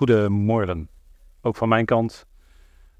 Goedemorgen. 0.00 0.88
Ook 1.40 1.56
van 1.56 1.68
mijn 1.68 1.84
kant. 1.84 2.26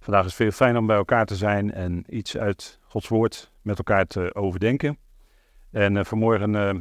Vandaag 0.01 0.21
is 0.21 0.27
het 0.27 0.37
veel 0.37 0.51
fijn 0.51 0.77
om 0.77 0.87
bij 0.87 0.97
elkaar 0.97 1.27
te 1.27 1.37
zijn 1.37 1.73
en 1.73 2.05
iets 2.17 2.37
uit 2.37 2.79
Gods 2.83 3.09
woord 3.09 3.53
met 3.63 3.79
elkaar 3.79 4.07
te 4.07 4.35
overdenken. 4.35 4.99
En 5.71 5.95
uh, 5.95 6.05
vanmorgen 6.05 6.55
uh, 6.55 6.75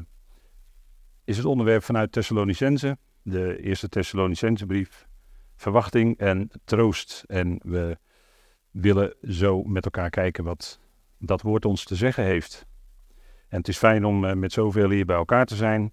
is 1.24 1.38
het 1.38 1.46
onderwerp 1.46 1.84
vanuit 1.84 2.12
Thessalonicense, 2.12 2.98
de 3.22 3.62
eerste 3.62 3.90
Thessalonicense 3.90 4.66
brief, 4.66 5.08
verwachting 5.56 6.18
en 6.18 6.50
troost. 6.66 7.24
En 7.28 7.60
we 7.64 7.98
willen 8.72 9.16
zo 9.22 9.64
met 9.64 9.86
elkaar 9.86 10.10
kijken 10.10 10.44
wat 10.44 10.80
dat 11.18 11.42
woord 11.42 11.66
ons 11.66 11.84
te 11.84 11.96
zeggen 11.96 12.24
heeft. 12.24 12.66
En 13.48 13.58
het 13.58 13.68
is 13.68 13.78
fijn 13.78 14.06
om 14.06 14.24
uh, 14.24 14.34
met 14.34 14.52
zoveel 14.52 14.90
hier 14.90 15.06
bij 15.06 15.16
elkaar 15.16 15.46
te 15.46 15.56
zijn. 15.56 15.92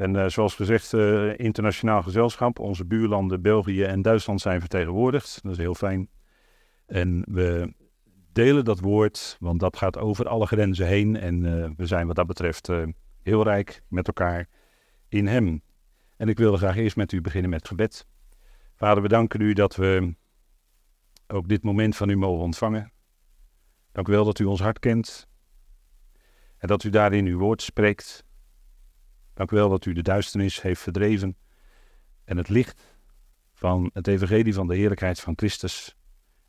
En 0.00 0.14
uh, 0.14 0.26
zoals 0.26 0.54
gezegd, 0.54 0.92
uh, 0.92 1.38
internationaal 1.38 2.02
gezelschap. 2.02 2.58
Onze 2.58 2.84
buurlanden 2.84 3.42
België 3.42 3.82
en 3.82 4.02
Duitsland 4.02 4.40
zijn 4.40 4.60
vertegenwoordigd. 4.60 5.38
Dat 5.42 5.52
is 5.52 5.58
heel 5.58 5.74
fijn. 5.74 6.08
En 6.86 7.24
we 7.30 7.74
delen 8.32 8.64
dat 8.64 8.80
woord, 8.80 9.36
want 9.40 9.60
dat 9.60 9.76
gaat 9.76 9.98
over 9.98 10.28
alle 10.28 10.46
grenzen 10.46 10.86
heen. 10.86 11.16
En 11.16 11.44
uh, 11.44 11.70
we 11.76 11.86
zijn 11.86 12.06
wat 12.06 12.16
dat 12.16 12.26
betreft 12.26 12.68
heel 13.22 13.42
rijk 13.42 13.82
met 13.88 14.06
elkaar 14.06 14.48
in 15.08 15.26
Hem. 15.26 15.62
En 16.16 16.28
ik 16.28 16.38
wilde 16.38 16.56
graag 16.56 16.76
eerst 16.76 16.96
met 16.96 17.12
u 17.12 17.20
beginnen 17.20 17.50
met 17.50 17.68
gebed. 17.68 18.06
Vader, 18.76 19.02
we 19.02 19.08
danken 19.08 19.40
u 19.40 19.52
dat 19.52 19.76
we 19.76 20.14
ook 21.26 21.48
dit 21.48 21.62
moment 21.62 21.96
van 21.96 22.08
u 22.08 22.16
mogen 22.16 22.44
ontvangen. 22.44 22.92
Dank 23.92 24.08
u 24.08 24.12
wel 24.12 24.24
dat 24.24 24.38
u 24.38 24.44
ons 24.44 24.60
hart 24.60 24.78
kent. 24.78 25.28
En 26.58 26.68
dat 26.68 26.84
u 26.84 26.90
daarin 26.90 27.26
uw 27.26 27.38
woord 27.38 27.62
spreekt. 27.62 28.28
Dank 29.40 29.52
u 29.52 29.56
wel 29.56 29.68
dat 29.68 29.84
u 29.84 29.92
de 29.92 30.02
duisternis 30.02 30.62
heeft 30.62 30.80
verdreven 30.80 31.36
en 32.24 32.36
het 32.36 32.48
licht 32.48 32.96
van 33.52 33.90
het 33.92 34.06
evangelie 34.06 34.54
van 34.54 34.66
de 34.66 34.76
heerlijkheid 34.76 35.20
van 35.20 35.32
Christus 35.36 35.96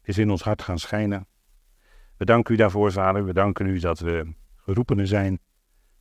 is 0.01 0.17
in 0.17 0.29
ons 0.29 0.41
hart 0.41 0.61
gaan 0.61 0.79
schijnen. 0.79 1.27
We 2.17 2.25
danken 2.25 2.53
u 2.53 2.57
daarvoor, 2.57 2.91
Vader. 2.91 3.25
We 3.25 3.33
danken 3.33 3.65
u 3.65 3.79
dat 3.79 3.99
we 3.99 4.33
geroepenen 4.55 5.07
zijn 5.07 5.39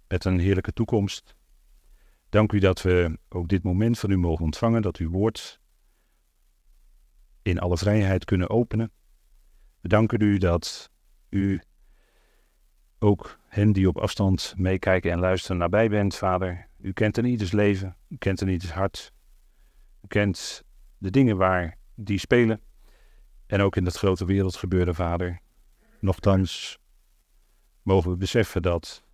met 0.09 0.25
een 0.25 0.39
heerlijke 0.39 0.73
toekomst. 0.73 1.35
Dank 2.29 2.53
u 2.53 2.59
dat 2.59 2.83
we 2.83 3.19
ook 3.29 3.49
dit 3.49 3.63
moment 3.63 3.99
van 3.99 4.11
u 4.11 4.17
mogen 4.17 4.45
ontvangen, 4.45 4.83
dat 4.83 4.97
uw 4.97 5.11
woord 5.11 5.61
in 7.43 7.59
alle 7.59 7.77
vrijheid 7.77 8.25
kunnen 8.25 8.51
openen. 8.51 8.93
We 9.81 9.89
danken 9.89 10.21
u 10.21 10.39
dat 10.39 10.91
u 11.29 11.61
ook 13.03 13.39
hen 13.49 13.73
die 13.73 13.89
op 13.89 13.99
afstand 13.99 14.55
meekijken 14.57 15.13
en 15.13 15.19
luisteren 15.19 15.57
nabij 15.57 15.89
bent, 15.89 16.17
Vader. 16.17 16.69
U 16.81 16.93
kent 16.93 17.17
een 17.17 17.25
ieders 17.25 17.53
leven, 17.53 17.97
u 18.09 18.17
kent 18.17 18.41
een 18.41 18.49
ieders 18.49 18.73
hart. 18.73 19.13
U 20.05 20.07
kent 20.07 20.65
de 20.99 21.11
dingen 21.11 21.37
waar 21.37 21.77
die 21.95 22.19
spelen. 22.19 22.61
En 23.47 23.61
ook 23.61 23.77
in 23.77 23.85
dat 23.85 23.97
grote 23.97 24.25
wereld 24.25 24.57
gebeuren, 24.57 24.95
Vader. 24.95 25.41
Nochtans 26.01 26.79
mogen 27.83 28.11
we 28.11 28.17
beseffen 28.17 28.63
dat 28.63 29.05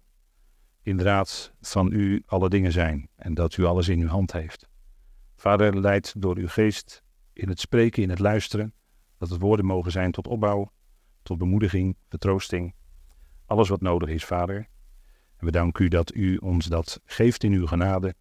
inderdaad 0.83 1.53
van 1.61 1.93
u 1.93 2.23
alle 2.27 2.48
dingen 2.48 2.73
zijn 2.73 3.09
en 3.17 3.34
dat 3.34 3.56
u 3.56 3.65
alles 3.65 3.89
in 3.89 4.00
uw 4.00 4.09
hand 4.09 4.33
heeft. 4.33 4.69
Vader, 5.37 5.81
leid 5.81 6.15
door 6.19 6.37
uw 6.37 6.48
geest 6.48 7.03
in 7.33 7.48
het 7.48 7.61
spreken, 7.61 8.03
in 8.03 8.11
het 8.11 8.19
luisteren, 8.19 8.75
dat 9.19 9.31
het 9.31 9.41
woorden 9.41 9.67
mogen 9.67 9.93
zijn 9.93 10.11
tot 10.11 10.27
opbouw, 10.27 10.73
tot 11.23 11.39
bemoediging, 11.39 11.97
vertroosting. 12.09 12.75
Alles 13.47 13.69
wat 13.69 13.80
nodig 13.80 14.08
is, 14.08 14.25
Vader. 14.25 14.69
We 15.39 15.50
danken 15.50 15.84
u 15.84 15.89
dat 15.89 16.14
u 16.14 16.36
ons 16.36 16.66
dat 16.66 17.00
geeft 17.05 17.42
in 17.42 17.53
uw 17.53 17.66
genade. 17.66 18.14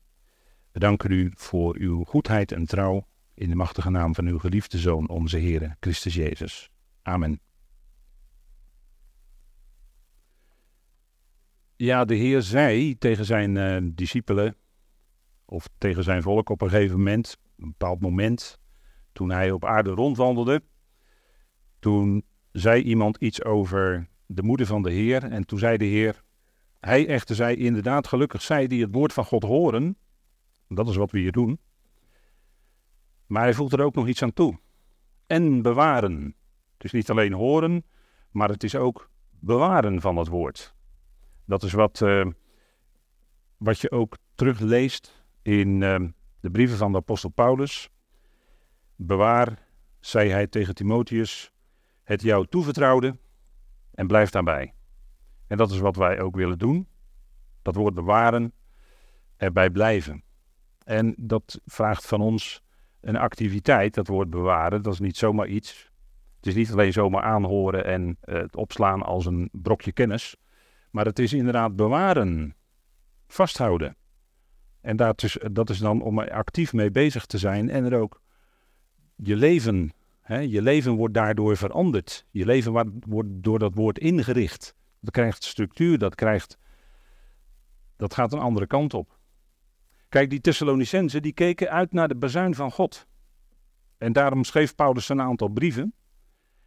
We 0.71 0.79
danken 0.79 1.11
u 1.11 1.31
voor 1.35 1.75
uw 1.77 2.03
goedheid 2.03 2.51
en 2.51 2.65
trouw 2.65 3.07
in 3.33 3.49
de 3.49 3.55
machtige 3.55 3.89
naam 3.89 4.15
van 4.15 4.27
uw 4.27 4.39
geliefde 4.39 4.77
Zoon, 4.77 5.09
onze 5.09 5.37
Heer, 5.37 5.75
Christus 5.79 6.13
Jezus. 6.13 6.69
Amen. 7.01 7.39
Ja, 11.75 12.05
de 12.05 12.15
Heer 12.15 12.41
zei 12.41 12.97
tegen 12.97 13.25
zijn 13.25 13.55
uh, 13.55 13.91
discipelen, 13.93 14.55
of 15.45 15.69
tegen 15.77 16.03
zijn 16.03 16.21
volk 16.21 16.49
op 16.49 16.61
een 16.61 16.69
gegeven 16.69 16.97
moment, 16.97 17.37
een 17.57 17.67
bepaald 17.67 18.01
moment, 18.01 18.59
toen 19.13 19.31
hij 19.31 19.51
op 19.51 19.65
aarde 19.65 19.89
rondwandelde, 19.89 20.63
toen 21.79 22.25
zei 22.51 22.81
iemand 22.81 23.17
iets 23.17 23.43
over 23.43 24.07
de 24.25 24.43
moeder 24.43 24.65
van 24.65 24.81
de 24.81 24.91
Heer. 24.91 25.23
En 25.23 25.45
toen 25.45 25.59
zei 25.59 25.77
de 25.77 25.85
Heer, 25.85 26.23
hij 26.79 27.07
echter 27.07 27.35
zei 27.35 27.55
inderdaad, 27.55 28.07
gelukkig 28.07 28.41
zij 28.41 28.67
die 28.67 28.81
het 28.81 28.93
woord 28.93 29.13
van 29.13 29.25
God 29.25 29.43
horen. 29.43 29.97
Dat 30.67 30.87
is 30.87 30.95
wat 30.95 31.11
we 31.11 31.19
hier 31.19 31.31
doen. 31.31 31.59
Maar 33.25 33.43
hij 33.43 33.53
voegt 33.53 33.73
er 33.73 33.83
ook 33.83 33.95
nog 33.95 34.07
iets 34.07 34.23
aan 34.23 34.33
toe. 34.33 34.59
En 35.27 35.61
bewaren. 35.61 36.35
Is 36.77 36.91
niet 36.91 37.09
alleen 37.09 37.33
horen, 37.33 37.85
maar 38.31 38.49
het 38.49 38.63
is 38.63 38.75
ook 38.75 39.09
bewaren 39.29 40.01
van 40.01 40.17
het 40.17 40.27
woord. 40.27 40.75
Dat 41.45 41.63
is 41.63 41.73
wat, 41.73 41.99
uh, 41.99 42.25
wat 43.57 43.79
je 43.79 43.91
ook 43.91 44.17
terugleest 44.35 45.25
in 45.41 45.81
uh, 45.81 45.99
de 46.39 46.51
brieven 46.51 46.77
van 46.77 46.91
de 46.91 46.97
apostel 46.97 47.29
Paulus. 47.29 47.89
Bewaar, 48.95 49.67
zei 49.99 50.29
hij 50.29 50.47
tegen 50.47 50.75
Timotheus, 50.75 51.51
het 52.03 52.21
jou 52.21 52.47
toevertrouwde 52.47 53.17
en 53.95 54.07
blijf 54.07 54.29
daarbij. 54.29 54.73
En 55.47 55.57
dat 55.57 55.71
is 55.71 55.79
wat 55.79 55.95
wij 55.95 56.19
ook 56.21 56.35
willen 56.35 56.57
doen. 56.57 56.87
Dat 57.61 57.75
woord 57.75 57.93
bewaren, 57.93 58.53
erbij 59.37 59.69
blijven. 59.69 60.23
En 60.83 61.15
dat 61.17 61.61
vraagt 61.65 62.07
van 62.07 62.21
ons 62.21 62.63
een 63.01 63.15
activiteit, 63.15 63.93
dat 63.93 64.07
woord 64.07 64.29
bewaren. 64.29 64.81
Dat 64.81 64.93
is 64.93 64.99
niet 64.99 65.17
zomaar 65.17 65.47
iets. 65.47 65.91
Het 66.35 66.47
is 66.47 66.55
niet 66.55 66.71
alleen 66.71 66.93
zomaar 66.93 67.23
aanhoren 67.23 67.85
en 67.85 68.17
uh, 68.25 68.35
het 68.35 68.55
opslaan 68.55 69.01
als 69.01 69.25
een 69.25 69.49
brokje 69.51 69.91
kennis. 69.91 70.35
Maar 70.91 71.05
het 71.05 71.19
is 71.19 71.33
inderdaad 71.33 71.75
bewaren. 71.75 72.55
Vasthouden. 73.27 73.95
En 74.81 74.95
dat 74.95 75.23
is, 75.23 75.37
dat 75.51 75.69
is 75.69 75.77
dan 75.77 76.01
om 76.01 76.19
actief 76.19 76.73
mee 76.73 76.91
bezig 76.91 77.25
te 77.25 77.37
zijn 77.37 77.69
en 77.69 77.85
er 77.85 77.99
ook 77.99 78.21
je 79.15 79.35
leven 79.35 79.93
je 80.27 80.61
leven 80.61 80.93
wordt 80.93 81.13
daardoor 81.13 81.57
veranderd. 81.57 82.25
Je 82.31 82.45
leven 82.45 83.01
wordt 83.07 83.29
door 83.31 83.59
dat 83.59 83.73
woord 83.73 83.99
ingericht. 83.99 84.75
Dat 84.99 85.13
krijgt 85.13 85.43
structuur, 85.43 85.97
dat, 85.97 86.15
krijgt, 86.15 86.57
dat 87.95 88.13
gaat 88.13 88.33
een 88.33 88.39
andere 88.39 88.67
kant 88.67 88.93
op. 88.93 89.17
Kijk, 90.09 90.29
die 90.29 90.41
Thessalonicenzen 90.41 91.21
die 91.21 91.33
keken 91.33 91.69
uit 91.69 91.91
naar 91.91 92.07
de 92.07 92.15
bazuin 92.15 92.55
van 92.55 92.71
God. 92.71 93.07
En 93.97 94.13
daarom 94.13 94.43
schreef 94.43 94.75
Paulus 94.75 95.09
een 95.09 95.21
aantal 95.21 95.47
brieven. 95.47 95.93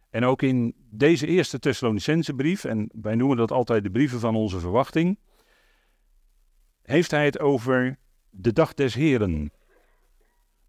En 0.09 0.23
ook 0.23 0.41
in 0.41 0.75
deze 0.89 1.27
eerste 1.27 1.59
Thessalonicense 1.59 2.33
brief, 2.33 2.63
en 2.63 2.89
wij 3.01 3.15
noemen 3.15 3.37
dat 3.37 3.51
altijd 3.51 3.83
de 3.83 3.91
brieven 3.91 4.19
van 4.19 4.35
onze 4.35 4.59
verwachting, 4.59 5.19
heeft 6.81 7.11
hij 7.11 7.25
het 7.25 7.39
over 7.39 7.97
de 8.29 8.53
dag 8.53 8.73
des 8.73 8.93
Heren. 8.93 9.51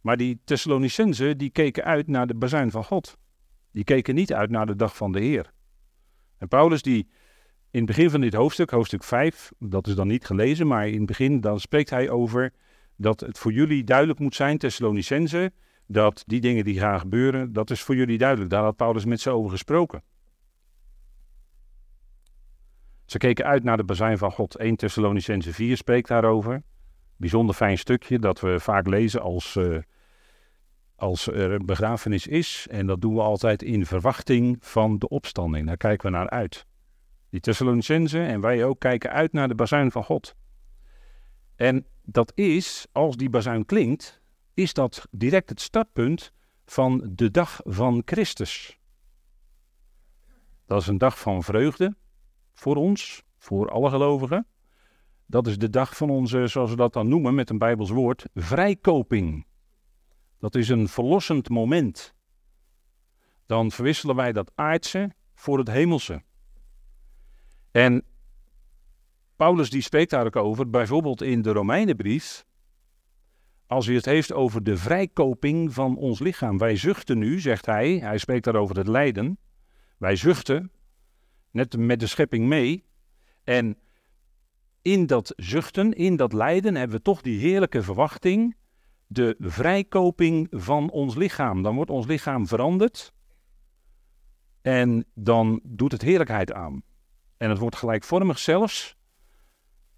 Maar 0.01 0.17
die 0.17 0.41
Thessalonicenzen, 0.45 1.39
die 1.39 1.51
keken 1.51 1.85
uit 1.85 2.07
naar 2.07 2.27
de 2.27 2.35
bazuin 2.35 2.71
van 2.71 2.85
God. 2.85 3.19
Die 3.73 3.85
keken 3.85 4.15
niet 4.15 4.33
uit 4.33 4.51
naar 4.51 4.67
de 4.67 4.77
dag 4.77 4.97
van 4.97 5.13
de 5.13 5.21
Heer. 5.21 5.53
En 6.39 6.49
Paulus 6.49 6.83
die 6.83 7.09
in 7.71 7.79
het 7.79 7.87
begin 7.87 8.11
van 8.11 8.21
dit 8.21 8.35
hoofdstuk, 8.35 8.71
hoofdstuk 8.71 9.05
5, 9.05 9.53
dat 9.59 9.87
is 9.87 9.95
dan 9.95 10.07
niet 10.07 10.27
gelezen, 10.27 10.67
maar 10.67 10.89
in 10.89 10.97
het 10.97 11.07
begin 11.07 11.41
dan 11.41 11.61
spreekt 11.61 11.91
hij 11.91 12.11
over 12.11 12.53
dat 12.97 13.21
het 13.21 13.39
voor 13.39 13.53
jullie 13.53 13.85
duidelijk 13.85 14.19
moet 14.19 14.35
zijn, 14.35 14.59
Thessalonicenzen, 14.59 15.55
dat 15.87 16.23
die 16.27 16.41
dingen 16.41 16.65
die 16.65 16.79
gaan 16.79 17.01
gebeuren, 17.01 17.53
dat 17.53 17.71
is 17.71 17.83
voor 17.83 17.97
jullie 17.97 18.19
duidelijk. 18.19 18.51
Daar 18.51 18.63
had 18.63 18.77
Paulus 18.77 19.05
met 19.05 19.21
ze 19.21 19.31
over 19.31 19.51
gesproken. 19.51 20.03
Ze 23.05 23.19
keken 23.19 23.45
uit 23.45 23.65
naar 23.65 23.77
de 23.77 23.85
bazuin 23.85 24.19
van 24.19 24.33
God. 24.33 24.57
1 24.57 24.77
Thessalonicense 24.77 25.53
4 25.53 25.77
spreekt 25.77 26.09
daarover 26.09 26.63
bijzonder 27.21 27.55
fijn 27.55 27.79
stukje 27.79 28.19
dat 28.19 28.41
we 28.41 28.61
vaak 28.61 28.87
lezen 28.87 29.21
als, 29.23 29.55
uh, 29.55 29.79
als 30.97 31.27
er 31.27 31.51
een 31.51 31.67
begrafenis 31.67 32.27
is. 32.27 32.67
En 32.71 32.87
dat 32.87 33.01
doen 33.01 33.15
we 33.15 33.21
altijd 33.21 33.63
in 33.63 33.87
verwachting 33.87 34.57
van 34.61 34.99
de 34.99 35.09
opstanding. 35.09 35.67
Daar 35.67 35.77
kijken 35.77 36.11
we 36.11 36.17
naar 36.17 36.31
uit. 36.31 36.67
Die 37.31 37.41
Thessalonicenzen 37.41 38.27
en 38.27 38.41
wij 38.41 38.65
ook 38.65 38.79
kijken 38.81 39.11
uit 39.11 39.33
naar 39.33 39.49
de 39.49 39.55
bazuin 39.55 39.91
van 39.91 40.05
God. 40.05 40.35
En 41.57 41.87
dat 42.03 42.33
is, 42.35 42.87
als 42.93 43.17
die 43.17 43.31
bazuin 43.31 43.67
klinkt, 43.67 44.21
is 44.55 44.73
dat 44.73 45.07
direct 45.11 45.49
het 45.49 45.61
startpunt 45.61 46.33
van 46.65 47.11
de 47.15 47.31
dag 47.31 47.61
van 47.65 48.03
Christus. 48.05 48.79
Dat 50.67 50.81
is 50.81 50.87
een 50.87 50.99
dag 50.99 51.19
van 51.19 51.43
vreugde 51.43 51.97
voor 52.53 52.77
ons, 52.77 53.23
voor 53.39 53.71
alle 53.71 53.91
gelovigen. 53.91 54.47
Dat 55.31 55.47
is 55.47 55.59
de 55.59 55.71
dag 55.71 55.97
van 55.97 56.11
onze, 56.11 56.47
zoals 56.47 56.71
we 56.71 56.77
dat 56.77 56.93
dan 56.93 57.09
noemen 57.09 57.35
met 57.35 57.51
een 57.51 57.59
Bijbels 57.59 57.91
woord, 57.91 58.27
vrijkoping. 58.35 59.47
Dat 60.39 60.55
is 60.55 60.69
een 60.69 60.89
verlossend 60.89 61.49
moment. 61.49 62.15
Dan 63.47 63.71
verwisselen 63.71 64.17
wij 64.17 64.33
dat 64.33 64.53
aardse 64.55 65.15
voor 65.35 65.59
het 65.59 65.69
hemelse. 65.69 66.23
En 67.71 68.05
Paulus 69.37 69.71
die 69.71 69.83
spreekt 69.83 70.11
daar 70.11 70.27
ook 70.27 70.37
over, 70.37 70.71
bijvoorbeeld 70.71 71.23
in 71.23 71.43
de 71.43 71.53
Romeinenbrief, 71.53 72.45
als 73.67 73.87
hij 73.87 73.95
het 73.95 74.05
heeft 74.05 74.33
over 74.33 74.65
de 74.65 74.77
vrijkoping 74.77 75.75
van 75.75 75.97
ons 75.97 76.19
lichaam. 76.19 76.59
Wij 76.59 76.77
zuchten 76.77 77.19
nu, 77.19 77.41
zegt 77.41 77.67
hij, 77.67 77.99
hij 77.99 78.19
spreekt 78.19 78.45
daarover 78.45 78.77
het 78.77 78.89
lijden. 78.89 79.39
Wij 79.99 80.17
zuchten, 80.17 80.73
net 81.51 81.77
met 81.77 82.01
de 82.01 82.07
schepping 82.07 82.47
mee. 82.47 82.85
En 83.45 83.77
in 84.83 85.07
dat 85.07 85.33
zuchten, 85.37 85.93
in 85.93 86.17
dat 86.17 86.33
lijden, 86.33 86.75
hebben 86.75 86.97
we 86.97 87.03
toch 87.03 87.23
die 87.23 87.39
heerlijke 87.39 87.83
verwachting. 87.83 88.57
De 89.07 89.35
vrijkoping 89.39 90.47
van 90.51 90.91
ons 90.91 91.15
lichaam. 91.15 91.63
Dan 91.63 91.75
wordt 91.75 91.91
ons 91.91 92.07
lichaam 92.07 92.47
veranderd. 92.47 93.13
En 94.63 95.05
dan 95.15 95.61
doet 95.65 95.93
het 95.93 96.03
heerlijkheid 96.03 96.53
aan. 96.53 96.83
En 97.37 97.51
het 97.51 97.59
wordt 97.59 97.77
gelijkvormig 97.77 98.39
zelfs 98.39 98.97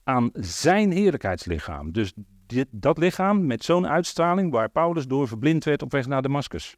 aan 0.02 0.30
zijn 0.32 0.90
heerlijkheidslichaam. 0.90 1.92
Dus 1.92 2.12
dit, 2.46 2.68
dat 2.70 2.98
lichaam 2.98 3.46
met 3.46 3.64
zo'n 3.64 3.86
uitstraling 3.86 4.52
waar 4.52 4.70
Paulus 4.70 5.06
door 5.06 5.28
verblind 5.28 5.64
werd 5.64 5.82
op 5.82 5.92
weg 5.92 6.06
naar 6.06 6.22
Damascus. 6.22 6.76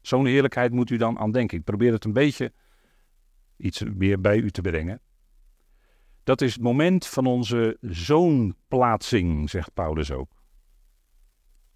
Zo'n 0.00 0.26
heerlijkheid 0.26 0.72
moet 0.72 0.90
u 0.90 0.96
dan 0.96 1.18
aan 1.18 1.32
denken. 1.32 1.58
Ik 1.58 1.64
probeer 1.64 1.92
het 1.92 2.04
een 2.04 2.12
beetje 2.12 2.52
iets 3.56 3.82
meer 3.82 4.20
bij 4.20 4.36
u 4.36 4.50
te 4.50 4.60
brengen. 4.60 5.00
Dat 6.28 6.40
is 6.40 6.52
het 6.52 6.62
moment 6.62 7.06
van 7.06 7.26
onze 7.26 7.76
zoonplaatsing, 7.80 9.50
zegt 9.50 9.74
Paulus 9.74 10.10
ook. 10.10 10.30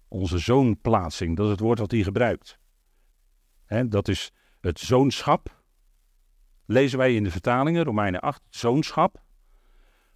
Onze 0.07 0.37
zoonplaatsing, 0.37 1.35
dat 1.35 1.45
is 1.45 1.51
het 1.51 1.59
woord 1.59 1.79
wat 1.79 1.91
hij 1.91 2.03
gebruikt. 2.03 2.59
dat 3.85 4.07
is 4.07 4.31
het 4.61 4.79
zoonschap. 4.79 5.63
Lezen 6.65 6.97
wij 6.97 7.15
in 7.15 7.23
de 7.23 7.31
vertalingen, 7.31 7.83
Romeinen 7.83 8.21
8, 8.21 8.41
zoonschap. 8.49 9.23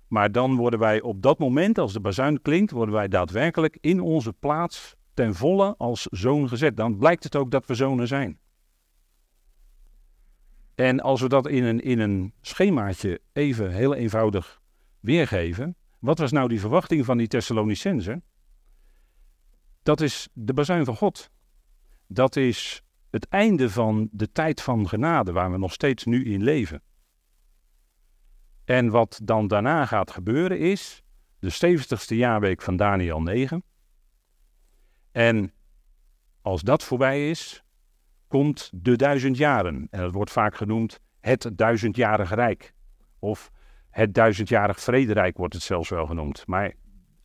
Maar 0.08 0.32
dan 0.32 0.56
worden 0.56 0.80
wij 0.80 1.02
op 1.02 1.22
dat 1.22 1.40
moment, 1.40 1.78
als 1.78 1.94
de 1.94 2.02
bazuin 2.02 2.42
klinkt, 2.42 2.72
worden 2.72 2.96
wij 2.96 3.08
daadwerkelijk 3.08 3.78
in 3.82 4.02
onze 4.02 4.34
plaats 4.34 4.96
ten 5.14 5.36
volle 5.36 5.76
als 5.78 6.08
zoon 6.12 6.48
gezet. 6.50 6.78
Dan 6.78 6.98
blijkt 6.98 7.24
het 7.24 7.36
ook 7.36 7.52
dat 7.52 7.66
we 7.66 7.76
zonen 7.76 8.08
zijn. 8.08 8.40
En 10.78 11.00
als 11.00 11.22
we 11.22 11.30
dat 11.30 11.48
in 11.48 11.64
een, 11.64 11.80
in 11.82 12.00
een 12.00 12.34
schemaatje 12.42 13.22
even 13.34 13.72
heel 13.72 13.94
eenvoudig 13.94 14.62
weergeven. 15.00 15.76
Wat 16.00 16.18
was 16.18 16.32
nou 16.32 16.48
die 16.48 16.60
verwachting 16.60 17.06
van 17.06 17.18
die 17.18 17.28
Thessalonicenzen? 17.28 18.24
Dat 19.84 20.02
is 20.02 20.28
de 20.34 20.54
bazuin 20.54 20.86
van 20.86 20.96
God. 20.96 21.30
Dat 22.08 22.36
is 22.36 22.84
het 23.10 23.28
einde 23.28 23.70
van 23.70 24.10
de 24.12 24.32
tijd 24.32 24.62
van 24.62 24.88
genade, 24.88 25.32
waar 25.32 25.52
we 25.52 25.58
nog 25.58 25.74
steeds 25.74 26.06
nu 26.06 26.26
in 26.26 26.44
leven. 26.44 26.82
En 28.66 28.90
wat 28.90 29.20
dan 29.24 29.48
daarna 29.48 29.86
gaat 29.86 30.12
gebeuren 30.12 30.60
is 30.60 31.04
de 31.40 31.78
70ste 31.78 32.16
jaarweek 32.16 32.62
van 32.62 32.76
Daniel 32.76 33.22
9. 33.22 33.64
En 35.12 35.54
als 36.42 36.62
dat 36.62 36.84
voorbij 36.84 37.30
is, 37.30 37.64
komt 38.28 38.70
de 38.74 38.96
duizend 38.96 39.38
jaren. 39.38 39.88
En 39.90 40.00
dat 40.00 40.12
wordt 40.12 40.32
vaak 40.32 40.56
genoemd 40.56 41.00
het 41.20 41.50
duizendjarig 41.54 42.34
rijk. 42.34 42.74
Of 43.20 43.52
het 43.90 44.14
duizendjarig 44.14 44.80
vrederijk 44.80 45.38
wordt 45.38 45.54
het 45.54 45.64
zelfs 45.64 45.90
wel 45.90 46.06
genoemd. 46.06 46.48
Maar 46.48 46.74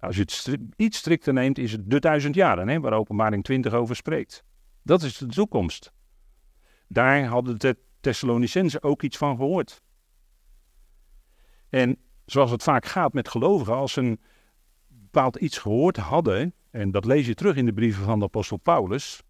als 0.01 0.17
je 0.17 0.23
het 0.23 0.59
iets 0.77 0.99
strikter 0.99 1.33
neemt, 1.33 1.59
is 1.59 1.73
het 1.73 1.91
de 1.91 2.01
duizend 2.01 2.35
jaren, 2.35 2.69
hè, 2.69 2.81
waar 2.81 2.93
openbaring 2.93 3.45
20 3.45 3.73
over 3.73 3.97
spreekt. 3.97 4.45
Dat 4.83 5.03
is 5.03 5.19
de 5.19 5.27
toekomst. 5.27 5.93
Daar 6.89 7.25
hadden 7.25 7.59
de 7.59 7.77
Thessalonicenzen 8.01 8.83
ook 8.83 9.03
iets 9.03 9.17
van 9.17 9.37
gehoord. 9.37 9.83
En 11.69 11.99
zoals 12.25 12.51
het 12.51 12.63
vaak 12.63 12.87
gaat 12.87 13.13
met 13.13 13.29
gelovigen, 13.29 13.75
als 13.75 13.93
ze 13.93 14.01
een 14.01 14.21
bepaald 14.89 15.37
iets 15.37 15.59
gehoord 15.59 15.97
hadden, 15.97 16.55
en 16.71 16.91
dat 16.91 17.05
lees 17.05 17.27
je 17.27 17.35
terug 17.35 17.57
in 17.57 17.67
de 17.67 17.73
brieven 17.73 18.05
van 18.05 18.19
de 18.19 18.25
apostel 18.25 18.57
Paulus, 18.57 19.23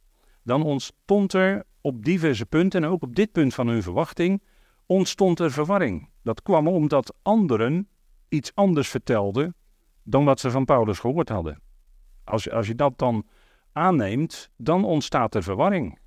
dan 0.42 0.62
ontstond 0.62 1.32
er 1.32 1.64
op 1.80 2.04
diverse 2.04 2.46
punten, 2.46 2.84
en 2.84 2.90
ook 2.90 3.02
op 3.02 3.14
dit 3.14 3.32
punt 3.32 3.54
van 3.54 3.68
hun 3.68 3.82
verwachting, 3.82 4.42
ontstond 4.86 5.38
er 5.38 5.52
verwarring. 5.52 6.08
Dat 6.22 6.42
kwam 6.42 6.68
omdat 6.68 7.14
anderen 7.22 7.88
iets 8.28 8.54
anders 8.54 8.88
vertelden 8.88 9.54
dan 10.02 10.24
wat 10.24 10.40
ze 10.40 10.50
van 10.50 10.64
Paulus 10.64 10.98
gehoord 10.98 11.28
hadden. 11.28 11.60
Als, 12.24 12.50
als 12.50 12.66
je 12.66 12.74
dat 12.74 12.98
dan 12.98 13.26
aanneemt, 13.72 14.50
dan 14.56 14.84
ontstaat 14.84 15.34
er 15.34 15.42
verwarring. 15.42 15.98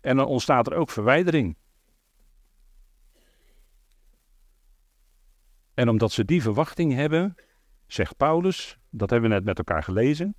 En 0.00 0.16
dan 0.16 0.26
ontstaat 0.26 0.66
er 0.66 0.74
ook 0.74 0.90
verwijdering. 0.90 1.56
En 5.74 5.88
omdat 5.88 6.12
ze 6.12 6.24
die 6.24 6.42
verwachting 6.42 6.92
hebben, 6.92 7.34
zegt 7.86 8.16
Paulus, 8.16 8.78
dat 8.90 9.10
hebben 9.10 9.28
we 9.28 9.34
net 9.34 9.44
met 9.44 9.58
elkaar 9.58 9.82
gelezen, 9.82 10.34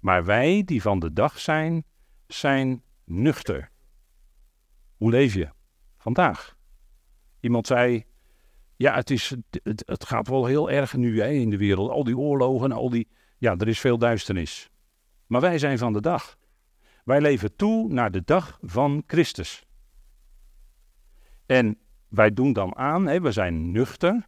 maar 0.00 0.24
wij 0.24 0.62
die 0.64 0.82
van 0.82 0.98
de 0.98 1.12
dag 1.12 1.38
zijn, 1.38 1.84
zijn 2.26 2.82
nuchter. 3.04 3.70
Hoe 4.96 5.10
leef 5.10 5.34
je 5.34 5.48
vandaag? 5.98 6.56
Iemand 7.40 7.66
zei, 7.66 8.04
ja, 8.76 8.94
het, 8.94 9.10
is, 9.10 9.34
het, 9.62 9.82
het 9.86 10.04
gaat 10.04 10.28
wel 10.28 10.46
heel 10.46 10.70
erg 10.70 10.96
nu 10.96 11.20
hè, 11.20 11.28
in 11.28 11.50
de 11.50 11.56
wereld. 11.56 11.90
Al 11.90 12.04
die 12.04 12.18
oorlogen, 12.18 12.72
al 12.72 12.90
die, 12.90 13.08
ja, 13.38 13.56
er 13.56 13.68
is 13.68 13.80
veel 13.80 13.98
duisternis. 13.98 14.70
Maar 15.26 15.40
wij 15.40 15.58
zijn 15.58 15.78
van 15.78 15.92
de 15.92 16.00
dag. 16.00 16.36
Wij 17.04 17.20
leven 17.20 17.56
toe 17.56 17.92
naar 17.92 18.10
de 18.10 18.22
dag 18.24 18.58
van 18.62 19.02
Christus. 19.06 19.66
En 21.46 21.78
wij 22.08 22.32
doen 22.32 22.52
dan 22.52 22.76
aan, 22.76 23.06
hè, 23.06 23.20
we 23.20 23.32
zijn 23.32 23.70
nuchter. 23.70 24.26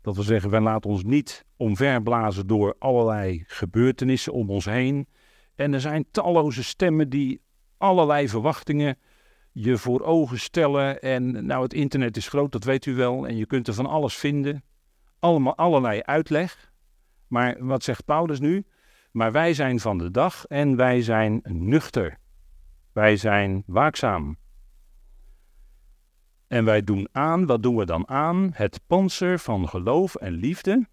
Dat 0.00 0.16
we 0.16 0.22
zeggen, 0.22 0.50
wij 0.50 0.60
laten 0.60 0.90
ons 0.90 1.04
niet 1.04 1.44
omverblazen 1.56 2.46
door 2.46 2.76
allerlei 2.78 3.44
gebeurtenissen 3.46 4.32
om 4.32 4.50
ons 4.50 4.64
heen. 4.64 5.08
En 5.56 5.74
er 5.74 5.80
zijn 5.80 6.06
talloze 6.10 6.64
stemmen 6.64 7.08
die 7.08 7.40
allerlei 7.78 8.28
verwachtingen 8.28 8.98
je 9.52 9.78
voor 9.78 10.00
ogen 10.00 10.38
stellen. 10.38 11.00
En 11.00 11.46
nou, 11.46 11.62
het 11.62 11.74
internet 11.74 12.16
is 12.16 12.28
groot, 12.28 12.52
dat 12.52 12.64
weet 12.64 12.86
u 12.86 12.94
wel. 12.94 13.26
En 13.26 13.36
je 13.36 13.46
kunt 13.46 13.68
er 13.68 13.74
van 13.74 13.86
alles 13.86 14.14
vinden. 14.14 14.64
Allemaal 15.18 15.56
allerlei 15.56 16.02
uitleg. 16.02 16.72
Maar 17.26 17.56
wat 17.58 17.82
zegt 17.82 18.04
Paulus 18.04 18.40
nu? 18.40 18.66
Maar 19.10 19.32
wij 19.32 19.54
zijn 19.54 19.80
van 19.80 19.98
de 19.98 20.10
dag 20.10 20.44
en 20.46 20.76
wij 20.76 21.02
zijn 21.02 21.40
nuchter. 21.44 22.18
Wij 22.92 23.16
zijn 23.16 23.62
waakzaam. 23.66 24.36
En 26.46 26.64
wij 26.64 26.82
doen 26.82 27.08
aan, 27.12 27.46
wat 27.46 27.62
doen 27.62 27.76
we 27.76 27.84
dan 27.84 28.08
aan? 28.08 28.50
Het 28.52 28.80
panzer 28.86 29.38
van 29.38 29.68
geloof 29.68 30.14
en 30.14 30.32
liefde. 30.32 30.86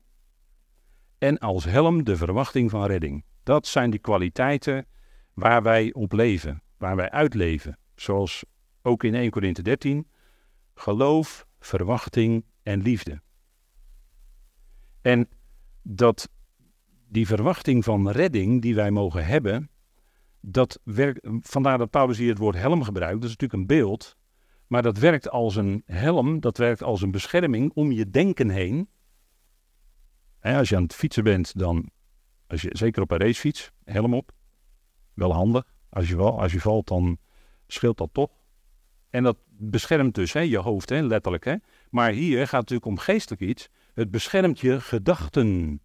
En 1.18 1.39
als 1.39 1.63
helm 1.63 2.04
de 2.04 2.15
verwachting 2.15 2.69
van 2.69 2.86
redding. 2.86 3.24
Dat 3.44 3.68
zijn 3.68 3.90
die 3.90 4.00
kwaliteiten 4.00 4.86
waar 5.34 5.63
wij 5.63 5.94
op 5.94 6.12
leven, 6.12 6.62
waar 6.78 6.95
wij 6.95 7.10
uitleven. 7.10 7.77
Zoals 7.96 8.46
ook 8.82 9.03
in 9.03 9.15
1 9.15 9.29
Corinthe 9.29 9.62
13. 9.62 10.08
Geloof, 10.75 11.48
verwachting 11.60 12.46
en 12.63 12.82
liefde. 12.82 13.22
En 15.01 15.29
dat 15.82 16.29
die 17.08 17.27
verwachting 17.27 17.84
van 17.84 18.10
redding 18.10 18.62
die 18.62 18.75
wij 18.75 18.91
mogen 18.91 19.25
hebben, 19.25 19.70
dat 20.39 20.79
werkt, 20.84 21.27
vandaar 21.39 21.77
dat 21.77 21.89
Paulus 21.89 22.18
hier 22.18 22.29
het 22.29 22.38
woord 22.38 22.56
helm 22.56 22.84
gebruikt, 22.84 23.22
dat 23.22 23.29
is 23.29 23.38
natuurlijk 23.38 23.60
een 23.60 23.77
beeld, 23.77 24.18
maar 24.68 24.82
dat 24.82 24.98
werkt 24.98 25.29
als 25.29 25.56
een 25.56 25.84
helm, 25.86 26.39
dat 26.39 26.58
werkt 26.58 26.84
als 26.84 27.01
een 27.01 27.12
bescherming 27.12 27.72
om 27.74 27.91
je 27.91 28.10
denken 28.10 28.50
heen. 28.50 28.89
als 30.41 30.70
je 30.70 30.75
aan 30.75 30.84
het 30.84 30.96
fietsen 30.96 31.24
bent, 31.24 31.58
dan, 31.60 31.89
als 32.48 32.62
je, 32.62 32.70
zeker 32.72 33.02
op 33.02 33.12
een 33.12 33.18
racefiets, 33.18 33.72
helm 33.84 34.14
op, 34.14 34.32
wel 35.14 35.34
handig. 35.34 35.64
Als 35.90 36.10
je, 36.10 36.18
als 36.18 36.52
je 36.52 36.60
valt, 36.60 36.88
dan 36.88 37.18
scheelt 37.68 37.98
dat 37.98 38.10
toch. 38.12 38.32
En 39.10 39.24
dat 39.24 39.38
beschermt 39.48 40.16
dus 40.16 40.34
hè, 40.34 40.40
je 40.40 40.58
hoofd, 40.58 40.90
hè, 40.90 41.02
letterlijk. 41.02 41.46
Hè. 41.46 41.56
Maar 41.90 42.12
hier 42.12 42.38
gaat 42.38 42.44
het 42.44 42.52
natuurlijk 42.52 42.86
om 42.86 42.98
geestelijk 42.98 43.42
iets. 43.42 43.70
Het 43.94 44.12
beschermt 44.12 44.60
je 44.60 44.82
gedachten. 44.82 45.82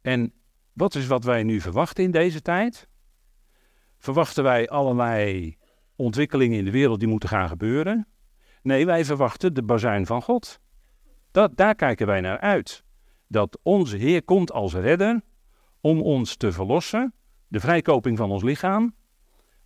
En 0.00 0.32
wat 0.72 0.94
is 0.94 1.06
wat 1.06 1.24
wij 1.24 1.42
nu 1.42 1.60
verwachten 1.60 2.04
in 2.04 2.10
deze 2.10 2.42
tijd? 2.42 2.88
Verwachten 3.98 4.42
wij 4.42 4.68
allerlei 4.68 5.56
ontwikkelingen 5.96 6.58
in 6.58 6.64
de 6.64 6.70
wereld 6.70 6.98
die 6.98 7.08
moeten 7.08 7.28
gaan 7.28 7.48
gebeuren? 7.48 8.08
Nee, 8.62 8.86
wij 8.86 9.04
verwachten 9.04 9.54
de 9.54 9.62
bazuin 9.62 10.06
van 10.06 10.22
God. 10.22 10.60
Dat, 11.30 11.56
daar 11.56 11.74
kijken 11.74 12.06
wij 12.06 12.20
naar 12.20 12.38
uit. 12.38 12.84
Dat 13.28 13.58
onze 13.62 13.96
Heer 13.96 14.22
komt 14.22 14.52
als 14.52 14.74
redder 14.74 15.22
om 15.80 16.02
ons 16.02 16.36
te 16.36 16.52
verlossen, 16.52 17.14
de 17.48 17.60
vrijkoping 17.60 18.16
van 18.16 18.30
ons 18.30 18.42
lichaam. 18.42 18.94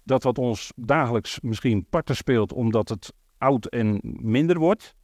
Dat 0.02 0.22
wat 0.22 0.38
ons 0.38 0.72
dagelijks 0.76 1.40
misschien 1.40 1.86
parten 1.86 2.16
speelt 2.16 2.52
omdat 2.52 2.88
het 2.88 3.12
oud 3.38 3.66
en 3.66 4.00
minder 4.02 4.58
wordt. 4.58 4.94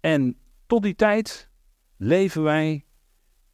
En 0.00 0.38
tot 0.66 0.82
die 0.82 0.94
tijd 0.94 1.50
leven 1.96 2.42
wij 2.42 2.84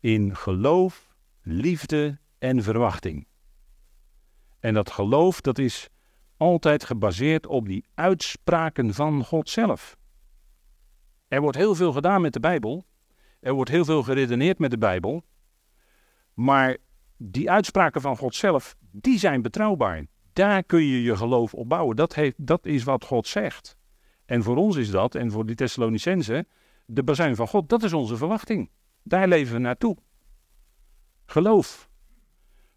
in 0.00 0.37
geloof, 0.37 1.14
liefde 1.42 2.19
en 2.38 2.62
verwachting. 2.62 3.26
En 4.61 4.75
dat 4.75 4.90
geloof, 4.90 5.40
dat 5.40 5.59
is 5.59 5.88
altijd 6.37 6.85
gebaseerd 6.85 7.47
op 7.47 7.66
die 7.66 7.85
uitspraken 7.95 8.95
van 8.95 9.25
God 9.25 9.49
zelf. 9.49 9.97
Er 11.28 11.40
wordt 11.40 11.57
heel 11.57 11.75
veel 11.75 11.92
gedaan 11.92 12.21
met 12.21 12.33
de 12.33 12.40
Bijbel. 12.40 12.85
Er 13.40 13.52
wordt 13.52 13.70
heel 13.70 13.85
veel 13.85 14.02
geredeneerd 14.02 14.59
met 14.59 14.70
de 14.70 14.78
Bijbel. 14.78 15.25
Maar 16.35 16.76
die 17.16 17.50
uitspraken 17.50 18.00
van 18.00 18.16
God 18.16 18.35
zelf, 18.35 18.76
die 18.90 19.18
zijn 19.18 19.42
betrouwbaar. 19.42 20.06
Daar 20.32 20.62
kun 20.62 20.82
je 20.82 21.02
je 21.02 21.16
geloof 21.16 21.54
op 21.54 21.68
bouwen. 21.68 21.97
Dat, 21.97 22.14
heeft, 22.14 22.47
dat 22.47 22.66
is 22.66 22.85
wat 22.85 23.04
God 23.04 23.26
zegt. 23.26 23.76
En 24.25 24.42
voor 24.42 24.56
ons 24.56 24.76
is 24.76 24.90
dat, 24.90 25.14
en 25.14 25.30
voor 25.30 25.47
die 25.47 25.56
Thessalonicensen, 25.56 26.49
de 26.87 27.02
bazuin 27.02 27.37
van 27.37 27.49
God, 27.49 27.68
dat 27.68 27.82
is 27.82 27.92
onze 27.92 28.16
verwachting. 28.16 28.70
Daar 29.02 29.28
leven 29.28 29.54
we 29.54 29.61
naartoe. 29.61 29.97
Geloof. 31.26 31.88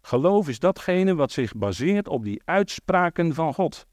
Geloof 0.00 0.48
is 0.48 0.58
datgene 0.58 1.14
wat 1.14 1.32
zich 1.32 1.54
baseert 1.54 2.08
op 2.08 2.24
die 2.24 2.42
uitspraken 2.44 3.34
van 3.34 3.54
God. 3.54 3.86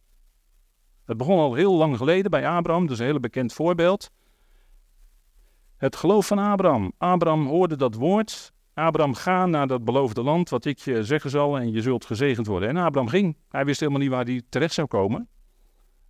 Het 1.06 1.18
begon 1.18 1.40
al 1.40 1.54
heel 1.54 1.74
lang 1.74 1.98
geleden 1.98 2.32
bij 2.32 2.48
Abraham, 2.48 2.82
dat 2.82 2.92
is 2.92 3.00
een 3.00 3.06
heel 3.06 3.20
bekend 3.20 3.54
voorbeeld. 3.54 4.12
Het 5.82 5.96
geloof 5.96 6.28
van 6.28 6.38
Abraham. 6.38 6.92
Abraham 6.98 7.48
hoorde 7.48 7.76
dat 7.76 7.96
woord. 7.96 8.54
Abraham, 8.74 9.14
ga 9.14 9.46
naar 9.46 9.68
dat 9.68 9.84
beloofde 9.84 10.22
land, 10.22 10.50
wat 10.50 10.66
ik 10.66 10.78
je 10.78 11.04
zeggen 11.04 11.30
zal, 11.30 11.58
en 11.58 11.72
je 11.72 11.82
zult 11.82 12.06
gezegend 12.06 12.48
worden. 12.48 12.70
En 12.70 12.78
Abraham 12.78 13.10
ging. 13.10 13.38
Hij 13.50 13.66
wist 13.66 13.80
helemaal 13.80 14.02
niet 14.02 14.10
waar 14.10 14.26
hij 14.26 14.42
terecht 14.50 14.74
zou 14.74 14.88
komen. 14.88 15.28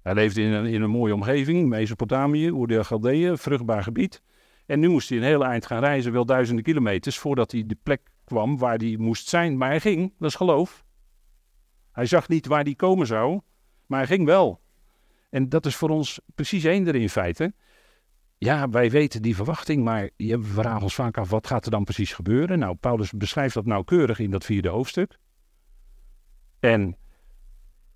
Hij 0.02 0.14
leefde 0.14 0.42
in 0.42 0.52
een, 0.52 0.66
in 0.66 0.82
een 0.82 0.90
mooie 0.90 1.14
omgeving, 1.14 1.70
Mesopotamië, 1.70 2.50
Oer 2.50 2.68
de 2.68 2.84
Galdeeën, 2.84 3.38
vruchtbaar 3.38 3.84
gebied. 3.84 4.22
En 4.66 4.80
nu 4.80 4.90
moest 4.90 5.10
hij 5.10 5.18
een 5.18 5.24
hele 5.24 5.46
eind 5.46 5.66
gaan 5.66 5.80
reizen, 5.80 6.12
wel 6.12 6.26
duizenden 6.26 6.64
kilometers, 6.64 7.18
voordat 7.18 7.52
hij 7.52 7.64
de 7.66 7.78
plek 7.84 8.02
kwam 8.24 8.58
waar 8.58 8.78
hij 8.78 8.96
moest 9.00 9.28
zijn. 9.28 9.58
Maar 9.58 9.70
hij 9.70 9.80
ging, 9.80 10.14
dat 10.20 10.30
is 10.30 10.36
geloof. 10.36 10.84
Hij 11.92 12.06
zag 12.06 12.28
niet 12.28 12.46
waar 12.46 12.64
hij 12.64 12.76
komen 12.76 13.08
zou, 13.08 13.40
maar 13.86 14.00
hij 14.00 14.08
ging 14.08 14.26
wel. 14.26 14.62
En 15.30 15.50
dat 15.50 15.66
is 15.66 15.76
voor 15.76 15.90
ons 15.90 16.20
precies 16.36 16.64
eender 16.64 16.96
in 16.96 17.10
feite. 17.10 17.54
Ja, 18.44 18.70
wij 18.70 18.92
weten 18.92 19.22
die 19.22 19.36
verwachting, 19.36 19.84
maar 19.84 20.10
we 20.18 20.44
vragen 20.44 20.82
ons 20.82 20.96
vaak 20.96 21.18
af, 21.18 21.30
wat 21.30 21.48
gaat 21.48 21.66
er 21.66 21.72
dan 21.72 21.84
precies 21.84 22.14
gebeuren? 22.14 22.60
Nou, 22.60 22.76
Paulus 22.76 23.12
beschrijft 23.12 23.54
dat 23.54 23.66
nauwkeurig 23.66 24.20
in 24.20 24.32
dat 24.32 24.46
vierde 24.46 24.70
hoofdstuk. 24.70 25.18
En 26.60 26.98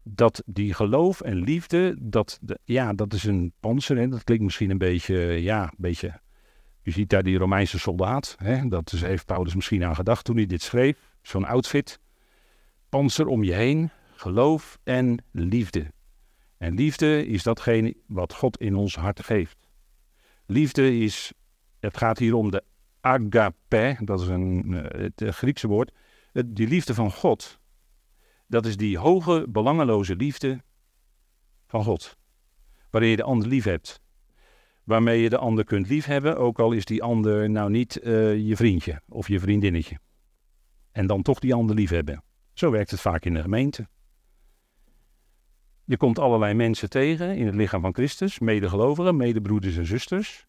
dat 0.04 0.44
die 0.46 0.74
geloof 0.74 1.22
en 1.22 1.36
liefde, 1.36 1.96
dat, 2.00 2.40
ja, 2.64 2.94
dat 2.94 3.14
is 3.14 3.24
een 3.24 3.54
panzer. 3.60 4.10
Dat 4.10 4.24
klinkt 4.24 4.44
misschien 4.44 4.70
een 4.70 4.78
beetje, 4.78 5.16
ja, 5.42 5.64
een 5.64 5.74
beetje... 5.78 6.20
Je 6.82 6.92
ziet 6.92 7.10
daar 7.10 7.24
die 7.24 7.38
Romeinse 7.38 7.80
soldaat. 7.80 8.36
Hè? 8.40 8.68
Dat 8.68 8.92
is, 8.92 9.02
heeft 9.02 9.26
Paulus 9.26 9.56
misschien 9.56 9.84
aan 9.84 9.96
gedacht 9.96 10.26
toen 10.26 10.36
hij 10.36 10.46
dit 10.46 10.62
schreef. 10.62 11.12
Zo'n 11.22 11.46
outfit. 11.46 12.00
Panzer 12.90 13.28
om 13.28 13.44
je 13.44 13.54
heen, 13.54 13.90
geloof 14.16 14.80
en 14.84 15.24
liefde. 15.32 15.92
En 16.58 16.74
liefde 16.74 17.28
is 17.28 17.44
datgene 17.44 17.96
wat 18.08 18.34
God 18.34 18.58
in 18.58 18.76
ons 18.76 18.96
hart 18.96 19.24
geeft. 19.24 19.65
Liefde 20.46 20.98
is, 20.98 21.34
het 21.80 21.98
gaat 21.98 22.18
hier 22.18 22.34
om 22.34 22.52
de 22.52 22.64
agape, 23.02 23.98
dat 24.00 24.22
is 24.22 24.28
een, 24.28 24.74
eh, 24.74 25.02
het 25.02 25.22
eh, 25.22 25.30
Griekse 25.30 25.68
woord. 25.68 25.92
Die 26.46 26.68
liefde 26.68 26.94
van 26.94 27.12
God, 27.12 27.60
dat 28.48 28.66
is 28.66 28.78
die 28.78 28.98
hoge, 28.98 29.46
belangeloze 29.50 30.16
liefde 30.16 30.64
van 31.68 31.84
God. 31.84 32.18
Waarin 32.90 33.10
je 33.10 33.16
de 33.16 33.24
ander 33.24 33.48
lief 33.48 33.64
hebt. 33.64 34.02
Waarmee 34.84 35.22
je 35.22 35.30
de 35.30 35.38
ander 35.38 35.64
kunt 35.64 35.90
liefhebben, 35.90 36.38
ook 36.38 36.60
al 36.60 36.72
is 36.72 36.86
die 36.86 37.04
ander 37.04 37.50
nou 37.50 37.70
niet 37.70 38.00
uh, 38.04 38.38
je 38.48 38.56
vriendje 38.56 39.02
of 39.08 39.28
je 39.28 39.40
vriendinnetje. 39.40 40.00
En 40.92 41.08
dan 41.08 41.22
toch 41.22 41.40
die 41.40 41.54
ander 41.54 41.76
liefhebben. 41.76 42.24
Zo 42.54 42.72
werkt 42.72 42.92
het 42.92 43.00
vaak 43.00 43.26
in 43.26 43.34
de 43.34 43.42
gemeente. 43.42 43.88
Je 45.86 45.98
komt 45.98 46.20
allerlei 46.20 46.54
mensen 46.54 46.90
tegen 46.90 47.36
in 47.36 47.46
het 47.46 47.56
lichaam 47.56 47.82
van 47.82 47.94
Christus, 47.94 48.40
medegelovigen, 48.40 49.16
medebroeders 49.16 49.78
en 49.78 49.86
zusters. 49.86 50.46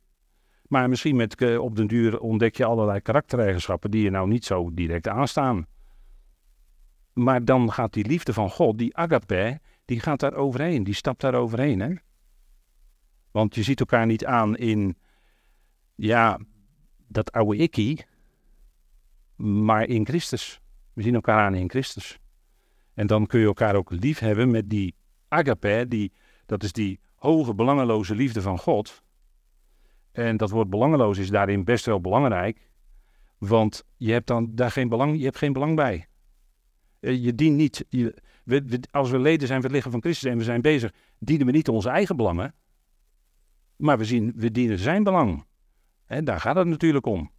Maar 0.68 0.88
misschien 0.88 1.16
met, 1.16 1.34
eh, 1.34 1.60
op 1.60 1.76
den 1.76 1.86
duur 1.86 2.20
ontdek 2.20 2.56
je 2.56 2.64
allerlei 2.64 3.00
karaktereigenschappen 3.00 3.90
die 3.90 4.02
je 4.02 4.10
nou 4.10 4.28
niet 4.28 4.44
zo 4.44 4.74
direct 4.74 5.08
aanstaan. 5.08 5.66
Maar 7.12 7.44
dan 7.44 7.72
gaat 7.72 7.92
die 7.92 8.06
liefde 8.06 8.32
van 8.32 8.50
God, 8.50 8.78
die 8.78 8.96
agape, 8.96 9.60
die 9.84 10.00
gaat 10.00 10.20
daar 10.20 10.34
overheen, 10.34 10.84
die 10.84 10.94
stapt 10.94 11.20
daar 11.20 11.34
overheen. 11.34 11.80
Hè? 11.80 11.94
Want 13.30 13.54
je 13.54 13.62
ziet 13.62 13.80
elkaar 13.80 14.06
niet 14.06 14.24
aan 14.24 14.56
in, 14.56 14.96
ja, 15.94 16.40
dat 17.08 17.32
oude 17.32 17.56
ikkie, 17.56 18.04
maar 19.36 19.84
in 19.84 20.06
Christus. 20.06 20.60
We 20.92 21.02
zien 21.02 21.14
elkaar 21.14 21.40
aan 21.40 21.54
in 21.54 21.70
Christus. 21.70 22.18
En 22.94 23.06
dan 23.06 23.26
kun 23.26 23.40
je 23.40 23.46
elkaar 23.46 23.74
ook 23.74 23.90
lief 23.90 24.18
hebben 24.18 24.50
met 24.50 24.70
die 24.70 24.94
agape, 25.28 25.84
die, 25.88 26.12
dat 26.46 26.62
is 26.62 26.72
die 26.72 27.00
hoge, 27.14 27.54
belangeloze 27.54 28.14
liefde 28.14 28.42
van 28.42 28.58
God. 28.58 29.02
En 30.12 30.36
dat 30.36 30.50
woord 30.50 30.70
belangeloos 30.70 31.18
is 31.18 31.30
daarin 31.30 31.64
best 31.64 31.84
wel 31.84 32.00
belangrijk, 32.00 32.70
want 33.38 33.84
je 33.96 34.12
hebt 34.12 34.26
dan 34.26 34.54
daar 34.54 34.70
geen 34.70 34.88
belang, 34.88 35.18
je 35.18 35.24
hebt 35.24 35.38
geen 35.38 35.52
belang 35.52 35.76
bij. 35.76 36.06
Eh, 37.00 37.24
je 37.24 37.34
dient 37.34 37.56
niet, 37.56 37.86
als 38.90 39.10
we 39.10 39.18
leden 39.18 39.46
zijn 39.46 39.60
van 39.60 39.68
het 39.68 39.76
lichaam 39.76 39.92
van 39.92 40.00
Christus 40.00 40.30
en 40.30 40.38
we 40.38 40.44
zijn 40.44 40.60
bezig, 40.60 40.92
dienen 41.18 41.46
we 41.46 41.52
niet 41.52 41.68
onze 41.68 41.88
eigen 41.88 42.16
belangen, 42.16 42.54
maar 43.76 43.98
we, 43.98 44.04
zien, 44.04 44.32
we 44.36 44.50
dienen 44.50 44.78
zijn 44.78 45.02
belang. 45.02 45.44
En 46.06 46.24
daar 46.24 46.40
gaat 46.40 46.56
het 46.56 46.66
natuurlijk 46.66 47.06
om. 47.06 47.30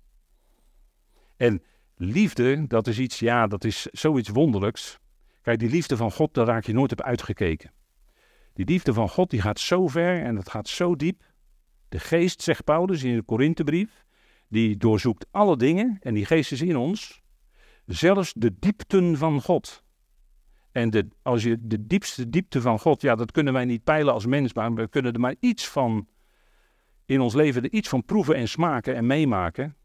En 1.35 1.63
liefde, 1.95 2.67
dat 2.67 2.87
is 2.87 2.99
iets, 2.99 3.19
ja, 3.19 3.47
dat 3.47 3.63
is 3.63 3.85
zoiets 3.91 4.29
wonderlijks. 4.29 4.99
Kijk, 5.41 5.59
die 5.59 5.69
liefde 5.69 5.97
van 5.97 6.11
God, 6.11 6.33
daar 6.33 6.45
raak 6.45 6.65
je 6.65 6.73
nooit 6.73 6.91
op 6.91 7.01
uitgekeken. 7.01 7.71
Die 8.57 8.65
liefde 8.65 8.93
van 8.93 9.09
God 9.09 9.29
die 9.29 9.41
gaat 9.41 9.59
zo 9.59 9.87
ver 9.87 10.23
en 10.23 10.35
dat 10.35 10.49
gaat 10.49 10.67
zo 10.67 10.95
diep. 10.95 11.23
De 11.89 11.99
geest, 11.99 12.41
zegt 12.41 12.63
Paulus 12.63 13.03
in 13.03 13.15
de 13.15 13.21
Korinthebrief, 13.21 14.05
die 14.47 14.77
doorzoekt 14.77 15.25
alle 15.31 15.57
dingen 15.57 15.97
en 16.01 16.13
die 16.13 16.25
geest 16.25 16.51
is 16.51 16.61
in 16.61 16.77
ons. 16.77 17.21
Zelfs 17.85 18.33
de 18.33 18.59
diepten 18.59 19.17
van 19.17 19.41
God. 19.41 19.83
En 20.71 20.89
de, 20.89 21.07
als 21.21 21.43
je 21.43 21.57
de 21.61 21.87
diepste 21.87 22.29
diepte 22.29 22.61
van 22.61 22.79
God, 22.79 23.01
ja, 23.01 23.15
dat 23.15 23.31
kunnen 23.31 23.53
wij 23.53 23.65
niet 23.65 23.83
peilen 23.83 24.13
als 24.13 24.25
mens, 24.25 24.53
maar 24.53 24.73
we 24.73 24.87
kunnen 24.87 25.13
er 25.13 25.19
maar 25.19 25.35
iets 25.39 25.67
van 25.67 26.07
in 27.05 27.21
ons 27.21 27.33
leven, 27.33 27.63
er 27.63 27.71
iets 27.71 27.89
van 27.89 28.05
proeven 28.05 28.35
en 28.35 28.47
smaken 28.47 28.95
en 28.95 29.05
meemaken. 29.05 29.75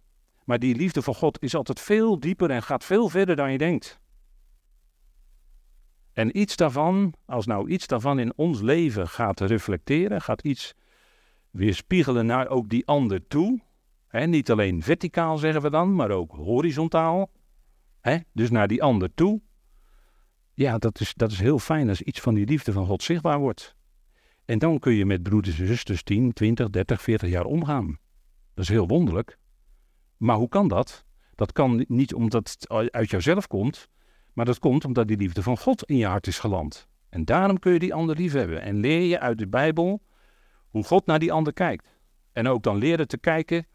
Maar 0.44 0.58
die 0.58 0.76
liefde 0.76 1.02
van 1.02 1.14
God 1.14 1.42
is 1.42 1.54
altijd 1.54 1.80
veel 1.80 2.20
dieper 2.20 2.50
en 2.50 2.62
gaat 2.62 2.84
veel 2.84 3.08
verder 3.08 3.36
dan 3.36 3.52
je 3.52 3.58
denkt. 3.58 4.01
En 6.12 6.38
iets 6.38 6.56
daarvan, 6.56 7.14
als 7.24 7.46
nou 7.46 7.68
iets 7.68 7.86
daarvan 7.86 8.18
in 8.18 8.32
ons 8.36 8.60
leven 8.60 9.08
gaat 9.08 9.40
reflecteren, 9.40 10.22
gaat 10.22 10.42
iets 10.42 10.74
weerspiegelen 11.50 12.26
naar 12.26 12.48
ook 12.48 12.68
die 12.68 12.86
ander 12.86 13.26
toe. 13.26 13.60
Hè, 14.06 14.26
niet 14.26 14.50
alleen 14.50 14.82
verticaal 14.82 15.38
zeggen 15.38 15.62
we 15.62 15.70
dan, 15.70 15.94
maar 15.94 16.10
ook 16.10 16.32
horizontaal. 16.32 17.30
Hè, 18.00 18.18
dus 18.32 18.50
naar 18.50 18.68
die 18.68 18.82
ander 18.82 19.14
toe. 19.14 19.40
Ja, 20.54 20.78
dat 20.78 21.00
is, 21.00 21.14
dat 21.14 21.32
is 21.32 21.38
heel 21.38 21.58
fijn 21.58 21.88
als 21.88 22.02
iets 22.02 22.20
van 22.20 22.34
die 22.34 22.46
liefde 22.46 22.72
van 22.72 22.86
God 22.86 23.02
zichtbaar 23.02 23.38
wordt. 23.38 23.76
En 24.44 24.58
dan 24.58 24.78
kun 24.78 24.92
je 24.92 25.06
met 25.06 25.22
broeders 25.22 25.60
en 25.60 25.66
zusters 25.66 26.02
10, 26.02 26.32
20, 26.32 26.70
30, 26.70 27.02
40 27.02 27.28
jaar 27.28 27.44
omgaan. 27.44 27.98
Dat 28.54 28.64
is 28.64 28.68
heel 28.68 28.86
wonderlijk. 28.86 29.38
Maar 30.16 30.36
hoe 30.36 30.48
kan 30.48 30.68
dat? 30.68 31.04
Dat 31.34 31.52
kan 31.52 31.84
niet 31.88 32.14
omdat 32.14 32.50
het 32.50 32.92
uit 32.92 33.10
jouzelf 33.10 33.46
komt, 33.46 33.88
maar 34.32 34.44
dat 34.44 34.58
komt 34.58 34.84
omdat 34.84 35.08
die 35.08 35.16
liefde 35.16 35.42
van 35.42 35.58
God 35.58 35.84
in 35.84 35.96
je 35.96 36.06
hart 36.06 36.26
is 36.26 36.38
geland. 36.38 36.88
En 37.08 37.24
daarom 37.24 37.58
kun 37.58 37.72
je 37.72 37.78
die 37.78 37.94
ander 37.94 38.16
lief 38.16 38.32
hebben. 38.32 38.62
En 38.62 38.76
leer 38.76 39.00
je 39.00 39.20
uit 39.20 39.38
de 39.38 39.48
Bijbel 39.48 40.02
hoe 40.68 40.84
God 40.84 41.06
naar 41.06 41.18
die 41.18 41.32
ander 41.32 41.52
kijkt. 41.52 41.98
En 42.32 42.48
ook 42.48 42.62
dan 42.62 42.76
leren 42.76 43.08
te 43.08 43.18
kijken 43.18 43.66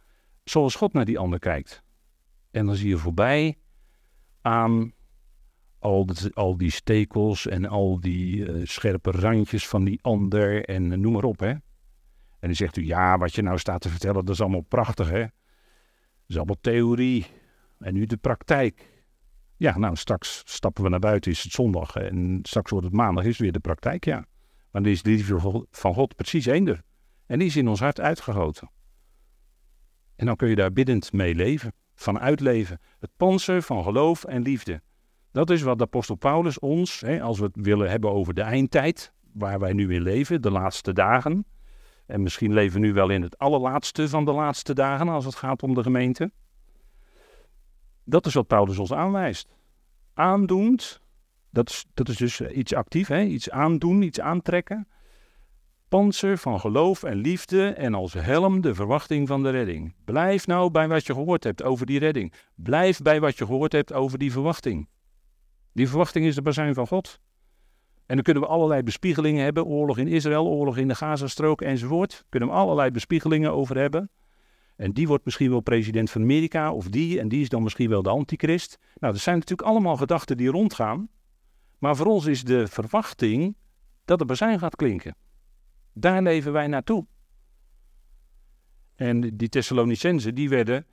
zoals 0.44 0.76
God 0.76 0.94
naar 0.94 1.06
die 1.06 1.20
ander 1.20 1.40
kijkt. 1.40 1.84
En 2.52 2.66
dan 2.66 2.76
zie 2.76 2.90
je 2.90 2.98
voorbij 2.98 3.58
aan 4.42 4.94
al, 5.80 6.08
al 6.34 6.58
die 6.58 6.72
stekels 6.72 7.48
en 7.48 7.66
al 7.66 8.00
die 8.00 8.36
uh, 8.36 8.66
scherpe 8.66 9.12
randjes 9.12 9.68
van 9.68 9.84
die 9.84 10.00
ander 10.02 10.66
en 10.66 10.92
uh, 10.92 10.98
noem 10.98 11.14
maar 11.14 11.24
op. 11.24 11.40
Hè? 11.40 11.50
En 11.50 11.64
dan 12.40 12.56
zegt 12.56 12.78
u, 12.78 12.86
ja, 12.86 13.18
wat 13.18 13.36
je 13.36 13.42
nou 13.42 13.58
staat 13.58 13.82
te 13.82 13.90
vertellen, 13.90 14.26
dat 14.26 14.34
is 14.34 14.42
allemaal 14.42 14.62
prachtig. 14.62 15.10
Hè? 15.10 15.20
Dat 15.20 15.30
is 16.28 16.38
allemaal 16.38 16.62
theorie. 16.62 17.26
En 17.80 17.94
nu 17.94 18.06
de 18.06 18.18
praktijk. 18.18 18.97
Ja, 19.58 19.78
nou, 19.78 19.96
straks 19.96 20.42
stappen 20.46 20.84
we 20.84 20.90
naar 20.90 21.00
buiten, 21.00 21.32
is 21.32 21.44
het 21.44 21.52
zondag. 21.52 21.96
En 21.96 22.40
straks 22.42 22.72
wordt 22.72 22.86
het 22.86 22.96
maandag, 22.96 23.24
is 23.24 23.38
weer 23.38 23.52
de 23.52 23.60
praktijk, 23.60 24.06
ja. 24.06 24.26
Maar 24.72 24.82
dan 24.82 24.92
is 24.92 25.02
de 25.02 25.10
liefde 25.10 25.66
van 25.72 25.94
God 25.94 26.16
precies 26.16 26.46
eender. 26.46 26.82
En 27.26 27.40
die 27.40 27.48
is 27.48 27.56
in 27.56 27.68
ons 27.68 27.80
hart 27.80 28.00
uitgegoten. 28.00 28.70
En 30.16 30.26
dan 30.26 30.36
kun 30.36 30.50
je 30.50 30.56
daar 30.56 30.74
biddend 30.74 31.14
mee 31.14 31.36
leven, 31.36 31.74
van 31.96 32.20
uitleven. 32.20 32.80
Het 33.00 33.10
panzer 33.18 33.62
van 33.62 33.84
geloof 33.84 34.24
en 34.24 34.42
liefde. 34.42 34.82
Dat 35.32 35.50
is 35.50 35.62
wat 35.62 35.78
de 35.78 35.84
apostel 35.84 36.16
Paulus 36.16 36.60
ons, 36.60 37.00
hè, 37.00 37.22
als 37.22 37.40
we 37.40 37.46
het 37.46 37.56
willen 37.56 37.90
hebben 37.90 38.12
over 38.12 38.34
de 38.34 38.42
eindtijd, 38.42 39.14
waar 39.34 39.60
wij 39.60 39.74
nu 39.74 39.94
in 39.94 40.02
leven, 40.02 40.42
de 40.42 40.52
laatste 40.52 40.94
dagen. 40.94 41.46
En 42.06 42.22
misschien 42.22 42.54
leven 42.54 42.82
we 42.82 42.88
nu 42.88 42.94
wel 42.94 43.10
in 43.10 43.22
het 43.22 43.38
allerlaatste 43.38 44.10
van 44.10 44.26
de 44.26 44.32
laatste 44.32 44.74
dagen 44.74 45.10
als 45.10 45.26
het 45.26 45.36
gaat 45.36 45.64
om 45.64 45.74
de 45.74 45.84
gemeente. 45.84 46.32
Dat 48.10 48.26
is 48.26 48.34
wat 48.34 48.48
Paulus 48.48 48.78
ons 48.78 48.94
aanwijst. 48.94 49.48
Aandoend, 50.14 51.02
dat 51.50 51.70
is, 51.70 51.86
dat 51.94 52.10
is 52.10 52.18
dus 52.18 52.42
iets 52.42 52.74
actief, 52.74 53.08
hè? 53.08 53.22
iets 53.22 53.50
aandoen, 53.50 54.02
iets 54.02 54.20
aantrekken. 54.20 54.88
panzer 55.90 56.38
van 56.38 56.60
geloof 56.60 57.04
en 57.04 57.16
liefde 57.16 57.70
en 57.70 57.94
als 57.94 58.14
helm 58.14 58.62
de 58.62 58.76
verwachting 58.76 59.28
van 59.28 59.44
de 59.44 59.50
redding. 59.50 59.96
Blijf 60.06 60.48
nou 60.48 60.72
bij 60.72 60.88
wat 60.88 61.06
je 61.06 61.14
gehoord 61.14 61.44
hebt 61.44 61.64
over 61.64 61.86
die 61.86 62.00
redding. 62.00 62.34
Blijf 62.56 63.02
bij 63.02 63.20
wat 63.20 63.38
je 63.38 63.46
gehoord 63.46 63.72
hebt 63.72 63.94
over 63.94 64.18
die 64.18 64.32
verwachting. 64.32 64.90
Die 65.74 65.88
verwachting 65.88 66.26
is 66.26 66.36
de 66.36 66.42
bazuin 66.42 66.74
van 66.74 66.88
God. 66.88 67.20
En 68.06 68.16
dan 68.16 68.24
kunnen 68.24 68.44
we 68.44 68.50
allerlei 68.50 68.84
bespiegelingen 68.84 69.44
hebben. 69.44 69.66
Oorlog 69.66 69.98
in 69.98 70.08
Israël, 70.08 70.46
oorlog 70.46 70.78
in 70.78 70.88
de 70.88 70.96
Gazastrook 70.96 71.62
enzovoort. 71.62 72.26
Kunnen 72.30 72.50
we 72.50 72.56
allerlei 72.56 72.92
bespiegelingen 72.92 73.52
over 73.52 73.78
hebben. 73.78 74.10
En 74.78 74.92
die 74.92 75.08
wordt 75.08 75.26
misschien 75.26 75.50
wel 75.50 75.60
president 75.60 76.10
van 76.10 76.22
Amerika 76.22 76.74
of 76.74 76.88
die. 76.88 77.20
En 77.20 77.28
die 77.28 77.42
is 77.42 77.50
dan 77.50 77.64
misschien 77.64 77.90
wel 77.90 78.02
de 78.02 78.10
antichrist. 78.10 78.78
Nou, 79.00 79.14
dat 79.14 79.22
zijn 79.22 79.38
natuurlijk 79.38 79.68
allemaal 79.68 79.98
gedachten 79.98 80.38
die 80.38 80.50
rondgaan. 80.50 81.10
Maar 81.78 81.96
voor 81.96 82.06
ons 82.06 82.26
is 82.26 82.44
de 82.44 82.68
verwachting 82.68 83.56
dat 84.06 84.20
de 84.20 84.26
bazuin 84.26 84.60
gaat 84.60 84.76
klinken. 84.76 85.16
Daar 85.94 86.22
leven 86.22 86.52
wij 86.52 86.68
naartoe. 86.68 87.06
En 88.96 89.38
die 89.38 89.50
Thessalonicenzen, 89.50 90.36
die 90.36 90.50
werden, 90.50 90.86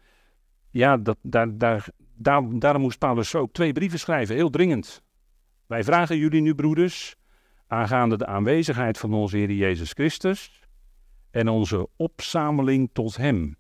ja, 0.71 0.97
dat, 0.97 1.17
daar, 1.23 1.59
daar, 1.59 1.89
daar, 2.15 2.59
daarom 2.59 2.83
moest 2.83 2.99
Paulus 2.99 3.35
ook 3.35 3.53
twee 3.53 3.73
brieven 3.73 3.99
schrijven, 3.99 4.35
heel 4.35 4.51
dringend. 4.51 5.03
Wij 5.67 5.85
vragen 5.85 6.19
jullie 6.19 6.41
nu, 6.41 6.55
broeders, 6.55 7.17
aangaande 7.67 8.17
de 8.17 8.27
aanwezigheid 8.27 8.99
van 8.99 9.15
onze 9.15 9.37
Heer 9.37 9.53
Jezus 9.53 9.93
Christus 9.93 10.63
en 11.31 11.49
onze 11.49 11.89
opzameling 11.97 12.91
tot 12.93 13.17
Hem. 13.17 13.57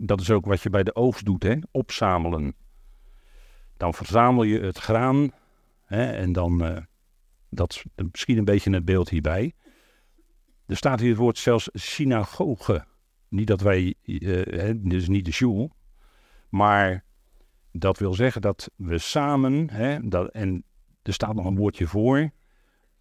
Dat 0.00 0.20
is 0.20 0.30
ook 0.30 0.46
wat 0.46 0.62
je 0.62 0.70
bij 0.70 0.82
de 0.82 0.94
oogst 0.94 1.24
doet, 1.24 1.42
hè? 1.42 1.56
opzamelen. 1.70 2.54
Dan 3.76 3.94
verzamel 3.94 4.42
je 4.42 4.60
het 4.60 4.78
graan 4.78 5.30
hè? 5.84 6.10
en 6.10 6.32
dan, 6.32 6.64
uh, 6.64 6.76
dat 7.50 7.72
is 7.72 7.84
misschien 8.10 8.38
een 8.38 8.44
beetje 8.44 8.70
het 8.70 8.84
beeld 8.84 9.08
hierbij. 9.08 9.54
Er 10.66 10.76
staat 10.76 11.00
hier 11.00 11.08
het 11.08 11.18
woord 11.18 11.38
zelfs 11.38 11.68
synagoge. 11.72 12.84
Niet 13.28 13.46
dat 13.46 13.60
wij, 13.60 13.94
uh, 14.02 14.70
dus 14.76 15.08
niet 15.08 15.24
de 15.24 15.32
shul, 15.32 15.72
maar 16.48 17.04
dat 17.72 17.98
wil 17.98 18.14
zeggen 18.14 18.40
dat 18.40 18.70
we 18.76 18.98
samen, 18.98 19.70
hè, 19.70 20.08
dat, 20.08 20.30
en 20.30 20.64
er 21.02 21.12
staat 21.12 21.34
nog 21.34 21.44
een 21.44 21.56
woordje 21.56 21.86
voor, 21.86 22.30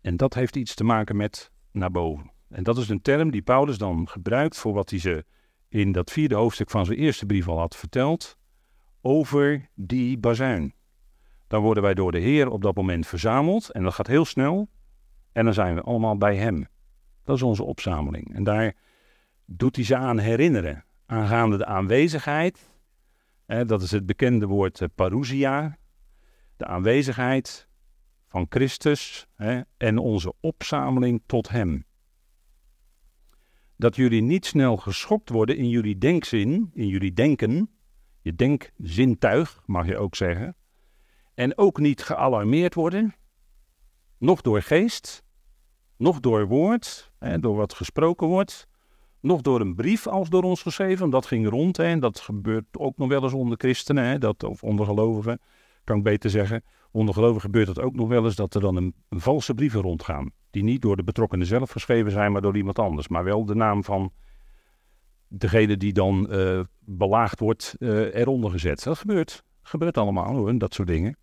en 0.01 0.17
dat 0.17 0.33
heeft 0.33 0.55
iets 0.55 0.75
te 0.75 0.83
maken 0.83 1.15
met 1.15 1.51
naar 1.71 1.91
boven. 1.91 2.31
En 2.49 2.63
dat 2.63 2.77
is 2.77 2.89
een 2.89 3.01
term 3.01 3.31
die 3.31 3.41
Paulus 3.41 3.77
dan 3.77 4.07
gebruikt 4.07 4.57
voor 4.57 4.73
wat 4.73 4.89
hij 4.89 4.99
ze 4.99 5.25
in 5.69 5.91
dat 5.91 6.11
vierde 6.11 6.35
hoofdstuk 6.35 6.69
van 6.69 6.85
zijn 6.85 6.97
eerste 6.97 7.25
brief 7.25 7.47
al 7.47 7.59
had 7.59 7.75
verteld, 7.75 8.37
over 9.01 9.69
die 9.75 10.17
bazuin. 10.17 10.73
Dan 11.47 11.61
worden 11.61 11.83
wij 11.83 11.93
door 11.93 12.11
de 12.11 12.19
Heer 12.19 12.49
op 12.49 12.61
dat 12.61 12.75
moment 12.75 13.07
verzameld, 13.07 13.69
en 13.69 13.83
dat 13.83 13.93
gaat 13.93 14.07
heel 14.07 14.25
snel, 14.25 14.69
en 15.31 15.45
dan 15.45 15.53
zijn 15.53 15.75
we 15.75 15.81
allemaal 15.81 16.17
bij 16.17 16.35
Hem. 16.35 16.67
Dat 17.23 17.35
is 17.35 17.41
onze 17.41 17.63
opzameling. 17.63 18.35
En 18.35 18.43
daar 18.43 18.75
doet 19.45 19.75
hij 19.75 19.85
ze 19.85 19.95
aan 19.95 20.17
herinneren, 20.17 20.85
aangaande 21.05 21.57
de 21.57 21.65
aanwezigheid. 21.65 22.69
Hè, 23.45 23.65
dat 23.65 23.81
is 23.81 23.91
het 23.91 24.05
bekende 24.05 24.45
woord 24.45 24.79
uh, 24.79 24.87
parousia, 24.95 25.77
de 26.57 26.65
aanwezigheid 26.65 27.67
van 28.27 28.45
Christus 28.49 29.27
hè, 29.35 29.61
en 29.77 29.97
onze 29.97 30.33
opzameling 30.39 31.21
tot 31.25 31.49
Hem. 31.49 31.85
Dat 33.77 33.95
jullie 33.95 34.21
niet 34.21 34.45
snel 34.45 34.77
geschokt 34.77 35.29
worden 35.29 35.57
in 35.57 35.69
jullie 35.69 35.97
denkzin, 35.97 36.71
in 36.73 36.87
jullie 36.87 37.13
denken, 37.13 37.69
je 38.21 38.35
denkzintuig 38.35 39.61
mag 39.65 39.87
je 39.87 39.97
ook 39.97 40.15
zeggen, 40.15 40.55
en 41.33 41.57
ook 41.57 41.79
niet 41.79 42.03
gealarmeerd 42.03 42.73
worden, 42.73 43.15
nog 44.17 44.41
door 44.41 44.61
geest, 44.61 45.23
nog 45.97 46.19
door 46.19 46.47
woord, 46.47 47.11
hè, 47.19 47.39
door 47.39 47.55
wat 47.55 47.73
gesproken 47.73 48.27
wordt, 48.27 48.67
nog 49.19 49.41
door 49.41 49.61
een 49.61 49.75
brief 49.75 50.07
als 50.07 50.29
door 50.29 50.43
ons 50.43 50.61
geschreven. 50.61 51.09
Dat 51.09 51.25
ging 51.25 51.49
rond 51.49 51.77
hè, 51.77 51.83
en 51.83 51.99
dat 51.99 52.19
gebeurt 52.19 52.65
ook 52.71 52.97
nog 52.97 53.07
wel 53.07 53.23
eens 53.23 53.33
onder 53.33 53.57
christenen, 53.57 54.03
hè, 54.03 54.17
dat, 54.17 54.43
of 54.43 54.63
onder 54.63 54.85
gelovigen, 54.85 55.39
kan 55.83 55.97
ik 55.97 56.03
beter 56.03 56.29
zeggen. 56.29 56.63
Onder 56.91 57.13
gelovigen 57.13 57.41
gebeurt 57.41 57.67
het 57.67 57.79
ook 57.79 57.95
nog 57.95 58.07
wel 58.07 58.25
eens 58.25 58.35
dat 58.35 58.55
er 58.55 58.61
dan 58.61 58.75
een, 58.75 58.93
een 59.09 59.19
valse 59.19 59.53
brieven 59.53 59.81
rondgaan. 59.81 60.31
Die 60.49 60.63
niet 60.63 60.81
door 60.81 60.95
de 60.95 61.03
betrokkenen 61.03 61.45
zelf 61.45 61.71
geschreven 61.71 62.11
zijn, 62.11 62.31
maar 62.31 62.41
door 62.41 62.57
iemand 62.57 62.79
anders. 62.79 63.07
Maar 63.07 63.23
wel 63.23 63.45
de 63.45 63.55
naam 63.55 63.83
van 63.83 64.13
degene 65.27 65.77
die 65.77 65.93
dan 65.93 66.27
uh, 66.29 66.59
belaagd 66.79 67.39
wordt 67.39 67.75
uh, 67.79 68.15
eronder 68.15 68.51
gezet. 68.51 68.83
Dat 68.83 68.97
gebeurt. 68.97 69.43
gebeurt 69.61 69.97
allemaal 69.97 70.35
hoor, 70.35 70.57
dat 70.57 70.73
soort 70.73 70.87
dingen. 70.87 71.17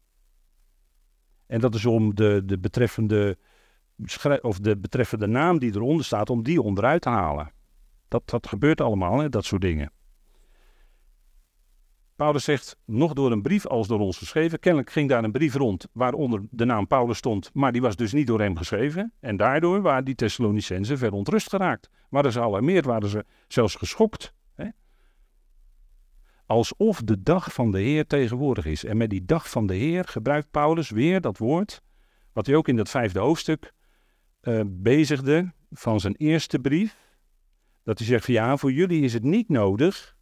En 1.47 1.61
dat 1.61 1.75
is 1.75 1.87
om 1.87 2.15
de, 2.15 2.43
de 2.45 2.59
betreffende 2.59 3.39
of 4.41 4.59
de 4.59 4.77
betreffende 4.77 5.27
naam 5.27 5.59
die 5.59 5.75
eronder 5.75 6.05
staat, 6.05 6.31
om 6.31 6.43
die 6.43 6.63
onderuit 6.63 7.03
te 7.03 7.09
halen. 7.09 7.53
Dat, 8.09 8.31
dat 8.31 8.47
gebeurt 8.47 8.81
allemaal, 8.81 9.19
hè, 9.19 9.29
dat 9.29 9.45
soort 9.45 9.63
dingen. 9.63 9.93
Paulus 12.17 12.45
zegt, 12.45 12.77
nog 12.85 13.13
door 13.13 13.33
een 13.33 13.43
brief 13.43 13.67
als 13.67 13.89
door 13.89 14.01
ons 14.01 14.19
geschreven. 14.19 14.59
Kennelijk 14.59 14.91
ging 14.91 15.09
daar 15.09 15.25
een 15.25 15.33
brief 15.33 15.55
rond 15.55 15.89
waaronder 15.93 16.43
de 16.51 16.65
naam 16.65 16.87
Paulus 16.87 17.19
stond, 17.19 17.51
maar 17.53 17.73
die 17.73 17.81
was 17.81 17.97
dus 17.97 18.13
niet 18.13 18.27
door 18.27 18.41
hem 18.41 18.57
geschreven. 18.57 19.13
En 19.21 19.37
daardoor 19.37 19.83
waren 19.83 20.05
die 20.05 20.15
Thessalonicenzen 20.15 20.99
verontrust 20.99 21.49
geraakt. 21.49 21.91
Waren 22.09 22.33
ze 22.33 22.41
alarmeerd, 22.41 22.85
waren 22.85 23.09
ze 23.09 23.25
zelfs 23.49 23.75
geschokt. 23.75 24.35
Hè? 24.55 24.69
Alsof 26.47 27.03
de 27.03 27.23
dag 27.23 27.53
van 27.53 27.71
de 27.71 27.81
Heer 27.81 28.07
tegenwoordig 28.07 28.67
is. 28.67 28.85
En 28.85 28.97
met 28.97 29.11
die 29.11 29.25
dag 29.25 29.51
van 29.51 29.67
de 29.67 29.75
Heer 29.75 30.05
gebruikt 30.05 30.51
Paulus 30.51 30.91
weer 30.91 31.21
dat 31.21 31.39
woord, 31.39 31.83
wat 32.33 32.47
hij 32.47 32.57
ook 32.57 32.69
in 32.69 32.77
dat 32.77 32.91
vijfde 32.91 33.19
hoofdstuk 33.19 33.73
uh, 34.43 34.61
bezigde 34.67 35.53
van 35.71 36.01
zijn 36.01 36.15
eerste 36.17 36.59
brief. 36.59 36.97
Dat 37.83 37.99
hij 37.99 38.07
zegt 38.07 38.25
van 38.25 38.35
ja, 38.35 38.57
voor 38.57 38.73
jullie 38.73 39.03
is 39.03 39.13
het 39.13 39.23
niet 39.23 39.49
nodig 39.49 40.17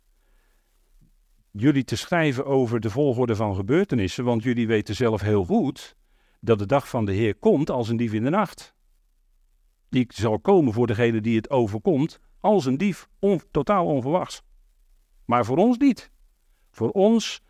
jullie 1.53 1.85
te 1.85 1.97
schrijven 1.97 2.47
over 2.47 2.81
de 2.81 2.91
volgorde 2.91 3.37
van 3.37 3.55
gebeurtenissen, 3.55 4.25
want 4.25 4.43
jullie 4.43 4.67
weten 4.67 4.95
zelf 4.95 5.21
heel 5.21 5.45
goed 5.45 5.97
dat 6.41 6.59
de 6.59 6.67
dag 6.67 6.89
van 6.89 7.05
de 7.05 7.13
Heer 7.13 7.35
komt 7.35 7.71
als 7.71 7.89
een 7.89 7.97
dief 7.97 8.13
in 8.13 8.25
de 8.25 8.31
nacht. 8.31 8.75
Die 9.89 10.07
zal 10.09 10.41
komen 10.41 10.73
voor 10.73 10.87
degene 10.87 11.21
die 11.21 11.37
het 11.37 11.51
overkomt 11.51 12.21
als 12.41 12.67
een 12.67 12.79
dief, 12.79 13.09
totaal 13.51 13.87
onverwachts. 13.87 14.43
Maar 15.25 15.45
voor 15.45 15.57
ons 15.57 15.79
niet. 15.79 16.11
Voor 16.71 16.91
ons 16.91 17.43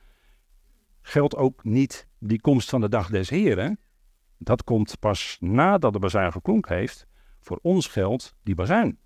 geldt 1.00 1.36
ook 1.36 1.64
niet 1.64 2.08
die 2.18 2.40
komst 2.40 2.70
van 2.70 2.80
de 2.80 2.88
dag 2.88 3.10
des 3.10 3.30
Heren, 3.30 3.78
dat 4.38 4.64
komt 4.64 4.98
pas 4.98 5.36
nadat 5.40 5.92
de 5.92 5.98
bazuin 5.98 6.32
geklonken 6.32 6.76
heeft. 6.76 7.06
Voor 7.40 7.58
ons 7.62 7.86
geldt 7.86 8.34
die 8.42 8.54
bazuin. 8.54 8.98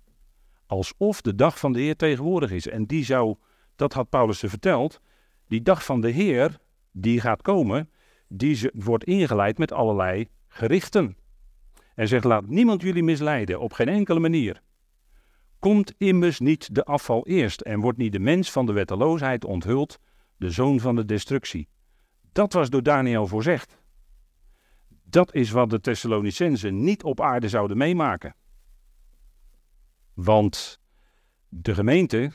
Alsof 0.65 1.21
de 1.21 1.35
dag 1.35 1.59
van 1.59 1.73
de 1.73 1.79
Heer 1.79 1.95
tegenwoordig 1.95 2.51
is. 2.51 2.67
En 2.67 2.85
die 2.85 3.05
zou, 3.05 3.35
dat 3.77 3.93
had 3.93 4.09
Paulus 4.09 4.39
ze 4.39 4.49
verteld, 4.49 5.01
die 5.47 5.61
dag 5.61 5.85
van 5.85 6.01
de 6.01 6.09
Heer, 6.09 6.57
die 6.91 7.21
gaat 7.21 7.41
komen, 7.41 7.89
die 8.27 8.69
wordt 8.73 9.03
ingeleid 9.03 9.57
met 9.57 9.71
allerlei 9.71 10.27
gerichten. 10.47 11.17
En 11.95 12.07
zegt, 12.07 12.23
laat 12.23 12.47
niemand 12.47 12.81
jullie 12.81 13.03
misleiden, 13.03 13.59
op 13.59 13.73
geen 13.73 13.87
enkele 13.87 14.19
manier. 14.19 14.61
Komt 15.59 15.93
immers 15.97 16.39
niet 16.39 16.75
de 16.75 16.83
afval 16.83 17.27
eerst 17.27 17.61
en 17.61 17.79
wordt 17.79 17.97
niet 17.97 18.11
de 18.11 18.19
mens 18.19 18.51
van 18.51 18.65
de 18.65 18.73
wetteloosheid 18.73 19.45
onthuld, 19.45 19.99
de 20.37 20.51
zoon 20.51 20.79
van 20.79 20.95
de 20.95 21.05
destructie. 21.05 21.67
Dat 22.31 22.53
was 22.53 22.69
door 22.69 22.83
Daniel 22.83 23.27
voorzegd. 23.27 23.77
Dat 25.03 25.33
is 25.33 25.51
wat 25.51 25.69
de 25.69 25.79
Thessalonicenzen 25.79 26.83
niet 26.83 27.03
op 27.03 27.21
aarde 27.21 27.49
zouden 27.49 27.77
meemaken. 27.77 28.35
Want 30.13 30.79
de 31.49 31.73
gemeente 31.73 32.31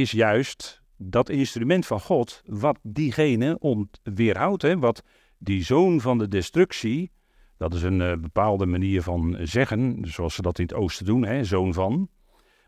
is 0.00 0.10
juist 0.10 0.82
dat 0.96 1.28
instrument 1.28 1.86
van 1.86 2.00
God 2.00 2.42
wat 2.46 2.78
diegene 2.82 3.58
weerhoudt. 4.02 4.62
Hè? 4.62 4.78
Wat 4.78 5.02
die 5.38 5.64
zoon 5.64 6.00
van 6.00 6.18
de 6.18 6.28
destructie, 6.28 7.10
dat 7.56 7.74
is 7.74 7.82
een 7.82 8.00
uh, 8.00 8.12
bepaalde 8.16 8.66
manier 8.66 9.02
van 9.02 9.36
zeggen, 9.42 9.98
zoals 10.02 10.34
ze 10.34 10.42
dat 10.42 10.58
in 10.58 10.64
het 10.64 10.74
oosten 10.74 11.06
doen, 11.06 11.24
hè? 11.24 11.44
zoon 11.44 11.74
van. 11.74 12.08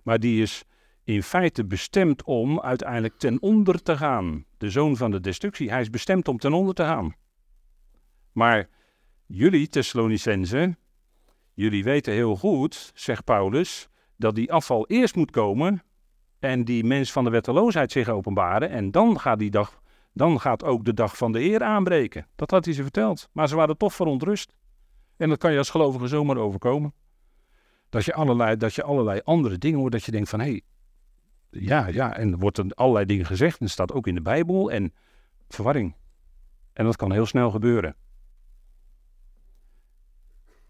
Maar 0.02 0.20
die 0.20 0.42
is 0.42 0.64
in 1.04 1.22
feite 1.22 1.64
bestemd 1.64 2.24
om 2.24 2.60
uiteindelijk 2.60 3.18
ten 3.18 3.42
onder 3.42 3.82
te 3.82 3.96
gaan. 3.96 4.44
De 4.58 4.70
zoon 4.70 4.96
van 4.96 5.10
de 5.10 5.20
destructie, 5.20 5.70
hij 5.70 5.80
is 5.80 5.90
bestemd 5.90 6.28
om 6.28 6.38
ten 6.38 6.52
onder 6.52 6.74
te 6.74 6.82
gaan. 6.82 7.14
Maar 8.32 8.68
Jullie, 9.28 9.68
Thessalonicenzen, 9.68 10.78
jullie 11.54 11.84
weten 11.84 12.12
heel 12.12 12.36
goed, 12.36 12.90
zegt 12.94 13.24
Paulus, 13.24 13.88
dat 14.16 14.34
die 14.34 14.52
afval 14.52 14.86
eerst 14.86 15.16
moet 15.16 15.30
komen 15.30 15.82
en 16.46 16.64
die 16.64 16.84
mens 16.84 17.12
van 17.12 17.24
de 17.24 17.30
wetteloosheid 17.30 17.92
zich 17.92 18.08
openbaren. 18.08 18.70
En 18.70 18.90
dan 18.90 19.20
gaat, 19.20 19.38
die 19.38 19.50
dag, 19.50 19.80
dan 20.12 20.40
gaat 20.40 20.64
ook 20.64 20.84
de 20.84 20.94
dag 20.94 21.16
van 21.16 21.32
de 21.32 21.40
Heer 21.40 21.62
aanbreken. 21.62 22.26
Dat 22.34 22.50
had 22.50 22.64
hij 22.64 22.74
ze 22.74 22.82
verteld. 22.82 23.28
Maar 23.32 23.48
ze 23.48 23.56
waren 23.56 23.76
toch 23.76 23.94
verontrust. 23.94 24.52
En 25.16 25.28
dat 25.28 25.38
kan 25.38 25.52
je 25.52 25.58
als 25.58 25.70
gelovige 25.70 26.06
zomaar 26.06 26.36
overkomen. 26.36 26.94
Dat 27.88 28.04
je 28.04 28.14
allerlei, 28.14 28.56
dat 28.56 28.74
je 28.74 28.82
allerlei 28.82 29.20
andere 29.24 29.58
dingen 29.58 29.78
hoort, 29.78 29.92
dat 29.92 30.04
je 30.04 30.10
denkt 30.10 30.28
van 30.28 30.40
hé, 30.40 30.46
hey, 30.46 30.62
ja, 31.50 31.86
ja, 31.86 32.16
en 32.16 32.32
er 32.32 32.38
worden 32.38 32.74
allerlei 32.74 33.06
dingen 33.06 33.26
gezegd 33.26 33.60
en 33.60 33.70
staat 33.70 33.92
ook 33.92 34.06
in 34.06 34.14
de 34.14 34.22
Bijbel 34.22 34.70
en 34.70 34.92
verwarring. 35.48 35.94
En 36.72 36.84
dat 36.84 36.96
kan 36.96 37.12
heel 37.12 37.26
snel 37.26 37.50
gebeuren. 37.50 37.96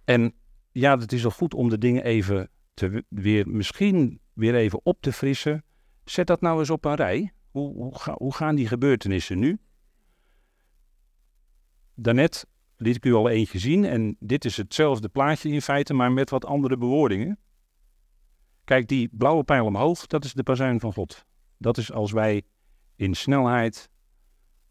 En 0.05 0.35
ja, 0.73 0.99
het 0.99 1.13
is 1.13 1.23
wel 1.23 1.31
goed 1.31 1.55
om 1.55 1.69
de 1.69 1.79
dingen 1.79 2.05
even 2.05 2.51
te, 2.75 3.05
weer, 3.09 3.49
misschien 3.49 4.21
weer 4.33 4.55
even 4.55 4.81
op 4.83 5.01
te 5.01 5.13
frissen. 5.13 5.65
Zet 6.07 6.27
dat 6.27 6.41
nou 6.41 6.59
eens 6.59 6.71
op 6.71 6.85
een 6.85 6.95
rij. 6.95 7.33
Hoe, 7.51 7.75
hoe, 7.75 8.15
hoe 8.15 8.35
gaan 8.35 8.55
die 8.55 8.67
gebeurtenissen 8.67 9.39
nu? 9.39 9.59
Daarnet 11.95 12.47
liet 12.77 12.97
ik 12.97 13.05
u 13.05 13.13
al 13.13 13.29
eentje 13.29 13.59
zien 13.59 13.85
en 13.85 14.17
dit 14.21 14.45
is 14.45 14.57
hetzelfde 14.57 15.09
plaatje 15.09 15.49
in 15.49 15.63
feite, 15.63 15.95
maar 15.95 16.13
met 16.13 16.31
wat 16.31 16.45
andere 16.45 16.77
bewoordingen. 16.77 17.39
Kijk, 18.65 18.89
die 18.89 19.09
blauwe 19.13 19.45
pijl 19.45 19.65
omhoog, 19.65 20.07
dat 20.07 20.25
is 20.25 20.33
de 20.33 20.43
bazuin 20.43 20.81
van 20.81 20.93
God. 20.93 21.25
Dat 21.59 21.79
is 21.79 21.93
als 21.93 22.13
wij 22.13 22.43
in 22.97 23.15
snelheid 23.15 23.91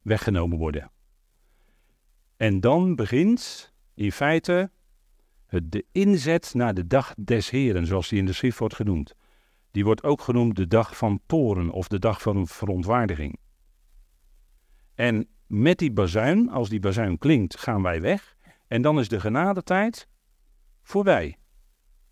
weggenomen 0.01 0.57
worden. 0.57 0.91
En 2.37 2.59
dan 2.59 2.95
begint 2.95 3.73
in 3.93 4.11
feite 4.11 4.71
het, 5.45 5.71
de 5.71 5.85
inzet 5.91 6.53
naar 6.53 6.73
de 6.73 6.87
dag 6.87 7.13
des 7.17 7.49
Heren, 7.49 7.85
zoals 7.85 8.09
die 8.09 8.19
in 8.19 8.25
de 8.25 8.33
schrift 8.33 8.59
wordt 8.59 8.75
genoemd. 8.75 9.15
Die 9.75 9.83
wordt 9.83 10.03
ook 10.03 10.21
genoemd 10.21 10.55
de 10.55 10.67
dag 10.67 10.97
van 10.97 11.19
toren 11.25 11.69
of 11.69 11.87
de 11.87 11.99
dag 11.99 12.21
van 12.21 12.47
verontwaardiging. 12.47 13.39
En 14.93 15.27
met 15.47 15.77
die 15.77 15.91
bazuin, 15.91 16.49
als 16.49 16.69
die 16.69 16.79
bazuin 16.79 17.17
klinkt, 17.17 17.59
gaan 17.59 17.81
wij 17.81 18.01
weg. 18.01 18.35
En 18.67 18.81
dan 18.81 18.99
is 18.99 19.07
de 19.07 19.19
genadetijd 19.19 20.07
voorbij. 20.81 21.37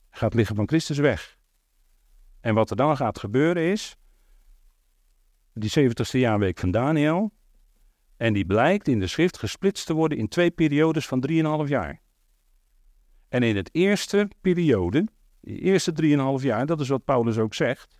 Gaat 0.09 0.33
liggen 0.33 0.55
van 0.55 0.67
Christus 0.67 0.97
weg. 0.97 1.37
En 2.39 2.53
wat 2.53 2.69
er 2.69 2.75
dan 2.75 2.97
gaat 2.97 3.19
gebeuren 3.19 3.63
is, 3.63 3.97
die 5.53 5.89
70ste 5.89 6.19
jaarweek 6.19 6.59
van 6.59 6.71
Daniel, 6.71 7.33
en 8.17 8.33
die 8.33 8.45
blijkt 8.45 8.87
in 8.87 8.99
de 8.99 9.07
schrift 9.07 9.37
gesplitst 9.37 9.85
te 9.85 9.93
worden 9.93 10.17
in 10.17 10.27
twee 10.27 10.51
periodes 10.51 11.07
van 11.07 11.27
3,5 11.31 11.69
jaar. 11.69 12.01
En 13.29 13.43
in 13.43 13.55
het 13.55 13.69
eerste 13.71 14.29
periode, 14.41 15.07
de 15.43 15.59
eerste 15.59 15.93
3,5 16.39 16.43
jaar, 16.43 16.65
dat 16.65 16.79
is 16.79 16.87
wat 16.87 17.05
Paulus 17.05 17.37
ook 17.37 17.53
zegt, 17.53 17.99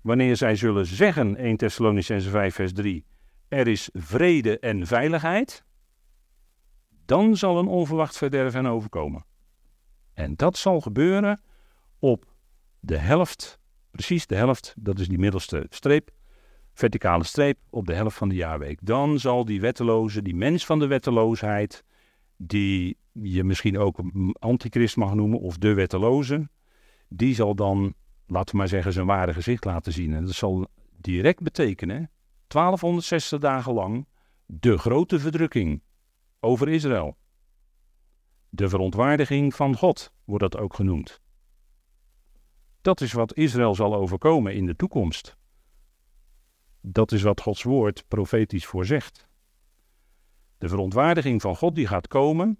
wanneer 0.00 0.36
zij 0.36 0.56
zullen 0.56 0.86
zeggen, 0.86 1.36
1 1.36 1.56
Thessalonicense 1.56 2.30
5 2.30 2.54
vers 2.54 2.72
3, 2.72 3.04
er 3.48 3.68
is 3.68 3.90
vrede 3.92 4.58
en 4.58 4.86
veiligheid, 4.86 5.64
dan 7.04 7.36
zal 7.36 7.58
een 7.58 7.66
onverwacht 7.66 8.16
verderf 8.16 8.52
hen 8.52 8.66
overkomen. 8.66 9.24
En 10.14 10.36
dat 10.36 10.56
zal 10.56 10.80
gebeuren 10.80 11.40
op 11.98 12.24
de 12.80 12.96
helft, 12.96 13.58
precies 13.90 14.26
de 14.26 14.34
helft, 14.34 14.74
dat 14.78 14.98
is 14.98 15.08
die 15.08 15.18
middelste 15.18 15.66
streep, 15.68 16.10
verticale 16.72 17.24
streep 17.24 17.58
op 17.70 17.86
de 17.86 17.94
helft 17.94 18.16
van 18.16 18.28
de 18.28 18.34
jaarweek. 18.34 18.78
Dan 18.82 19.18
zal 19.18 19.44
die 19.44 19.60
wetteloze, 19.60 20.22
die 20.22 20.34
mens 20.34 20.66
van 20.66 20.78
de 20.78 20.86
wetteloosheid, 20.86 21.84
die 22.42 22.98
je 23.12 23.44
misschien 23.44 23.78
ook 23.78 24.00
antichrist 24.32 24.96
mag 24.96 25.14
noemen 25.14 25.40
of 25.40 25.58
de 25.58 25.74
wetteloze, 25.74 26.48
die 27.08 27.34
zal 27.34 27.54
dan, 27.54 27.94
laten 28.26 28.50
we 28.50 28.56
maar 28.56 28.68
zeggen, 28.68 28.92
zijn 28.92 29.06
ware 29.06 29.32
gezicht 29.32 29.64
laten 29.64 29.92
zien. 29.92 30.14
En 30.14 30.24
dat 30.24 30.34
zal 30.34 30.66
direct 30.96 31.42
betekenen 31.42 32.10
1260 32.46 33.40
dagen 33.40 33.72
lang 33.72 34.06
de 34.46 34.78
grote 34.78 35.20
verdrukking 35.20 35.82
over 36.40 36.68
Israël. 36.68 37.16
De 38.48 38.68
verontwaardiging 38.68 39.54
van 39.54 39.76
God 39.76 40.12
wordt 40.24 40.50
dat 40.50 40.62
ook 40.62 40.74
genoemd. 40.74 41.20
Dat 42.80 43.00
is 43.00 43.12
wat 43.12 43.34
Israël 43.34 43.74
zal 43.74 43.94
overkomen 43.94 44.54
in 44.54 44.66
de 44.66 44.76
toekomst. 44.76 45.36
Dat 46.80 47.12
is 47.12 47.22
wat 47.22 47.40
Gods 47.40 47.62
woord 47.62 48.04
profetisch 48.08 48.66
voorzegt. 48.66 49.28
De 50.60 50.68
verontwaardiging 50.68 51.40
van 51.40 51.56
God 51.56 51.74
die 51.74 51.86
gaat 51.86 52.08
komen. 52.08 52.58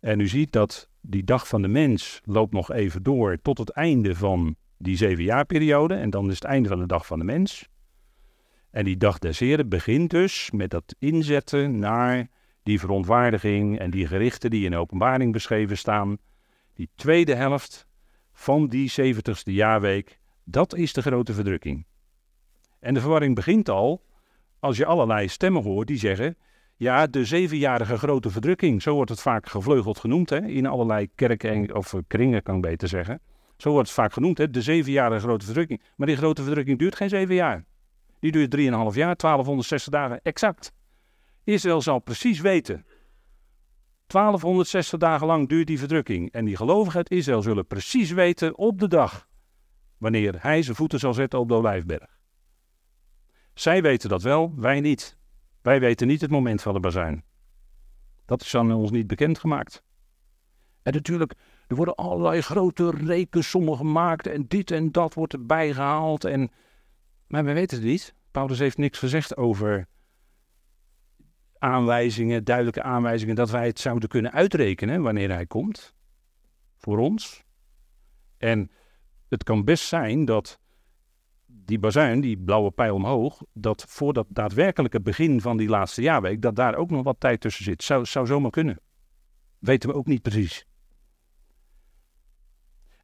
En 0.00 0.20
u 0.20 0.28
ziet 0.28 0.52
dat 0.52 0.88
die 1.00 1.24
dag 1.24 1.48
van 1.48 1.62
de 1.62 1.68
mens 1.68 2.20
loopt 2.24 2.52
nog 2.52 2.72
even 2.72 3.02
door 3.02 3.38
tot 3.42 3.58
het 3.58 3.70
einde 3.70 4.14
van 4.14 4.56
die 4.76 4.96
zevenjaarperiode. 4.96 5.94
En 5.94 6.10
dan 6.10 6.28
is 6.28 6.34
het 6.34 6.44
einde 6.44 6.68
van 6.68 6.78
de 6.78 6.86
dag 6.86 7.06
van 7.06 7.18
de 7.18 7.24
mens. 7.24 7.68
En 8.70 8.84
die 8.84 8.96
dag 8.96 9.18
des 9.18 9.38
Heren 9.38 9.68
begint 9.68 10.10
dus 10.10 10.50
met 10.50 10.70
dat 10.70 10.94
inzetten 10.98 11.78
naar 11.78 12.28
die 12.62 12.80
verontwaardiging 12.80 13.78
en 13.78 13.90
die 13.90 14.06
gerichten 14.06 14.50
die 14.50 14.64
in 14.64 14.70
de 14.70 14.76
openbaring 14.76 15.32
beschreven 15.32 15.78
staan. 15.78 16.18
Die 16.74 16.90
tweede 16.94 17.34
helft 17.34 17.86
van 18.32 18.68
die 18.68 18.88
zeventigste 18.88 19.52
jaarweek, 19.52 20.18
dat 20.44 20.74
is 20.74 20.92
de 20.92 21.02
grote 21.02 21.32
verdrukking. 21.32 21.86
En 22.80 22.94
de 22.94 23.00
verwarring 23.00 23.34
begint 23.34 23.68
al 23.68 24.04
als 24.58 24.76
je 24.76 24.86
allerlei 24.86 25.28
stemmen 25.28 25.62
hoort 25.62 25.86
die 25.86 25.98
zeggen, 25.98 26.36
ja, 26.78 27.06
de 27.06 27.24
zevenjarige 27.24 27.98
grote 27.98 28.30
verdrukking, 28.30 28.82
zo 28.82 28.94
wordt 28.94 29.10
het 29.10 29.20
vaak 29.20 29.48
gevleugeld 29.48 29.98
genoemd, 29.98 30.30
hè, 30.30 30.46
in 30.46 30.66
allerlei 30.66 31.08
kerken 31.14 31.74
of 31.76 31.94
kringen 32.06 32.42
kan 32.42 32.54
ik 32.54 32.60
beter 32.62 32.88
zeggen. 32.88 33.20
Zo 33.56 33.70
wordt 33.70 33.88
het 33.88 33.96
vaak 33.96 34.12
genoemd, 34.12 34.38
hè, 34.38 34.50
de 34.50 34.62
zevenjarige 34.62 35.20
grote 35.20 35.44
verdrukking. 35.44 35.82
Maar 35.96 36.06
die 36.06 36.16
grote 36.16 36.42
verdrukking 36.42 36.78
duurt 36.78 36.96
geen 36.96 37.08
zeven 37.08 37.34
jaar. 37.34 37.64
Die 38.20 38.32
duurt 38.32 38.50
3,5 38.50 38.94
jaar, 38.94 39.16
1260 39.16 39.92
dagen 39.92 40.20
exact. 40.22 40.72
Israël 41.44 41.80
zal 41.80 41.98
precies 41.98 42.40
weten. 42.40 42.84
1260 44.06 44.98
dagen 44.98 45.26
lang 45.26 45.48
duurt 45.48 45.66
die 45.66 45.78
verdrukking. 45.78 46.32
En 46.32 46.44
die 46.44 46.56
gelovigen 46.56 46.96
uit 46.96 47.10
Israël 47.10 47.42
zullen 47.42 47.66
precies 47.66 48.10
weten 48.10 48.58
op 48.58 48.78
de 48.78 48.88
dag 48.88 49.28
wanneer 49.98 50.42
hij 50.42 50.62
zijn 50.62 50.76
voeten 50.76 50.98
zal 50.98 51.14
zetten 51.14 51.38
op 51.38 51.48
de 51.48 51.54
Olijfberg. 51.54 52.18
Zij 53.54 53.82
weten 53.82 54.08
dat 54.08 54.22
wel, 54.22 54.52
wij 54.56 54.80
niet. 54.80 55.17
Wij 55.68 55.80
weten 55.80 56.06
niet 56.06 56.20
het 56.20 56.30
moment 56.30 56.62
van 56.62 56.74
de 56.74 56.80
bazuin. 56.80 57.24
Dat 58.24 58.40
is 58.40 58.54
aan 58.54 58.72
ons 58.72 58.90
niet 58.90 59.06
bekendgemaakt. 59.06 59.82
En 60.82 60.92
natuurlijk, 60.92 61.34
er 61.66 61.76
worden 61.76 61.94
allerlei 61.94 62.40
grote 62.40 62.90
rekensommen 62.90 63.76
gemaakt 63.76 64.26
en 64.26 64.44
dit 64.46 64.70
en 64.70 64.92
dat 64.92 65.14
wordt 65.14 65.32
erbij 65.32 65.72
gehaald. 65.72 66.24
En 66.24 66.50
maar 67.26 67.44
we 67.44 67.52
weten 67.52 67.76
het 67.76 67.86
niet. 67.86 68.14
Paulus 68.30 68.58
heeft 68.58 68.78
niks 68.78 68.98
gezegd 68.98 69.36
over 69.36 69.86
aanwijzingen, 71.58 72.44
duidelijke 72.44 72.82
aanwijzingen 72.82 73.34
dat 73.34 73.50
wij 73.50 73.66
het 73.66 73.80
zouden 73.80 74.08
kunnen 74.08 74.32
uitrekenen 74.32 75.02
wanneer 75.02 75.30
hij 75.30 75.46
komt. 75.46 75.94
Voor 76.76 76.98
ons. 76.98 77.44
En 78.38 78.70
het 79.28 79.44
kan 79.44 79.64
best 79.64 79.84
zijn 79.84 80.24
dat 80.24 80.58
die 81.68 81.78
bazuin, 81.78 82.20
die 82.20 82.36
blauwe 82.36 82.70
pijl 82.70 82.94
omhoog, 82.94 83.42
dat 83.52 83.84
voor 83.88 84.12
dat 84.12 84.26
daadwerkelijke 84.28 85.00
begin 85.00 85.40
van 85.40 85.56
die 85.56 85.68
laatste 85.68 86.02
jaarweek, 86.02 86.42
dat 86.42 86.56
daar 86.56 86.74
ook 86.74 86.90
nog 86.90 87.02
wat 87.02 87.20
tijd 87.20 87.40
tussen 87.40 87.64
zit. 87.64 87.82
Zou, 87.82 88.04
zou 88.04 88.26
zomaar 88.26 88.50
kunnen. 88.50 88.80
Weten 89.58 89.88
we 89.88 89.94
ook 89.94 90.06
niet 90.06 90.22
precies. 90.22 90.66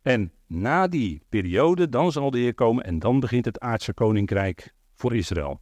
En 0.02 0.32
na 0.46 0.88
die 0.88 1.22
periode, 1.28 1.88
dan 1.88 2.12
zal 2.12 2.30
de 2.30 2.38
Heer 2.38 2.54
komen 2.54 2.84
en 2.84 2.98
dan 2.98 3.20
begint 3.20 3.44
het 3.44 3.60
aardse 3.60 3.94
koninkrijk 3.94 4.74
voor 4.94 5.14
Israël. 5.14 5.60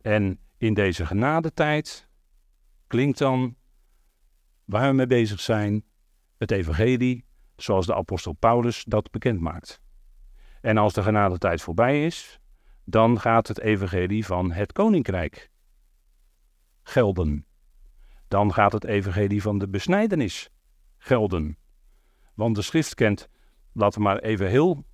En 0.00 0.38
in 0.58 0.74
deze 0.74 1.06
genadetijd 1.06 2.08
klinkt 2.86 3.18
dan, 3.18 3.56
waar 4.64 4.88
we 4.88 4.94
mee 4.94 5.06
bezig 5.06 5.40
zijn, 5.40 5.84
het 6.38 6.50
evangelie 6.50 7.24
zoals 7.56 7.86
de 7.86 7.94
apostel 7.94 8.32
Paulus 8.32 8.84
dat 8.84 9.10
bekend 9.10 9.40
maakt. 9.40 9.80
En 10.60 10.76
als 10.76 10.92
de 10.92 11.02
genadetijd 11.02 11.62
voorbij 11.62 12.04
is, 12.04 12.40
dan 12.84 13.20
gaat 13.20 13.48
het 13.48 13.60
evangelie 13.60 14.26
van 14.26 14.52
het 14.52 14.72
koninkrijk 14.72 15.50
gelden. 16.82 17.46
Dan 18.28 18.52
gaat 18.52 18.72
het 18.72 18.84
evangelie 18.84 19.42
van 19.42 19.58
de 19.58 19.68
besnijdenis 19.68 20.50
gelden. 20.98 21.58
Want 22.34 22.54
de 22.54 22.62
schrift 22.62 22.94
kent 22.94 23.28
laten 23.72 23.98
we 23.98 24.04
maar 24.04 24.18
even 24.18 24.48
heel 24.48 24.84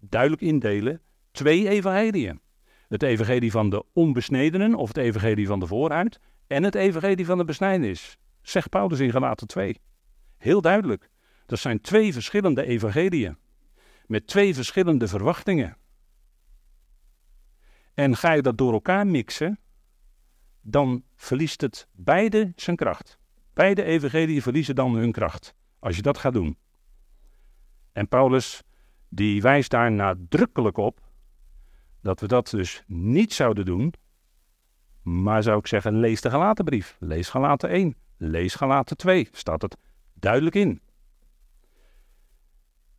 duidelijk 0.00 0.42
indelen, 0.42 1.00
twee 1.30 1.68
evangeliën. 1.68 2.40
Het 2.88 3.02
evangelie 3.02 3.50
van 3.50 3.70
de 3.70 3.84
onbesnedenen 3.92 4.74
of 4.74 4.88
het 4.88 4.96
evangelie 4.96 5.46
van 5.46 5.60
de 5.60 5.66
vooruit 5.66 6.20
en 6.46 6.62
het 6.62 6.74
evangelie 6.74 7.26
van 7.26 7.38
de 7.38 7.44
besnijdenis. 7.44 8.18
Zegt 8.42 8.68
Paulus 8.68 9.00
in 9.00 9.10
Galaten 9.10 9.46
2. 9.46 9.80
Heel 10.36 10.60
duidelijk. 10.60 11.10
Dat 11.46 11.58
zijn 11.58 11.80
twee 11.80 12.12
verschillende 12.12 12.66
evangeliën. 12.66 13.36
Met 14.06 14.26
twee 14.26 14.54
verschillende 14.54 15.08
verwachtingen. 15.08 15.76
En 17.94 18.16
ga 18.16 18.32
je 18.32 18.42
dat 18.42 18.58
door 18.58 18.72
elkaar 18.72 19.06
mixen, 19.06 19.58
dan 20.60 21.04
verliest 21.16 21.60
het 21.60 21.88
beide 21.92 22.52
zijn 22.56 22.76
kracht. 22.76 23.18
Beide 23.52 23.82
evangeliën 23.82 24.42
verliezen 24.42 24.74
dan 24.74 24.94
hun 24.94 25.12
kracht. 25.12 25.54
Als 25.78 25.96
je 25.96 26.02
dat 26.02 26.18
gaat 26.18 26.32
doen. 26.32 26.58
En 27.92 28.08
Paulus 28.08 28.62
die 29.08 29.42
wijst 29.42 29.70
daar 29.70 29.92
nadrukkelijk 29.92 30.76
op 30.76 31.00
dat 32.00 32.20
we 32.20 32.26
dat 32.26 32.50
dus 32.50 32.82
niet 32.86 33.32
zouden 33.32 33.64
doen. 33.64 33.94
Maar 35.02 35.42
zou 35.42 35.58
ik 35.58 35.66
zeggen, 35.66 35.98
lees 35.98 36.20
de 36.20 36.30
Galatenbrief. 36.30 36.96
Lees 36.98 37.28
Galaten 37.28 37.68
1. 37.68 37.96
Lees 38.16 38.54
Galaten 38.54 38.96
2. 38.96 39.28
Staat 39.32 39.62
het 39.62 39.76
duidelijk 40.14 40.54
in. 40.54 40.80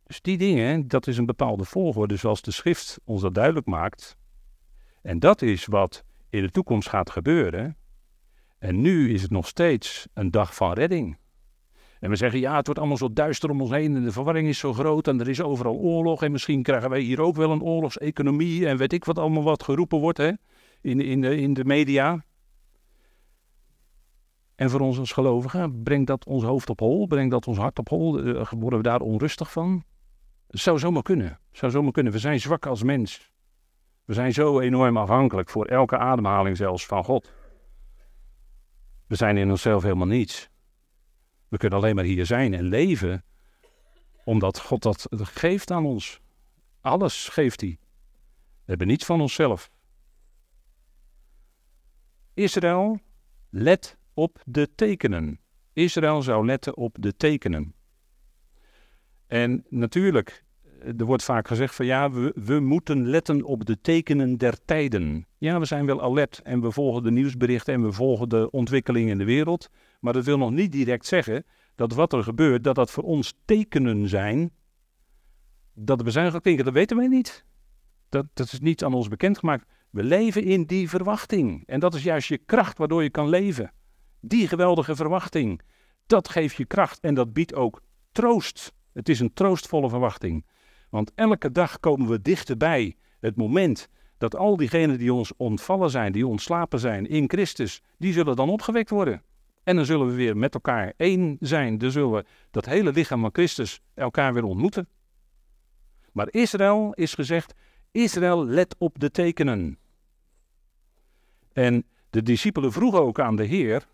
Dus 0.06 0.20
die 0.20 0.38
dingen, 0.38 0.88
dat 0.88 1.06
is 1.06 1.18
een 1.18 1.26
bepaalde 1.26 1.64
volgorde 1.64 2.16
zoals 2.16 2.42
de 2.42 2.50
schrift 2.50 3.00
ons 3.04 3.22
dat 3.22 3.34
duidelijk 3.34 3.66
maakt. 3.66 4.16
En 5.02 5.18
dat 5.18 5.42
is 5.42 5.66
wat 5.66 6.04
in 6.30 6.42
de 6.42 6.50
toekomst 6.50 6.88
gaat 6.88 7.10
gebeuren. 7.10 7.76
En 8.58 8.80
nu 8.80 9.12
is 9.12 9.22
het 9.22 9.30
nog 9.30 9.46
steeds 9.46 10.06
een 10.14 10.30
dag 10.30 10.54
van 10.54 10.72
redding. 10.72 11.18
En 12.00 12.10
we 12.10 12.16
zeggen, 12.16 12.40
ja, 12.40 12.56
het 12.56 12.64
wordt 12.64 12.80
allemaal 12.80 12.98
zo 12.98 13.12
duister 13.12 13.50
om 13.50 13.60
ons 13.60 13.70
heen 13.70 13.96
en 13.96 14.02
de 14.02 14.12
verwarring 14.12 14.48
is 14.48 14.58
zo 14.58 14.72
groot 14.72 15.08
en 15.08 15.20
er 15.20 15.28
is 15.28 15.40
overal 15.40 15.74
oorlog 15.74 16.22
en 16.22 16.32
misschien 16.32 16.62
krijgen 16.62 16.90
wij 16.90 17.00
hier 17.00 17.20
ook 17.20 17.36
wel 17.36 17.50
een 17.50 17.62
oorlogseconomie 17.62 18.66
en 18.66 18.76
weet 18.76 18.92
ik 18.92 19.04
wat 19.04 19.18
allemaal 19.18 19.42
wat 19.42 19.62
geroepen 19.62 19.98
wordt 19.98 20.18
hè, 20.18 20.30
in, 20.80 21.00
in, 21.00 21.20
de, 21.20 21.36
in 21.36 21.54
de 21.54 21.64
media. 21.64 22.24
En 24.54 24.70
voor 24.70 24.80
ons 24.80 24.98
als 24.98 25.12
gelovigen, 25.12 25.82
brengt 25.82 26.06
dat 26.06 26.26
ons 26.26 26.42
hoofd 26.42 26.70
op 26.70 26.80
hol, 26.80 27.06
brengt 27.06 27.30
dat 27.30 27.46
ons 27.46 27.58
hart 27.58 27.78
op 27.78 27.88
hol, 27.88 28.18
eh, 28.18 28.52
worden 28.58 28.78
we 28.78 28.84
daar 28.84 29.00
onrustig 29.00 29.52
van? 29.52 29.84
Het 30.46 30.60
zou 30.60 30.78
zomaar 30.78 31.02
kunnen, 31.02 31.40
zou 31.52 31.72
zomaar 31.72 31.92
kunnen. 31.92 32.12
We 32.12 32.18
zijn 32.18 32.40
zwak 32.40 32.66
als 32.66 32.82
mens. 32.82 33.30
We 34.04 34.14
zijn 34.14 34.32
zo 34.32 34.60
enorm 34.60 34.96
afhankelijk 34.96 35.50
voor 35.50 35.64
elke 35.64 35.98
ademhaling 35.98 36.56
zelfs 36.56 36.86
van 36.86 37.04
God. 37.04 37.32
We 39.06 39.14
zijn 39.14 39.36
in 39.36 39.50
onszelf 39.50 39.82
helemaal 39.82 40.06
niets. 40.06 40.50
We 41.48 41.56
kunnen 41.56 41.78
alleen 41.78 41.94
maar 41.94 42.04
hier 42.04 42.26
zijn 42.26 42.54
en 42.54 42.64
leven, 42.64 43.24
omdat 44.24 44.60
God 44.60 44.82
dat 44.82 45.08
geeft 45.10 45.70
aan 45.70 45.84
ons. 45.84 46.20
Alles 46.80 47.28
geeft 47.28 47.60
hij. 47.60 47.78
We 48.66 48.72
hebben 48.72 48.86
niets 48.86 49.04
van 49.04 49.20
onszelf. 49.20 49.70
Israël, 52.34 53.00
let 53.50 53.96
op 54.14 54.42
de 54.44 54.74
tekenen. 54.74 55.40
Israël 55.72 56.22
zou 56.22 56.46
letten 56.46 56.76
op 56.76 56.96
de 57.00 57.16
tekenen. 57.16 57.74
En 59.26 59.64
natuurlijk, 59.68 60.44
er 60.98 61.04
wordt 61.04 61.22
vaak 61.22 61.48
gezegd 61.48 61.74
van 61.74 61.86
ja, 61.86 62.10
we, 62.10 62.32
we 62.34 62.60
moeten 62.60 63.08
letten 63.08 63.42
op 63.42 63.64
de 63.64 63.80
tekenen 63.80 64.36
der 64.36 64.64
tijden. 64.64 65.26
Ja, 65.38 65.58
we 65.58 65.64
zijn 65.64 65.86
wel 65.86 66.02
alert 66.02 66.40
en 66.42 66.60
we 66.60 66.70
volgen 66.70 67.02
de 67.02 67.10
nieuwsberichten 67.10 67.74
en 67.74 67.82
we 67.82 67.92
volgen 67.92 68.28
de 68.28 68.50
ontwikkelingen 68.50 69.10
in 69.10 69.18
de 69.18 69.24
wereld. 69.24 69.70
Maar 70.00 70.12
dat 70.12 70.24
wil 70.24 70.38
nog 70.38 70.50
niet 70.50 70.72
direct 70.72 71.06
zeggen 71.06 71.44
dat 71.74 71.92
wat 71.92 72.12
er 72.12 72.22
gebeurt, 72.22 72.64
dat 72.64 72.74
dat 72.74 72.90
voor 72.90 73.04
ons 73.04 73.34
tekenen 73.44 74.08
zijn. 74.08 74.50
Dat 75.74 76.02
we 76.02 76.10
zijn 76.10 76.30
geklinken, 76.30 76.64
dat 76.64 76.74
weten 76.74 76.96
wij 76.96 77.08
niet. 77.08 77.44
Dat, 78.08 78.26
dat 78.34 78.52
is 78.52 78.60
niet 78.60 78.84
aan 78.84 78.94
ons 78.94 79.08
bekendgemaakt. 79.08 79.66
We 79.90 80.02
leven 80.02 80.44
in 80.44 80.64
die 80.64 80.88
verwachting. 80.88 81.66
En 81.66 81.80
dat 81.80 81.94
is 81.94 82.02
juist 82.02 82.28
je 82.28 82.38
kracht 82.38 82.78
waardoor 82.78 83.02
je 83.02 83.10
kan 83.10 83.28
leven. 83.28 83.72
Die 84.20 84.48
geweldige 84.48 84.96
verwachting. 84.96 85.60
Dat 86.06 86.28
geeft 86.28 86.56
je 86.56 86.64
kracht 86.64 87.00
en 87.00 87.14
dat 87.14 87.32
biedt 87.32 87.54
ook 87.54 87.82
troost. 88.12 88.72
Het 88.96 89.08
is 89.08 89.20
een 89.20 89.32
troostvolle 89.32 89.88
verwachting. 89.88 90.46
Want 90.90 91.12
elke 91.14 91.52
dag 91.52 91.80
komen 91.80 92.08
we 92.08 92.22
dichterbij 92.22 92.96
het 93.20 93.36
moment 93.36 93.88
dat 94.18 94.36
al 94.36 94.56
diegenen 94.56 94.98
die 94.98 95.12
ons 95.12 95.32
ontvallen 95.36 95.90
zijn, 95.90 96.12
die 96.12 96.26
ontslapen 96.26 96.78
zijn 96.78 97.06
in 97.06 97.28
Christus, 97.28 97.82
die 97.98 98.12
zullen 98.12 98.36
dan 98.36 98.48
opgewekt 98.48 98.90
worden. 98.90 99.22
En 99.62 99.76
dan 99.76 99.84
zullen 99.84 100.06
we 100.06 100.14
weer 100.14 100.36
met 100.36 100.54
elkaar 100.54 100.92
één 100.96 101.36
zijn. 101.40 101.78
Dan 101.78 101.90
zullen 101.90 102.12
we 102.12 102.24
dat 102.50 102.64
hele 102.64 102.92
lichaam 102.92 103.20
van 103.20 103.30
Christus 103.32 103.80
elkaar 103.94 104.34
weer 104.34 104.44
ontmoeten. 104.44 104.88
Maar 106.12 106.28
Israël 106.30 106.92
is 106.94 107.14
gezegd, 107.14 107.54
Israël 107.90 108.46
let 108.46 108.74
op 108.78 108.98
de 109.00 109.10
tekenen. 109.10 109.78
En 111.52 111.84
de 112.10 112.22
discipelen 112.22 112.72
vroegen 112.72 113.00
ook 113.00 113.20
aan 113.20 113.36
de 113.36 113.44
Heer, 113.44 113.86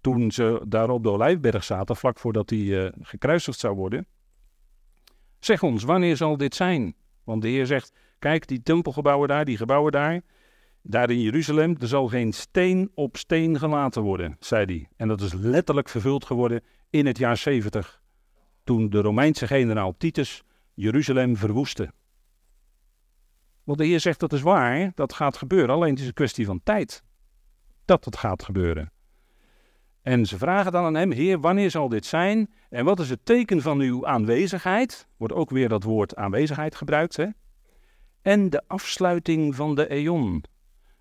toen 0.00 0.30
ze 0.30 0.62
daar 0.66 0.90
op 0.90 1.02
de 1.02 1.10
Olijfberg 1.10 1.64
zaten, 1.64 1.96
vlak 1.96 2.18
voordat 2.18 2.50
hij 2.50 2.58
uh, 2.58 2.88
gekruisigd 3.00 3.58
zou 3.58 3.74
worden. 3.74 4.06
Zeg 5.38 5.62
ons, 5.62 5.84
wanneer 5.84 6.16
zal 6.16 6.36
dit 6.36 6.54
zijn? 6.54 6.94
Want 7.24 7.42
de 7.42 7.48
Heer 7.48 7.66
zegt, 7.66 7.92
kijk, 8.18 8.46
die 8.46 8.62
tempelgebouwen 8.62 9.28
daar, 9.28 9.44
die 9.44 9.56
gebouwen 9.56 9.92
daar, 9.92 10.20
daar 10.82 11.10
in 11.10 11.20
Jeruzalem, 11.20 11.76
er 11.80 11.88
zal 11.88 12.08
geen 12.08 12.32
steen 12.32 12.90
op 12.94 13.16
steen 13.16 13.58
gelaten 13.58 14.02
worden, 14.02 14.36
zei 14.40 14.64
hij. 14.64 14.88
En 14.96 15.08
dat 15.08 15.20
is 15.20 15.32
letterlijk 15.32 15.88
vervuld 15.88 16.24
geworden 16.24 16.62
in 16.90 17.06
het 17.06 17.18
jaar 17.18 17.36
70, 17.36 18.00
toen 18.64 18.90
de 18.90 19.00
Romeinse 19.00 19.46
generaal 19.46 19.96
Titus 19.96 20.42
Jeruzalem 20.74 21.36
verwoestte. 21.36 21.92
Want 23.64 23.78
de 23.78 23.86
Heer 23.86 24.00
zegt 24.00 24.20
dat 24.20 24.32
is 24.32 24.42
waar, 24.42 24.92
dat 24.94 25.12
gaat 25.12 25.36
gebeuren, 25.36 25.74
alleen 25.74 25.90
het 25.90 26.00
is 26.00 26.06
een 26.06 26.12
kwestie 26.12 26.46
van 26.46 26.60
tijd 26.62 27.02
dat 27.84 28.04
het 28.04 28.16
gaat 28.16 28.42
gebeuren. 28.42 28.92
En 30.02 30.26
ze 30.26 30.38
vragen 30.38 30.72
dan 30.72 30.84
aan 30.84 30.94
hem, 30.94 31.10
Heer, 31.12 31.40
wanneer 31.40 31.70
zal 31.70 31.88
dit 31.88 32.06
zijn? 32.06 32.52
En 32.70 32.84
wat 32.84 33.00
is 33.00 33.10
het 33.10 33.24
teken 33.24 33.62
van 33.62 33.80
uw 33.80 34.06
aanwezigheid? 34.06 35.08
Wordt 35.16 35.34
ook 35.34 35.50
weer 35.50 35.68
dat 35.68 35.82
woord 35.82 36.16
aanwezigheid 36.16 36.74
gebruikt, 36.74 37.16
hè? 37.16 37.26
En 38.22 38.50
de 38.50 38.62
afsluiting 38.66 39.54
van 39.54 39.74
de 39.74 39.88
eon. 39.88 40.44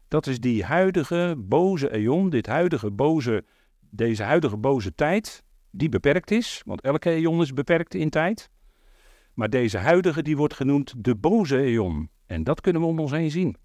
Dat 0.08 0.28
is 0.28 0.40
die 0.40 0.64
huidige 0.64 1.36
boze 1.38 1.92
eon, 1.92 2.30
dit 2.30 2.46
huidige 2.46 2.92
boze, 2.92 3.46
deze 3.90 4.24
huidige 4.24 4.58
boze 4.58 4.96
tijd, 4.96 5.44
die 5.72 5.90
beperkt 5.90 6.32
is, 6.32 6.62
want 6.66 6.82
elke 6.82 7.10
eon 7.10 7.42
is 7.42 7.54
beperkt 7.54 7.94
in 7.94 8.10
tijd. 8.10 8.50
Maar 9.34 9.50
deze 9.50 9.78
huidige, 9.78 10.22
die 10.22 10.38
wordt 10.38 10.54
genoemd 10.54 10.94
de 11.04 11.16
boze 11.16 11.58
eon. 11.58 12.10
En 12.26 12.44
dat 12.44 12.62
kunnen 12.62 12.82
we 12.82 12.88
om 12.88 13.00
ons 13.00 13.12
heen 13.12 13.32
zien. 13.32 13.56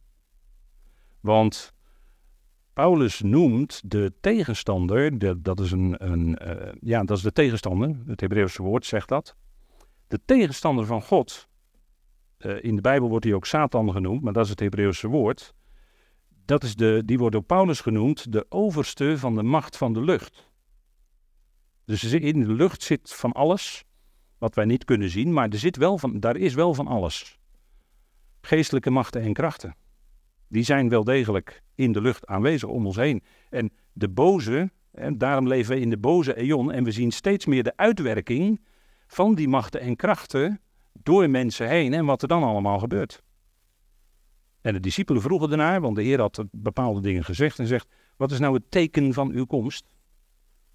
Want 1.21 1.73
Paulus 2.72 3.20
noemt 3.20 3.82
de 3.85 4.12
tegenstander, 4.20 5.18
de, 5.18 5.40
dat, 5.40 5.61
is 5.61 5.70
een, 5.70 6.11
een 6.11 6.38
uh, 6.42 6.72
ja, 6.80 7.04
dat 7.04 7.16
is 7.16 7.22
de 7.22 7.32
tegenstander, 7.32 7.96
het 8.06 8.20
Hebreeuwse 8.20 8.62
woord 8.62 8.87
zegt 8.87 9.08
dat. 9.08 9.37
De 10.06 10.20
tegenstander 10.24 10.87
van 10.87 11.02
God, 11.02 11.48
uh, 12.38 12.64
in 12.64 12.74
de 12.76 12.80
Bijbel 12.80 13.08
wordt 13.08 13.24
hij 13.24 13.35
ook 13.35 13.46
Satan 13.46 13.92
genoemd, 13.92 14.22
maar 14.22 14.32
dat 14.32 14.44
is 14.44 14.50
het 14.50 14.61
Hebreeuwse 14.61 15.08
woord. 15.08 15.54
Dat 16.44 16.62
is 16.62 16.74
de, 16.74 17.02
die 17.04 17.18
wordt 17.18 17.35
door 17.35 17.44
Paulus 17.44 17.80
genoemd 17.80 18.32
de 18.32 18.46
overste 18.48 19.18
van 19.18 19.35
de 19.35 19.42
macht 19.42 19.76
van 19.76 19.92
de 19.92 20.00
lucht. 20.00 20.50
Dus 21.85 22.04
in 22.04 22.40
de 22.40 22.52
lucht 22.52 22.82
zit 22.82 23.12
van 23.12 23.32
alles 23.32 23.85
wat 24.38 24.54
wij 24.54 24.64
niet 24.64 24.85
kunnen 24.85 25.11
zien, 25.11 25.32
maar 25.32 25.48
er 25.48 25.58
zit 25.58 25.76
wel 25.76 25.98
van, 25.98 26.20
daar 26.20 26.37
is 26.37 26.54
wel 26.54 26.74
van 26.74 26.87
alles. 26.87 27.38
Geestelijke 28.40 28.90
machten 28.90 29.22
en 29.22 29.32
krachten 29.32 29.76
die 30.53 30.62
zijn 30.62 30.88
wel 30.88 31.05
degelijk 31.05 31.62
in 31.75 31.93
de 31.93 32.01
lucht 32.01 32.27
aanwezig 32.27 32.69
om 32.69 32.87
ons 32.87 32.97
heen. 32.97 33.23
En 33.51 33.73
de 33.93 34.09
boze, 34.09 34.71
daarom 35.17 35.49
leven 35.49 35.75
we 35.75 35.81
in 35.81 35.91
de 35.91 35.99
boze 35.99 36.35
eon 36.35 36.73
en 36.73 36.85
we 36.85 36.91
zien 36.91 37.11
steeds 37.11 37.47
meer 37.47 37.62
de 37.62 37.77
uitwerking 37.77 38.61
van 39.07 39.35
die 39.35 39.49
machten 39.49 39.81
en 39.81 39.97
krachten 39.97 40.61
door 40.93 41.31
mensen 41.31 41.69
heen 41.69 41.93
en 41.93 42.05
wat 42.05 42.23
er 42.23 42.29
dan 42.29 42.43
allemaal 42.43 42.79
gebeurt. 42.79 43.23
En 44.61 44.73
de 44.73 44.81
discipelen 44.81 45.23
vroegen 45.23 45.51
ernaar, 45.51 45.81
want 45.81 45.97
de 45.97 46.03
Heer 46.03 46.21
had 46.21 46.45
bepaalde 46.51 47.01
dingen 47.01 47.25
gezegd 47.25 47.59
en 47.59 47.67
zegt, 47.67 47.88
wat 48.17 48.31
is 48.31 48.38
nou 48.38 48.55
het 48.55 48.71
teken 48.71 49.12
van 49.12 49.31
uw 49.31 49.45
komst? 49.45 49.85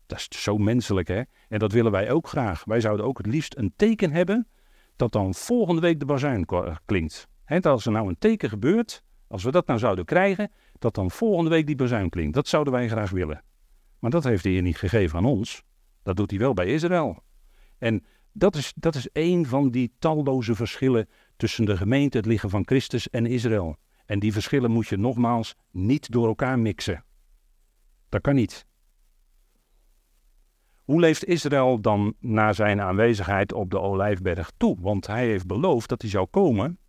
Dat 0.05 0.17
is 0.17 0.43
zo 0.43 0.57
menselijk, 0.57 1.07
hè? 1.07 1.21
En 1.49 1.59
dat 1.59 1.71
willen 1.71 1.91
wij 1.91 2.11
ook 2.11 2.27
graag. 2.27 2.63
Wij 2.65 2.79
zouden 2.79 3.05
ook 3.05 3.17
het 3.17 3.27
liefst 3.27 3.57
een 3.57 3.73
teken 3.75 4.11
hebben 4.11 4.47
dat 4.95 5.11
dan 5.11 5.33
volgende 5.33 5.81
week 5.81 5.99
de 5.99 6.05
bazuin 6.05 6.45
klinkt. 6.85 7.27
He, 7.43 7.59
als 7.59 7.85
er 7.85 7.91
nou 7.91 8.07
een 8.07 8.17
teken 8.19 8.49
gebeurt, 8.49 9.03
als 9.27 9.43
we 9.43 9.51
dat 9.51 9.67
nou 9.67 9.79
zouden 9.79 10.05
krijgen, 10.05 10.51
dat 10.79 10.95
dan 10.95 11.11
volgende 11.11 11.49
week 11.49 11.65
die 11.65 11.75
bazuin 11.75 12.09
klinkt. 12.09 12.33
Dat 12.33 12.47
zouden 12.47 12.73
wij 12.73 12.87
graag 12.87 13.09
willen. 13.09 13.43
Maar 13.99 14.11
dat 14.11 14.23
heeft 14.23 14.43
de 14.43 14.49
Heer 14.49 14.61
niet 14.61 14.77
gegeven 14.77 15.17
aan 15.17 15.25
ons. 15.25 15.63
Dat 16.03 16.15
doet 16.15 16.29
hij 16.29 16.39
wel 16.39 16.53
bij 16.53 16.65
Israël. 16.65 17.23
En 17.77 18.05
dat 18.31 18.55
is, 18.55 18.73
dat 18.75 18.95
is 18.95 19.09
een 19.13 19.45
van 19.45 19.71
die 19.71 19.93
talloze 19.99 20.55
verschillen 20.55 21.09
tussen 21.37 21.65
de 21.65 21.77
gemeente, 21.77 22.17
het 22.17 22.25
lichaam 22.25 22.49
van 22.49 22.65
Christus 22.65 23.09
en 23.09 23.25
Israël. 23.25 23.77
En 24.05 24.19
die 24.19 24.33
verschillen 24.33 24.71
moet 24.71 24.87
je 24.87 24.97
nogmaals 24.97 25.55
niet 25.71 26.11
door 26.11 26.27
elkaar 26.27 26.59
mixen. 26.59 27.03
Dat 28.09 28.21
kan 28.21 28.35
niet. 28.35 28.65
Hoe 30.83 30.99
leeft 30.99 31.25
Israël 31.25 31.81
dan 31.81 32.15
na 32.19 32.53
zijn 32.53 32.81
aanwezigheid 32.81 33.53
op 33.53 33.71
de 33.71 33.79
Olijfberg 33.79 34.51
toe? 34.57 34.77
Want 34.79 35.07
hij 35.07 35.25
heeft 35.25 35.47
beloofd 35.47 35.89
dat 35.89 36.01
hij 36.01 36.09
zou 36.11 36.25
komen 36.25 36.79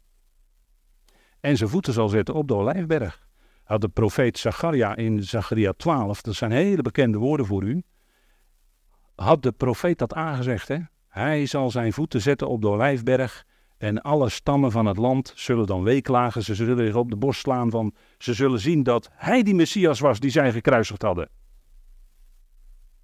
en 1.40 1.56
zijn 1.56 1.70
voeten 1.70 1.92
zal 1.92 2.08
zetten 2.08 2.34
op 2.34 2.48
de 2.48 2.54
Olijfberg. 2.54 3.26
Had 3.64 3.80
de 3.80 3.88
profeet 3.88 4.38
Zacharia 4.38 4.96
in 4.96 5.22
Zacharia 5.22 5.72
12, 5.76 6.20
dat 6.20 6.34
zijn 6.34 6.50
hele 6.50 6.82
bekende 6.82 7.18
woorden 7.18 7.46
voor 7.46 7.62
u, 7.62 7.82
had 9.14 9.42
de 9.42 9.52
profeet 9.52 9.98
dat 9.98 10.14
aangezegd. 10.14 10.68
Hè? 10.68 10.78
Hij 11.08 11.46
zal 11.46 11.70
zijn 11.70 11.92
voeten 11.92 12.20
zetten 12.20 12.48
op 12.48 12.62
de 12.62 12.68
Olijfberg 12.68 13.46
en 13.78 14.02
alle 14.02 14.28
stammen 14.28 14.70
van 14.70 14.86
het 14.86 14.96
land 14.96 15.32
zullen 15.36 15.66
dan 15.66 15.82
weeklagen. 15.82 16.42
Ze 16.42 16.54
zullen 16.54 16.86
zich 16.86 16.94
op 16.94 17.10
de 17.10 17.16
borst 17.16 17.40
slaan 17.40 17.70
van, 17.70 17.94
ze 18.18 18.34
zullen 18.34 18.60
zien 18.60 18.82
dat 18.82 19.10
hij 19.12 19.42
die 19.42 19.54
Messias 19.54 20.00
was 20.00 20.20
die 20.20 20.30
zij 20.30 20.52
gekruisigd 20.52 21.02
hadden. 21.02 21.28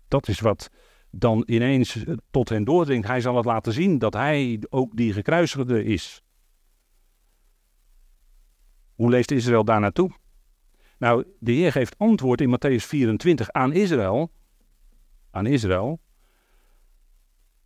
Dat 0.09 0.29
is 0.29 0.41
wat 0.41 0.71
dan 1.11 1.43
ineens 1.47 2.05
tot 2.31 2.49
hen 2.49 2.65
doordringt. 2.65 3.07
Hij 3.07 3.21
zal 3.21 3.37
het 3.37 3.45
laten 3.45 3.73
zien 3.73 3.99
dat 3.99 4.13
hij 4.13 4.63
ook 4.69 4.97
die 4.97 5.13
gekruisigde 5.13 5.85
is. 5.85 6.24
Hoe 8.95 9.11
leeft 9.11 9.31
Israël 9.31 9.65
daar 9.65 9.81
naartoe? 9.81 10.11
Nou, 10.99 11.25
de 11.39 11.53
Heer 11.53 11.73
geeft 11.73 11.99
antwoord 11.99 12.41
in 12.41 12.57
Matthäus 12.57 12.85
24 12.87 13.53
aan 13.53 13.73
Israël. 13.73 14.31
Aan 15.31 15.47
Israël. 15.47 16.01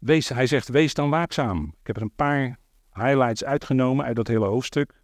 Hij 0.07 0.47
zegt, 0.47 0.69
wees 0.69 0.95
dan 0.95 1.11
waakzaam. 1.11 1.75
Ik 1.81 1.87
heb 1.87 1.97
er 1.97 2.03
een 2.03 2.14
paar 2.14 2.59
highlights 2.93 3.45
uitgenomen 3.45 4.05
uit 4.05 4.17
dat 4.17 4.27
hele 4.27 4.47
hoofdstuk. 4.47 5.03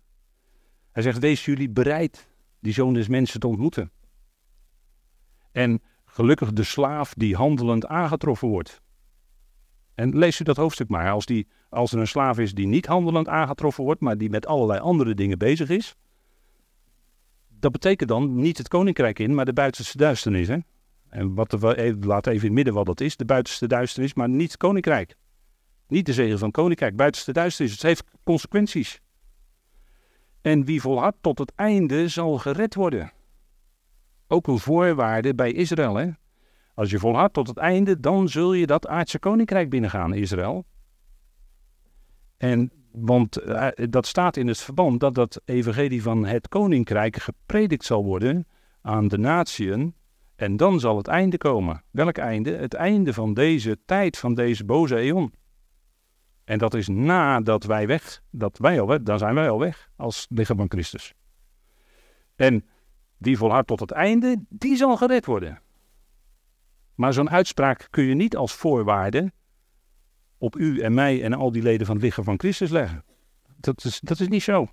Hij 0.92 1.02
zegt, 1.02 1.18
wees 1.18 1.44
jullie 1.44 1.70
bereid 1.70 2.28
die 2.60 2.72
zoon 2.72 2.94
des 2.94 3.08
mensen 3.08 3.40
te 3.40 3.46
ontmoeten. 3.46 3.90
En 5.52 5.82
gelukkig 6.04 6.52
de 6.52 6.62
slaaf 6.62 7.14
die 7.14 7.36
handelend 7.36 7.86
aangetroffen 7.86 8.48
wordt. 8.48 8.82
En 9.94 10.18
lees 10.18 10.40
u 10.40 10.44
dat 10.44 10.56
hoofdstuk 10.56 10.88
maar. 10.88 11.10
Als, 11.10 11.26
die, 11.26 11.48
als 11.68 11.92
er 11.92 11.98
een 11.98 12.06
slaaf 12.06 12.38
is 12.38 12.54
die 12.54 12.66
niet 12.66 12.86
handelend 12.86 13.28
aangetroffen 13.28 13.84
wordt, 13.84 14.00
maar 14.00 14.18
die 14.18 14.30
met 14.30 14.46
allerlei 14.46 14.80
andere 14.80 15.14
dingen 15.14 15.38
bezig 15.38 15.68
is. 15.68 15.96
Dat 17.64 17.72
betekent 17.72 18.08
dan 18.08 18.34
niet 18.34 18.58
het 18.58 18.68
koninkrijk 18.68 19.18
in, 19.18 19.34
maar 19.34 19.44
de 19.44 19.52
buitenste 19.52 19.96
duisternis. 19.96 20.48
Hè? 20.48 20.58
En 21.08 21.34
wat 21.34 21.52
we, 21.52 21.96
laat 22.00 22.26
even 22.26 22.40
in 22.40 22.44
het 22.44 22.54
midden 22.54 22.74
wat 22.74 22.86
dat 22.86 23.00
is. 23.00 23.16
De 23.16 23.24
buitenste 23.24 23.66
duisternis, 23.66 24.14
maar 24.14 24.28
niet 24.28 24.50
het 24.50 24.56
koninkrijk. 24.56 25.16
Niet 25.88 26.06
de 26.06 26.12
zegen 26.12 26.38
van 26.38 26.48
het 26.48 26.56
koninkrijk, 26.56 26.96
buitenste 26.96 27.32
duisternis. 27.32 27.72
Het 27.72 27.82
heeft 27.82 28.04
consequenties. 28.24 29.00
En 30.40 30.64
wie 30.64 30.80
volhardt 30.80 31.16
tot 31.20 31.38
het 31.38 31.52
einde 31.54 32.08
zal 32.08 32.38
gered 32.38 32.74
worden. 32.74 33.12
Ook 34.28 34.46
een 34.46 34.58
voorwaarde 34.58 35.34
bij 35.34 35.52
Israël. 35.52 35.94
Hè? 35.94 36.10
Als 36.74 36.90
je 36.90 36.98
volhardt 36.98 37.34
tot 37.34 37.48
het 37.48 37.56
einde, 37.56 38.00
dan 38.00 38.28
zul 38.28 38.52
je 38.52 38.66
dat 38.66 38.86
aardse 38.86 39.18
koninkrijk 39.18 39.70
binnengaan, 39.70 40.14
Israël. 40.14 40.64
En, 42.36 42.72
want 42.94 43.46
uh, 43.46 43.68
dat 43.74 44.06
staat 44.06 44.36
in 44.36 44.46
het 44.46 44.60
verband 44.60 45.00
dat 45.00 45.14
dat 45.14 45.40
evangelie 45.44 46.02
van 46.02 46.26
het 46.26 46.48
koninkrijk 46.48 47.16
gepredikt 47.16 47.84
zal 47.84 48.04
worden 48.04 48.46
aan 48.80 49.08
de 49.08 49.18
natieën. 49.18 49.94
En 50.36 50.56
dan 50.56 50.80
zal 50.80 50.96
het 50.96 51.06
einde 51.06 51.36
komen. 51.36 51.82
Welk 51.90 52.16
einde? 52.16 52.50
Het 52.50 52.74
einde 52.74 53.12
van 53.12 53.34
deze 53.34 53.78
tijd, 53.86 54.18
van 54.18 54.34
deze 54.34 54.64
boze 54.64 54.96
eon. 54.96 55.32
En 56.44 56.58
dat 56.58 56.74
is 56.74 56.88
nadat 56.88 57.64
wij 57.64 57.86
weg, 57.86 58.22
dat 58.30 58.58
wij 58.58 58.80
al 58.80 58.86
weg, 58.86 59.02
dan 59.02 59.18
zijn 59.18 59.34
wij 59.34 59.50
al 59.50 59.58
weg 59.58 59.90
als 59.96 60.26
lichaam 60.28 60.56
van 60.56 60.70
Christus. 60.70 61.14
En 62.36 62.68
die 63.18 63.36
volhardt 63.36 63.66
tot 63.66 63.80
het 63.80 63.90
einde, 63.90 64.44
die 64.48 64.76
zal 64.76 64.96
gered 64.96 65.26
worden. 65.26 65.60
Maar 66.94 67.12
zo'n 67.12 67.30
uitspraak 67.30 67.86
kun 67.90 68.04
je 68.04 68.14
niet 68.14 68.36
als 68.36 68.52
voorwaarde 68.54 69.32
op 70.44 70.56
u 70.56 70.80
en 70.80 70.94
mij 70.94 71.22
en 71.22 71.32
al 71.32 71.52
die 71.52 71.62
leden 71.62 71.86
van 71.86 71.94
het 71.94 72.04
lichaam 72.04 72.24
van 72.24 72.38
Christus 72.38 72.70
leggen. 72.70 73.04
Dat 73.56 73.84
is, 73.84 74.00
dat 74.00 74.20
is 74.20 74.28
niet 74.28 74.42
zo. 74.42 74.68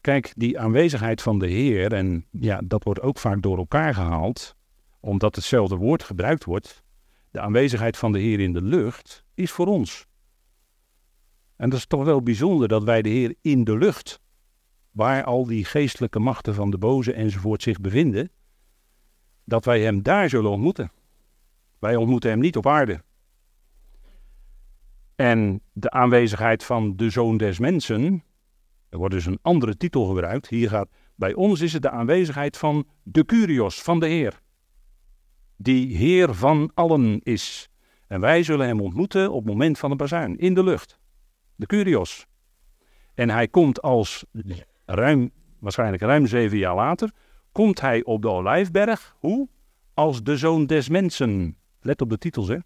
Kijk, 0.00 0.32
die 0.36 0.60
aanwezigheid 0.60 1.22
van 1.22 1.38
de 1.38 1.46
Heer, 1.46 1.92
en 1.92 2.26
ja, 2.30 2.60
dat 2.64 2.84
wordt 2.84 3.00
ook 3.00 3.18
vaak 3.18 3.42
door 3.42 3.58
elkaar 3.58 3.94
gehaald, 3.94 4.56
omdat 5.00 5.36
hetzelfde 5.36 5.76
woord 5.76 6.02
gebruikt 6.02 6.44
wordt. 6.44 6.84
De 7.30 7.40
aanwezigheid 7.40 7.96
van 7.96 8.12
de 8.12 8.18
Heer 8.18 8.40
in 8.40 8.52
de 8.52 8.62
lucht 8.62 9.24
is 9.34 9.50
voor 9.50 9.66
ons. 9.66 10.06
En 11.56 11.70
dat 11.70 11.78
is 11.78 11.86
toch 11.86 12.04
wel 12.04 12.22
bijzonder 12.22 12.68
dat 12.68 12.84
wij 12.84 13.02
de 13.02 13.08
Heer 13.08 13.34
in 13.40 13.64
de 13.64 13.78
lucht, 13.78 14.20
waar 14.90 15.24
al 15.24 15.46
die 15.46 15.64
geestelijke 15.64 16.18
machten 16.18 16.54
van 16.54 16.70
de 16.70 16.78
boze 16.78 17.12
enzovoort 17.12 17.62
zich 17.62 17.80
bevinden, 17.80 18.30
dat 19.44 19.64
wij 19.64 19.80
Hem 19.80 20.02
daar 20.02 20.28
zullen 20.28 20.50
ontmoeten. 20.50 20.90
Wij 21.80 21.96
ontmoeten 21.96 22.30
Hem 22.30 22.38
niet 22.38 22.56
op 22.56 22.66
aarde. 22.66 23.02
En 25.16 25.62
de 25.72 25.90
aanwezigheid 25.90 26.64
van 26.64 26.96
de 26.96 27.10
Zoon 27.10 27.36
des 27.36 27.58
Mensen, 27.58 28.24
er 28.88 28.98
wordt 28.98 29.14
dus 29.14 29.26
een 29.26 29.38
andere 29.42 29.76
titel 29.76 30.06
gebruikt. 30.06 30.48
Hier 30.48 30.68
gaat, 30.68 30.88
bij 31.14 31.34
ons 31.34 31.60
is 31.60 31.72
het 31.72 31.82
de 31.82 31.90
aanwezigheid 31.90 32.56
van 32.56 32.86
de 33.02 33.24
Curios, 33.24 33.82
van 33.82 34.00
de 34.00 34.06
Heer. 34.06 34.40
Die 35.56 35.96
Heer 35.96 36.34
van 36.34 36.70
allen 36.74 37.20
is. 37.22 37.70
En 38.06 38.20
wij 38.20 38.42
zullen 38.42 38.66
Hem 38.66 38.80
ontmoeten 38.80 39.30
op 39.30 39.38
het 39.38 39.52
moment 39.52 39.78
van 39.78 39.90
de 39.90 39.96
bazuin, 39.96 40.38
in 40.38 40.54
de 40.54 40.62
lucht 40.62 41.00
de 41.60 41.66
Curios. 41.66 42.26
En 43.14 43.30
hij 43.30 43.48
komt 43.48 43.82
als 43.82 44.24
ruim, 44.84 45.30
waarschijnlijk 45.58 46.02
ruim 46.02 46.26
zeven 46.26 46.58
jaar 46.58 46.74
later, 46.74 47.12
komt 47.52 47.80
hij 47.80 48.04
op 48.04 48.22
de 48.22 48.28
Olijfberg. 48.28 49.16
Hoe? 49.18 49.48
Als 49.94 50.22
de 50.22 50.36
zoon 50.36 50.66
des 50.66 50.88
mensen. 50.88 51.56
Let 51.80 52.00
op 52.00 52.10
de 52.10 52.18
titels, 52.18 52.48
hè. 52.48 52.56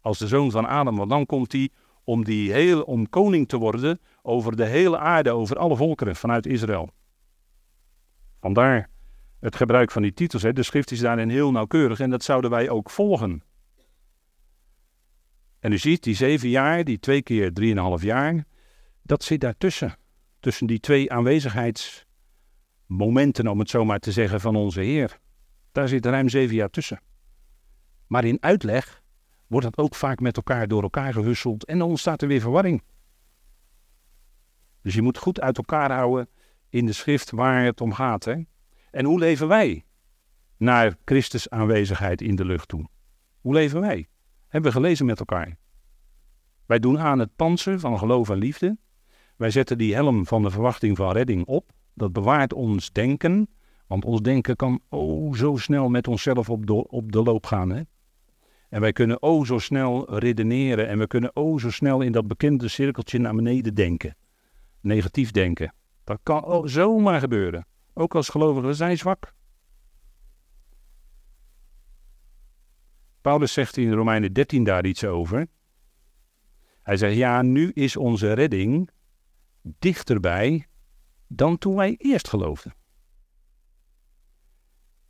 Als 0.00 0.18
de 0.18 0.26
zoon 0.26 0.50
van 0.50 0.66
Adam, 0.66 0.96
want 0.96 1.10
dan 1.10 1.26
komt 1.26 1.52
hij 1.52 1.70
om, 2.04 2.24
die 2.24 2.52
hele, 2.52 2.86
om 2.86 3.08
koning 3.08 3.48
te 3.48 3.56
worden 3.56 4.00
over 4.22 4.56
de 4.56 4.64
hele 4.64 4.98
aarde, 4.98 5.30
over 5.30 5.56
alle 5.56 5.76
volkeren 5.76 6.16
vanuit 6.16 6.46
Israël. 6.46 6.90
Vandaar 8.40 8.90
het 9.40 9.56
gebruik 9.56 9.90
van 9.90 10.02
die 10.02 10.14
titels. 10.14 10.42
Hè. 10.42 10.52
De 10.52 10.62
schrift 10.62 10.90
is 10.90 11.00
daarin 11.00 11.28
heel 11.28 11.50
nauwkeurig 11.50 12.00
en 12.00 12.10
dat 12.10 12.22
zouden 12.22 12.50
wij 12.50 12.70
ook 12.70 12.90
volgen. 12.90 13.42
En 15.58 15.72
u 15.72 15.78
ziet, 15.78 16.02
die 16.02 16.14
zeven 16.14 16.48
jaar, 16.48 16.84
die 16.84 16.98
twee 16.98 17.22
keer 17.22 17.52
drieënhalf 17.52 18.02
jaar, 18.02 18.44
dat 19.02 19.22
zit 19.22 19.40
daartussen. 19.40 19.96
Tussen 20.40 20.66
die 20.66 20.80
twee 20.80 21.12
aanwezigheidsmomenten, 21.12 23.48
om 23.48 23.58
het 23.58 23.70
zo 23.70 23.84
maar 23.84 23.98
te 23.98 24.12
zeggen, 24.12 24.40
van 24.40 24.56
onze 24.56 24.80
Heer. 24.80 25.18
Daar 25.72 25.88
zit 25.88 26.06
ruim 26.06 26.28
zeven 26.28 26.54
jaar 26.54 26.70
tussen. 26.70 27.00
Maar 28.06 28.24
in 28.24 28.42
uitleg 28.42 29.02
wordt 29.46 29.66
dat 29.66 29.84
ook 29.84 29.94
vaak 29.94 30.20
met 30.20 30.36
elkaar 30.36 30.68
door 30.68 30.82
elkaar 30.82 31.12
gehusseld 31.12 31.64
en 31.64 31.78
dan 31.78 31.88
ontstaat 31.88 32.22
er 32.22 32.28
weer 32.28 32.40
verwarring. 32.40 32.82
Dus 34.82 34.94
je 34.94 35.02
moet 35.02 35.18
goed 35.18 35.40
uit 35.40 35.56
elkaar 35.56 35.92
houden 35.92 36.28
in 36.68 36.86
de 36.86 36.92
schrift 36.92 37.30
waar 37.30 37.64
het 37.64 37.80
om 37.80 37.92
gaat. 37.92 38.24
Hè? 38.24 38.42
En 38.90 39.04
hoe 39.04 39.18
leven 39.18 39.48
wij 39.48 39.84
naar 40.56 40.96
Christus 41.04 41.50
aanwezigheid 41.50 42.20
in 42.20 42.36
de 42.36 42.44
lucht 42.44 42.68
toe? 42.68 42.88
Hoe 43.40 43.54
leven 43.54 43.80
wij? 43.80 44.08
Hebben 44.48 44.72
we 44.72 44.76
gelezen 44.76 45.06
met 45.06 45.18
elkaar. 45.18 45.56
Wij 46.66 46.78
doen 46.78 46.98
aan 46.98 47.18
het 47.18 47.36
panzer 47.36 47.80
van 47.80 47.98
geloof 47.98 48.30
en 48.30 48.38
liefde. 48.38 48.78
Wij 49.36 49.50
zetten 49.50 49.78
die 49.78 49.94
helm 49.94 50.26
van 50.26 50.42
de 50.42 50.50
verwachting 50.50 50.96
van 50.96 51.12
redding 51.12 51.46
op. 51.46 51.72
Dat 51.94 52.12
bewaart 52.12 52.52
ons 52.52 52.92
denken. 52.92 53.48
Want 53.86 54.04
ons 54.04 54.20
denken 54.20 54.56
kan 54.56 54.80
oh 54.88 55.34
zo 55.34 55.56
snel 55.56 55.88
met 55.88 56.08
onszelf 56.08 56.50
op 56.50 56.66
de, 56.66 56.88
op 56.88 57.12
de 57.12 57.22
loop 57.22 57.46
gaan. 57.46 57.70
Hè? 57.70 57.82
En 58.74 58.80
wij 58.80 58.92
kunnen 58.92 59.22
oh 59.22 59.44
zo 59.44 59.58
snel 59.58 60.18
redeneren. 60.18 60.88
En 60.88 60.98
we 60.98 61.06
kunnen 61.06 61.36
oh 61.36 61.58
zo 61.58 61.70
snel 61.70 62.00
in 62.00 62.12
dat 62.12 62.26
bekende 62.26 62.68
cirkeltje 62.68 63.18
naar 63.18 63.34
beneden 63.34 63.74
denken. 63.74 64.16
Negatief 64.80 65.30
denken. 65.30 65.74
Dat 66.04 66.20
kan 66.22 66.68
zomaar 66.68 67.20
gebeuren. 67.20 67.66
Ook 67.92 68.14
als 68.14 68.28
gelovigen, 68.28 68.74
zijn 68.74 68.98
zwak. 68.98 69.34
Paulus 73.20 73.52
zegt 73.52 73.76
in 73.76 73.92
Romeinen 73.92 74.32
13 74.32 74.64
daar 74.64 74.86
iets 74.86 75.04
over. 75.04 75.46
Hij 76.82 76.96
zegt, 76.96 77.16
ja, 77.16 77.42
nu 77.42 77.70
is 77.70 77.96
onze 77.96 78.32
redding 78.32 78.90
dichterbij 79.62 80.66
dan 81.26 81.58
toen 81.58 81.74
wij 81.74 81.94
eerst 81.98 82.28
geloofden. 82.28 82.74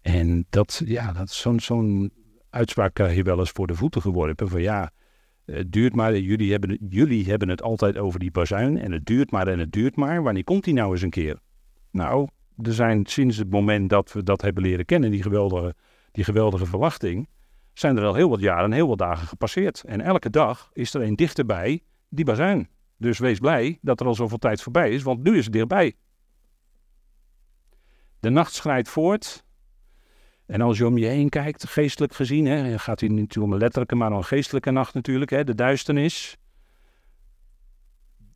En 0.00 0.46
dat, 0.50 0.82
ja, 0.84 1.12
dat 1.12 1.30
zo'n 1.30 1.60
zo'n 1.60 2.23
uitspraak 2.54 2.94
krijg 2.94 3.14
je 3.14 3.22
wel 3.22 3.38
eens 3.38 3.50
voor 3.50 3.66
de 3.66 3.74
voeten 3.74 4.00
geworpen. 4.00 4.48
Van 4.48 4.62
ja, 4.62 4.90
het 5.44 5.72
duurt 5.72 5.94
maar, 5.94 6.18
jullie 6.18 6.50
hebben, 6.50 6.78
jullie 6.88 7.24
hebben 7.24 7.48
het 7.48 7.62
altijd 7.62 7.98
over 7.98 8.18
die 8.18 8.30
bazuin 8.30 8.78
en 8.78 8.92
het 8.92 9.06
duurt 9.06 9.30
maar 9.30 9.48
en 9.48 9.58
het 9.58 9.72
duurt 9.72 9.96
maar. 9.96 10.22
Wanneer 10.22 10.44
komt 10.44 10.64
die 10.64 10.74
nou 10.74 10.92
eens 10.92 11.02
een 11.02 11.10
keer? 11.10 11.38
Nou, 11.90 12.28
er 12.62 12.72
zijn 12.72 13.06
sinds 13.06 13.36
het 13.36 13.50
moment 13.50 13.90
dat 13.90 14.12
we 14.12 14.22
dat 14.22 14.42
hebben 14.42 14.62
leren 14.62 14.84
kennen, 14.84 15.10
die 15.10 15.22
geweldige, 15.22 15.74
die 16.12 16.24
geweldige 16.24 16.66
verwachting, 16.66 17.28
zijn 17.72 17.96
er 17.96 18.04
al 18.04 18.14
heel 18.14 18.28
wat 18.28 18.40
jaren, 18.40 18.72
heel 18.72 18.88
wat 18.88 18.98
dagen 18.98 19.26
gepasseerd. 19.26 19.82
En 19.84 20.00
elke 20.00 20.30
dag 20.30 20.70
is 20.72 20.94
er 20.94 21.02
een 21.02 21.16
dichterbij 21.16 21.82
die 22.08 22.24
bazuin. 22.24 22.68
Dus 22.96 23.18
wees 23.18 23.38
blij 23.38 23.78
dat 23.80 24.00
er 24.00 24.06
al 24.06 24.14
zoveel 24.14 24.38
tijd 24.38 24.62
voorbij 24.62 24.90
is, 24.90 25.02
want 25.02 25.22
nu 25.22 25.36
is 25.38 25.44
het 25.44 25.52
dichtbij. 25.52 25.94
De 28.20 28.30
nacht 28.30 28.52
schrijdt 28.52 28.88
voort. 28.88 29.43
En 30.46 30.60
als 30.60 30.78
je 30.78 30.86
om 30.86 30.98
je 30.98 31.06
heen 31.06 31.28
kijkt, 31.28 31.68
geestelijk 31.68 32.14
gezien, 32.14 32.46
hè, 32.46 32.78
gaat 32.78 33.00
hij 33.00 33.08
niet 33.08 33.38
om 33.38 33.52
een 33.52 33.58
letterlijke, 33.58 33.94
maar 33.94 34.12
een 34.12 34.24
geestelijke 34.24 34.70
nacht 34.70 34.94
natuurlijk. 34.94 35.30
Hè, 35.30 35.44
de 35.44 35.54
duisternis 35.54 36.36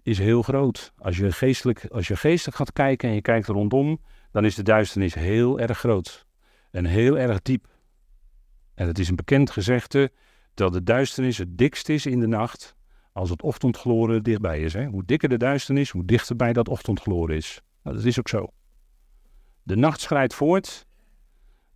is 0.02 0.18
heel 0.18 0.42
groot. 0.42 0.92
Als 0.98 1.16
je, 1.16 1.32
geestelijk, 1.32 1.86
als 1.90 2.08
je 2.08 2.16
geestelijk 2.16 2.56
gaat 2.56 2.72
kijken 2.72 3.08
en 3.08 3.14
je 3.14 3.20
kijkt 3.20 3.46
rondom, 3.46 4.00
dan 4.32 4.44
is 4.44 4.54
de 4.54 4.62
duisternis 4.62 5.14
heel 5.14 5.60
erg 5.60 5.78
groot. 5.78 6.26
En 6.70 6.84
heel 6.84 7.18
erg 7.18 7.42
diep. 7.42 7.66
En 8.74 8.86
het 8.86 8.98
is 8.98 9.08
een 9.08 9.16
bekend 9.16 9.50
gezegde 9.50 10.12
dat 10.54 10.72
de 10.72 10.82
duisternis 10.82 11.38
het 11.38 11.58
dikst 11.58 11.88
is 11.88 12.06
in 12.06 12.20
de 12.20 12.26
nacht 12.26 12.76
als 13.12 13.30
het 13.30 13.42
ochtendgloren 13.42 14.22
dichtbij 14.22 14.60
is. 14.60 14.72
Hè? 14.72 14.86
Hoe 14.86 15.04
dikker 15.04 15.28
de 15.28 15.36
duisternis, 15.36 15.90
hoe 15.90 16.04
dichterbij 16.04 16.52
dat 16.52 16.68
ochtendgloren 16.68 17.36
is. 17.36 17.62
Nou, 17.82 17.96
dat 17.96 18.04
is 18.04 18.18
ook 18.18 18.28
zo. 18.28 18.52
De 19.62 19.76
nacht 19.76 20.00
schrijdt 20.00 20.34
voort, 20.34 20.86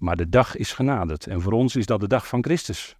maar 0.02 0.16
de 0.16 0.28
dag 0.28 0.56
is 0.56 0.72
genaderd. 0.72 1.26
En 1.26 1.40
voor 1.40 1.52
ons 1.52 1.76
is 1.76 1.86
dat 1.86 2.00
de 2.00 2.06
dag 2.06 2.26
van 2.28 2.44
Christus. 2.44 2.96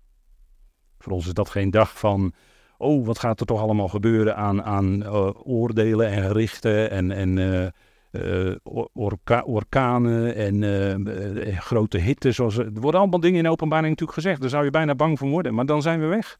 Voor 0.99 1.13
ons 1.13 1.27
is 1.27 1.33
dat 1.33 1.51
geen 1.51 1.71
dag 1.71 1.99
van, 1.99 2.33
oh, 2.79 3.07
wat 3.07 3.19
gaat 3.19 3.41
er 3.41 3.47
toch 3.47 3.61
allemaal 3.61 3.89
gebeuren 3.89 4.37
aan, 4.37 4.63
aan 4.63 5.03
uh, 5.03 5.31
oordelen 5.45 6.07
en 6.07 6.23
gerichten 6.23 6.91
en, 6.91 7.11
en 7.11 7.73
uh, 8.13 8.57
orka 8.93 9.43
orkanen 9.43 10.35
en 10.35 11.57
grote 11.61 11.99
hitte. 11.99 12.33
Zoals, 12.33 12.57
er 12.57 12.73
worden 12.73 13.01
allemaal 13.01 13.21
dingen 13.21 13.39
in 13.39 13.45
de 13.45 13.51
openbaring 13.51 13.89
natuurlijk 13.89 14.19
gezegd. 14.19 14.41
Daar 14.41 14.51
zou 14.51 14.65
je 14.65 14.71
bijna 14.71 14.95
bang 14.95 15.19
voor 15.19 15.29
worden. 15.29 15.55
Maar 15.55 15.67
dan 15.67 15.83
zijn 15.83 16.01
we 16.01 16.07
weg. 16.07 16.39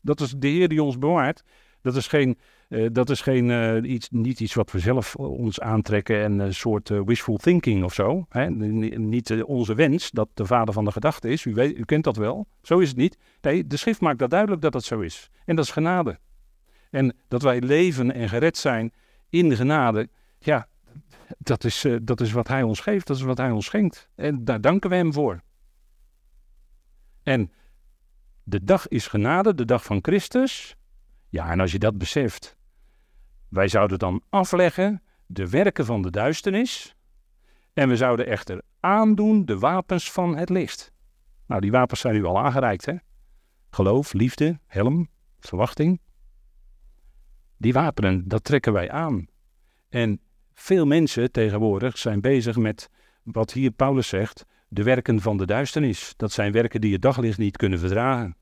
Dat 0.00 0.20
is 0.20 0.34
de 0.36 0.48
Heer 0.48 0.68
die 0.68 0.82
ons 0.82 0.98
bewaart. 0.98 1.42
Dat 1.80 1.96
is, 1.96 2.06
geen, 2.06 2.38
eh, 2.72 2.86
dat 2.92 3.10
is 3.10 3.20
geen, 3.20 3.50
eh, 3.50 3.90
iets, 3.90 4.10
niet 4.10 4.40
iets 4.40 4.54
wat 4.54 4.70
we 4.70 4.78
zelf 4.78 5.16
ons 5.16 5.60
aantrekken 5.60 6.22
en 6.22 6.38
een 6.38 6.54
soort 6.54 6.88
wishful 6.88 7.36
thinking 7.36 7.84
of 7.84 7.94
zo. 7.94 8.26
Hè? 8.28 8.50
Niet 8.50 9.42
onze 9.42 9.74
wens 9.74 10.10
dat 10.10 10.28
de 10.34 10.46
vader 10.46 10.74
van 10.74 10.84
de 10.84 10.92
gedachte 10.92 11.28
is. 11.28 11.44
U, 11.44 11.54
weet, 11.54 11.78
u 11.78 11.84
kent 11.84 12.04
dat 12.04 12.16
wel. 12.16 12.46
Zo 12.62 12.78
is 12.78 12.88
het 12.88 12.96
niet. 12.96 13.18
Nee, 13.40 13.66
de 13.66 13.76
schrift 13.76 14.00
maakt 14.00 14.18
dat 14.18 14.30
duidelijk 14.30 14.62
dat 14.62 14.72
dat 14.72 14.84
zo 14.84 15.00
is. 15.00 15.30
En 15.44 15.56
dat 15.56 15.64
is 15.64 15.70
genade. 15.70 16.18
En 16.90 17.16
dat 17.28 17.42
wij 17.42 17.60
leven 17.60 18.14
en 18.14 18.28
gered 18.28 18.56
zijn 18.56 18.92
in 19.28 19.48
de 19.48 19.56
genade, 19.56 20.08
ja, 20.38 20.68
dat 21.38 21.64
is, 21.64 21.86
dat 22.02 22.20
is 22.20 22.32
wat 22.32 22.48
hij 22.48 22.62
ons 22.62 22.80
geeft, 22.80 23.06
dat 23.06 23.16
is 23.16 23.22
wat 23.22 23.38
hij 23.38 23.50
ons 23.50 23.66
schenkt. 23.66 24.08
En 24.14 24.44
daar 24.44 24.60
danken 24.60 24.90
we 24.90 24.96
hem 24.96 25.12
voor. 25.12 25.42
En 27.22 27.52
de 28.44 28.64
dag 28.64 28.88
is 28.88 29.06
genade, 29.06 29.54
de 29.54 29.64
dag 29.64 29.84
van 29.84 29.98
Christus. 30.02 30.76
Ja, 31.28 31.50
en 31.50 31.60
als 31.60 31.72
je 31.72 31.78
dat 31.78 31.98
beseft, 31.98 32.56
wij 33.52 33.68
zouden 33.68 33.98
dan 33.98 34.22
afleggen 34.28 35.02
de 35.26 35.48
werken 35.48 35.84
van 35.84 36.02
de 36.02 36.10
duisternis. 36.10 36.94
En 37.72 37.88
we 37.88 37.96
zouden 37.96 38.26
echter 38.26 38.62
aandoen 38.80 39.44
de 39.44 39.58
wapens 39.58 40.12
van 40.12 40.36
het 40.36 40.48
licht. 40.48 40.92
Nou, 41.46 41.60
die 41.60 41.70
wapens 41.70 42.00
zijn 42.00 42.14
nu 42.14 42.24
al 42.24 42.38
aangereikt, 42.38 42.86
hè? 42.86 42.94
Geloof, 43.70 44.12
liefde, 44.12 44.58
helm, 44.66 45.08
verwachting. 45.40 46.00
Die 47.56 47.72
wapenen, 47.72 48.28
dat 48.28 48.44
trekken 48.44 48.72
wij 48.72 48.90
aan. 48.90 49.26
En 49.88 50.20
veel 50.54 50.86
mensen 50.86 51.32
tegenwoordig 51.32 51.98
zijn 51.98 52.20
bezig 52.20 52.56
met 52.56 52.90
wat 53.22 53.52
hier 53.52 53.70
Paulus 53.70 54.08
zegt, 54.08 54.44
de 54.68 54.82
werken 54.82 55.20
van 55.20 55.36
de 55.36 55.46
duisternis. 55.46 56.14
Dat 56.16 56.32
zijn 56.32 56.52
werken 56.52 56.80
die 56.80 56.92
het 56.92 57.02
daglicht 57.02 57.38
niet 57.38 57.56
kunnen 57.56 57.78
verdragen. 57.78 58.36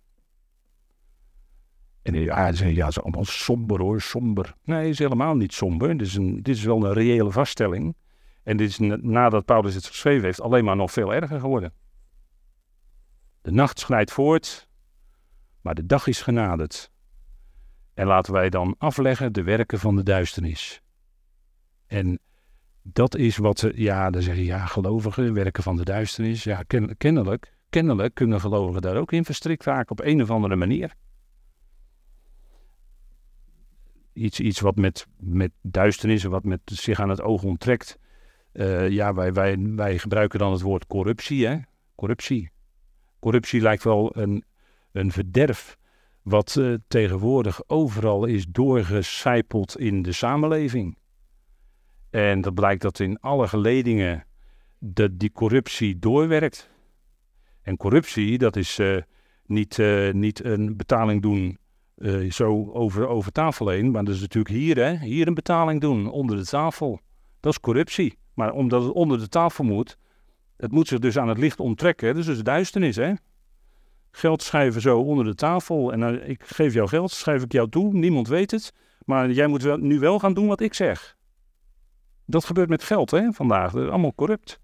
En 2.02 2.14
ja, 2.14 2.52
ze 2.52 2.74
ja, 2.74 2.90
allemaal 2.94 3.24
somber 3.24 3.80
hoor, 3.80 4.00
somber. 4.00 4.54
Nee, 4.64 4.78
het 4.78 4.88
is 4.88 4.98
helemaal 4.98 5.34
niet 5.34 5.52
somber. 5.52 5.96
Dit 5.96 6.06
is, 6.06 6.14
een, 6.14 6.42
dit 6.42 6.56
is 6.56 6.64
wel 6.64 6.84
een 6.84 6.92
reële 6.92 7.30
vaststelling. 7.30 7.96
En 8.42 8.56
dit 8.56 8.68
is 8.68 8.78
nadat 9.00 9.44
Paulus 9.44 9.74
het 9.74 9.86
geschreven 9.86 10.24
heeft 10.24 10.40
alleen 10.40 10.64
maar 10.64 10.76
nog 10.76 10.92
veel 10.92 11.14
erger 11.14 11.40
geworden. 11.40 11.72
De 13.42 13.50
nacht 13.50 13.78
schrijdt 13.78 14.12
voort, 14.12 14.68
maar 15.60 15.74
de 15.74 15.86
dag 15.86 16.06
is 16.06 16.22
genaderd. 16.22 16.90
En 17.94 18.06
laten 18.06 18.32
wij 18.32 18.50
dan 18.50 18.74
afleggen 18.78 19.32
de 19.32 19.42
werken 19.42 19.78
van 19.78 19.96
de 19.96 20.02
duisternis. 20.02 20.82
En 21.86 22.18
dat 22.82 23.16
is 23.16 23.36
wat 23.36 23.70
ja, 23.74 24.10
dan 24.10 24.22
zeggen 24.22 24.44
ja, 24.44 24.66
gelovigen, 24.66 25.34
werken 25.34 25.62
van 25.62 25.76
de 25.76 25.84
duisternis. 25.84 26.44
Ja, 26.44 26.62
kennelijk, 26.96 27.54
kennelijk 27.70 28.14
kunnen 28.14 28.40
gelovigen 28.40 28.82
daar 28.82 28.96
ook 28.96 29.12
in 29.12 29.24
verstrikt 29.24 29.64
raken 29.64 29.90
op 29.90 30.00
een 30.00 30.22
of 30.22 30.30
andere 30.30 30.56
manier. 30.56 30.94
Iets, 34.12 34.40
iets 34.40 34.60
wat 34.60 34.76
met, 34.76 35.06
met 35.16 35.50
duisternis, 35.62 36.24
wat 36.24 36.44
met 36.44 36.60
zich 36.64 37.00
aan 37.00 37.08
het 37.08 37.22
oog 37.22 37.42
onttrekt. 37.42 37.98
Uh, 38.52 38.88
ja, 38.88 39.14
wij, 39.14 39.32
wij, 39.32 39.56
wij 39.58 39.98
gebruiken 39.98 40.38
dan 40.38 40.52
het 40.52 40.60
woord 40.60 40.86
corruptie, 40.86 41.46
hè? 41.46 41.58
Corruptie. 41.94 42.50
Corruptie 43.20 43.60
lijkt 43.60 43.84
wel 43.84 44.16
een, 44.16 44.44
een 44.92 45.12
verderf 45.12 45.78
wat 46.22 46.56
uh, 46.58 46.74
tegenwoordig 46.88 47.62
overal 47.66 48.24
is 48.24 48.46
doorgecijpeld 48.46 49.78
in 49.78 50.02
de 50.02 50.12
samenleving. 50.12 50.98
En 52.10 52.40
dat 52.40 52.54
blijkt 52.54 52.82
dat 52.82 52.98
in 52.98 53.20
alle 53.20 53.48
geledingen 53.48 54.26
dat 54.78 55.18
die 55.18 55.32
corruptie 55.32 55.98
doorwerkt. 55.98 56.70
En 57.62 57.76
corruptie, 57.76 58.38
dat 58.38 58.56
is 58.56 58.78
uh, 58.78 59.02
niet, 59.46 59.78
niet 60.12 60.44
een 60.44 60.76
betaling 60.76 61.22
doen 61.22 61.58
uh, 62.00 62.30
zo 62.30 62.70
over, 62.72 63.06
over 63.06 63.32
tafel 63.32 63.68
heen, 63.68 63.90
maar 63.90 64.04
dat 64.04 64.14
is 64.14 64.20
natuurlijk 64.20 64.54
hier, 64.54 64.76
hè, 64.76 64.96
hier 64.96 65.26
een 65.26 65.34
betaling 65.34 65.80
doen, 65.80 66.10
onder 66.10 66.36
de 66.36 66.44
tafel. 66.44 67.00
Dat 67.40 67.52
is 67.52 67.60
corruptie. 67.60 68.18
Maar 68.34 68.52
omdat 68.52 68.82
het 68.82 68.92
onder 68.92 69.18
de 69.18 69.28
tafel 69.28 69.64
moet, 69.64 69.96
het 70.56 70.72
moet 70.72 70.88
zich 70.88 70.98
dus 70.98 71.18
aan 71.18 71.28
het 71.28 71.38
licht 71.38 71.60
onttrekken, 71.60 72.14
dus 72.14 72.26
is 72.26 72.42
duisternis, 72.42 72.96
hè. 72.96 73.12
Geld 74.10 74.42
schrijven 74.42 74.80
zo 74.80 74.98
onder 74.98 75.24
de 75.24 75.34
tafel 75.34 75.92
en 75.92 76.28
ik 76.28 76.42
geef 76.44 76.74
jou 76.74 76.88
geld, 76.88 77.10
schrijf 77.10 77.42
ik 77.42 77.52
jou 77.52 77.68
toe, 77.68 77.92
niemand 77.92 78.28
weet 78.28 78.50
het. 78.50 78.72
Maar 79.04 79.30
jij 79.30 79.46
moet 79.46 79.80
nu 79.80 79.98
wel 79.98 80.18
gaan 80.18 80.34
doen 80.34 80.46
wat 80.46 80.60
ik 80.60 80.74
zeg. 80.74 81.16
Dat 82.26 82.44
gebeurt 82.44 82.68
met 82.68 82.82
geld 82.82 83.10
hè, 83.10 83.32
vandaag. 83.32 83.72
Dat 83.72 83.82
is 83.82 83.88
allemaal 83.88 84.14
corrupt. 84.14 84.60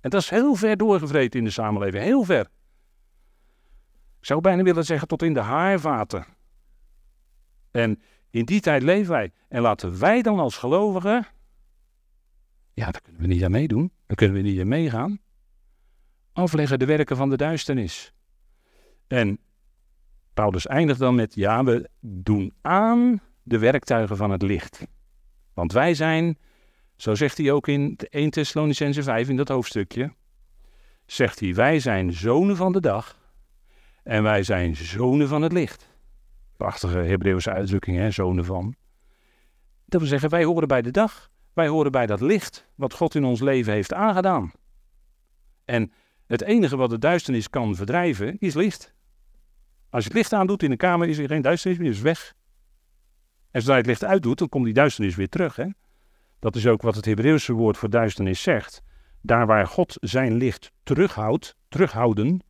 En 0.00 0.10
dat 0.10 0.20
is 0.20 0.30
heel 0.30 0.54
ver 0.54 0.76
doorgevreten 0.76 1.38
in 1.38 1.44
de 1.44 1.50
samenleving. 1.50 2.04
Heel 2.04 2.22
ver. 2.22 2.48
Ik 4.20 4.26
zou 4.26 4.40
bijna 4.40 4.62
willen 4.62 4.84
zeggen 4.84 5.08
tot 5.08 5.22
in 5.22 5.34
de 5.34 5.40
haarvaten. 5.40 6.26
En 7.70 8.02
in 8.30 8.44
die 8.44 8.60
tijd 8.60 8.82
leven 8.82 9.12
wij. 9.12 9.32
En 9.48 9.62
laten 9.62 9.98
wij 9.98 10.22
dan 10.22 10.38
als 10.38 10.56
gelovigen. 10.56 11.26
Ja, 12.72 12.90
daar 12.90 13.00
kunnen 13.00 13.20
we 13.20 13.26
niet 13.26 13.44
aan 13.44 13.50
meedoen. 13.50 13.92
Daar 14.06 14.16
kunnen 14.16 14.36
we 14.36 14.42
niet 14.42 14.60
aan 14.60 14.68
meegaan. 14.68 15.18
Afleggen 16.32 16.78
de 16.78 16.84
werken 16.84 17.16
van 17.16 17.30
de 17.30 17.36
duisternis. 17.36 18.12
En 19.06 19.38
Paulus 20.34 20.66
eindigt 20.66 20.98
dan 20.98 21.14
met: 21.14 21.34
ja, 21.34 21.64
we 21.64 21.88
doen 22.00 22.52
aan 22.60 23.20
de 23.42 23.58
werktuigen 23.58 24.16
van 24.16 24.30
het 24.30 24.42
licht. 24.42 24.86
Want 25.54 25.72
wij 25.72 25.94
zijn, 25.94 26.38
zo 26.96 27.14
zegt 27.14 27.38
hij 27.38 27.52
ook 27.52 27.68
in 27.68 27.98
1 28.10 28.30
Thessalonicense 28.30 29.02
5 29.02 29.28
in 29.28 29.36
dat 29.36 29.48
hoofdstukje, 29.48 30.12
zegt 31.06 31.40
hij, 31.40 31.54
wij 31.54 31.80
zijn 31.80 32.12
zonen 32.12 32.56
van 32.56 32.72
de 32.72 32.80
dag 32.80 33.19
en 34.02 34.22
wij 34.22 34.42
zijn 34.42 34.76
zonen 34.76 35.28
van 35.28 35.42
het 35.42 35.52
licht. 35.52 35.88
Prachtige 36.56 36.98
Hebreeuwse 36.98 37.50
uitdrukking, 37.50 37.96
hè, 37.96 38.10
zonen 38.10 38.44
van. 38.44 38.74
Dat 39.86 40.00
wil 40.00 40.10
zeggen, 40.10 40.30
wij 40.30 40.44
horen 40.44 40.68
bij 40.68 40.82
de 40.82 40.90
dag. 40.90 41.30
Wij 41.52 41.68
horen 41.68 41.92
bij 41.92 42.06
dat 42.06 42.20
licht 42.20 42.68
wat 42.74 42.94
God 42.94 43.14
in 43.14 43.24
ons 43.24 43.40
leven 43.40 43.72
heeft 43.72 43.92
aangedaan. 43.92 44.52
En 45.64 45.92
het 46.26 46.42
enige 46.42 46.76
wat 46.76 46.90
de 46.90 46.98
duisternis 46.98 47.50
kan 47.50 47.74
verdrijven, 47.74 48.38
is 48.38 48.54
licht. 48.54 48.94
Als 49.90 50.02
je 50.02 50.08
het 50.08 50.18
licht 50.18 50.32
aandoet 50.32 50.62
in 50.62 50.70
de 50.70 50.76
kamer, 50.76 51.08
is 51.08 51.18
er 51.18 51.26
geen 51.26 51.42
duisternis 51.42 51.78
meer, 51.78 51.90
is 51.90 52.00
weg. 52.00 52.34
En 53.50 53.60
zodra 53.60 53.72
je 53.72 53.80
het 53.80 53.86
licht 53.86 54.04
uitdoet, 54.04 54.38
dan 54.38 54.48
komt 54.48 54.64
die 54.64 54.74
duisternis 54.74 55.16
weer 55.16 55.28
terug. 55.28 55.56
Hè? 55.56 55.66
Dat 56.38 56.56
is 56.56 56.66
ook 56.66 56.82
wat 56.82 56.94
het 56.94 57.04
Hebreeuwse 57.04 57.52
woord 57.52 57.76
voor 57.76 57.90
duisternis 57.90 58.42
zegt. 58.42 58.82
Daar 59.22 59.46
waar 59.46 59.66
God 59.66 59.96
zijn 60.00 60.34
licht 60.34 60.72
terughoudt, 60.82 61.56
terughouden. 61.68 62.40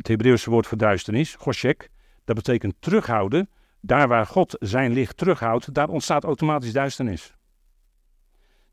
Het 0.00 0.08
Hebreeuwse 0.08 0.50
woord 0.50 0.66
voor 0.66 0.78
duisternis, 0.78 1.34
goshek, 1.34 1.90
dat 2.24 2.36
betekent 2.36 2.74
terughouden. 2.78 3.50
Daar 3.80 4.08
waar 4.08 4.26
God 4.26 4.56
zijn 4.58 4.92
licht 4.92 5.16
terughoudt, 5.16 5.74
daar 5.74 5.88
ontstaat 5.88 6.24
automatisch 6.24 6.72
duisternis. 6.72 7.34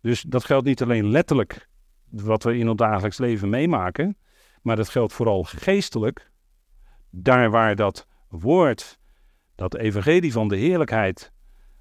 Dus 0.02 0.22
dat 0.22 0.46
geldt 0.46 0.66
niet 0.66 0.82
alleen 0.82 1.10
letterlijk 1.10 1.70
wat 2.10 2.44
we 2.44 2.58
in 2.58 2.70
ons 2.70 2.78
dagelijks 2.78 3.18
leven 3.18 3.50
meemaken, 3.50 4.18
maar 4.62 4.76
dat 4.76 4.90
geldt 4.90 5.14
vooral 5.14 5.44
geestelijk. 5.44 6.32
Daar 7.10 7.50
waar 7.50 7.76
dat 7.76 8.08
woord, 8.30 9.00
dat 9.56 9.76
evangelie 9.76 10.32
van 10.32 10.48
de 10.48 10.58
heerlijkheid, 10.58 11.32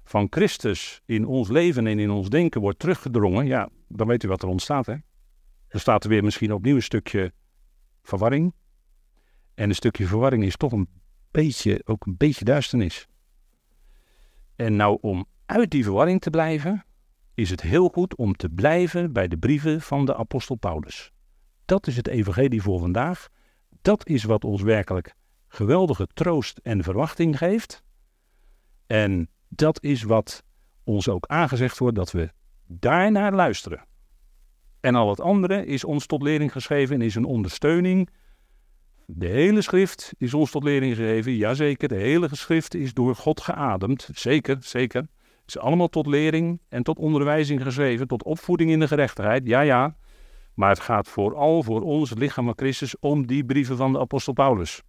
van 0.03 0.27
Christus 0.29 1.01
in 1.05 1.25
ons 1.25 1.49
leven 1.49 1.87
en 1.87 1.99
in 1.99 2.09
ons 2.09 2.29
denken 2.29 2.61
wordt 2.61 2.79
teruggedrongen, 2.79 3.45
ja, 3.45 3.69
dan 3.87 4.07
weet 4.07 4.23
u 4.23 4.27
wat 4.27 4.41
er 4.41 4.49
ontstaat. 4.49 4.85
Hè? 4.85 4.95
Er 5.67 5.79
staat 5.79 6.03
er 6.03 6.09
weer 6.09 6.23
misschien 6.23 6.53
opnieuw 6.53 6.75
een 6.75 6.81
stukje 6.81 7.33
verwarring. 8.01 8.53
En 9.57 9.69
een 9.69 9.75
stukje 9.75 10.07
verwarring 10.07 10.43
is 10.43 10.57
toch 10.57 10.71
een 10.71 10.89
beetje, 11.31 11.81
ook 11.85 12.05
een 12.05 12.17
beetje 12.17 12.45
duisternis. 12.45 13.07
En 14.55 14.75
nou, 14.75 14.97
om 15.01 15.25
uit 15.45 15.71
die 15.71 15.83
verwarring 15.83 16.21
te 16.21 16.29
blijven, 16.29 16.85
is 17.33 17.49
het 17.49 17.61
heel 17.61 17.89
goed 17.89 18.15
om 18.15 18.35
te 18.35 18.49
blijven 18.49 19.13
bij 19.13 19.27
de 19.27 19.37
brieven 19.37 19.81
van 19.81 20.05
de 20.05 20.15
apostel 20.15 20.55
Paulus. 20.55 21.11
Dat 21.65 21.87
is 21.87 21.95
het 21.95 22.07
evangelie 22.07 22.61
voor 22.61 22.79
vandaag. 22.79 23.29
Dat 23.81 24.07
is 24.07 24.23
wat 24.23 24.43
ons 24.43 24.61
werkelijk 24.61 25.13
geweldige 25.47 26.07
troost 26.13 26.57
en 26.57 26.83
verwachting 26.83 27.37
geeft. 27.37 27.83
En 28.87 29.29
dat 29.47 29.83
is 29.83 30.03
wat 30.03 30.43
ons 30.83 31.09
ook 31.09 31.25
aangezegd 31.27 31.77
wordt, 31.77 31.95
dat 31.95 32.11
we 32.11 32.31
daarnaar 32.67 33.33
luisteren. 33.33 33.85
En 34.79 34.95
al 34.95 35.09
het 35.09 35.21
andere 35.21 35.65
is 35.65 35.83
ons 35.83 36.05
tot 36.05 36.21
lering 36.21 36.51
geschreven 36.51 36.95
en 36.95 37.01
is 37.01 37.15
een 37.15 37.25
ondersteuning. 37.25 38.09
De 39.09 39.27
hele 39.27 39.61
schrift 39.61 40.13
is 40.17 40.33
ons 40.33 40.51
tot 40.51 40.63
lering 40.63 40.95
gegeven. 40.95 41.35
Jazeker, 41.35 41.87
de 41.87 41.95
hele 41.95 42.29
schrift 42.31 42.75
is 42.75 42.93
door 42.93 43.15
God 43.15 43.41
geademd. 43.41 44.09
Zeker, 44.13 44.57
zeker. 44.59 45.01
Het 45.01 45.55
is 45.55 45.57
allemaal 45.57 45.87
tot 45.87 46.07
lering 46.07 46.61
en 46.69 46.83
tot 46.83 46.97
onderwijzing 46.97 47.61
geschreven, 47.61 48.07
tot 48.07 48.23
opvoeding 48.23 48.71
in 48.71 48.79
de 48.79 48.87
gerechtigheid. 48.87 49.47
Ja, 49.47 49.61
ja. 49.61 49.95
Maar 50.53 50.69
het 50.69 50.79
gaat 50.79 51.07
vooral 51.07 51.63
voor 51.63 51.81
ons, 51.81 52.09
het 52.09 52.19
lichaam 52.19 52.45
van 52.45 52.53
Christus, 52.57 52.99
om 52.99 53.27
die 53.27 53.45
brieven 53.45 53.77
van 53.77 53.93
de 53.93 53.99
apostel 53.99 54.33
Paulus. 54.33 54.83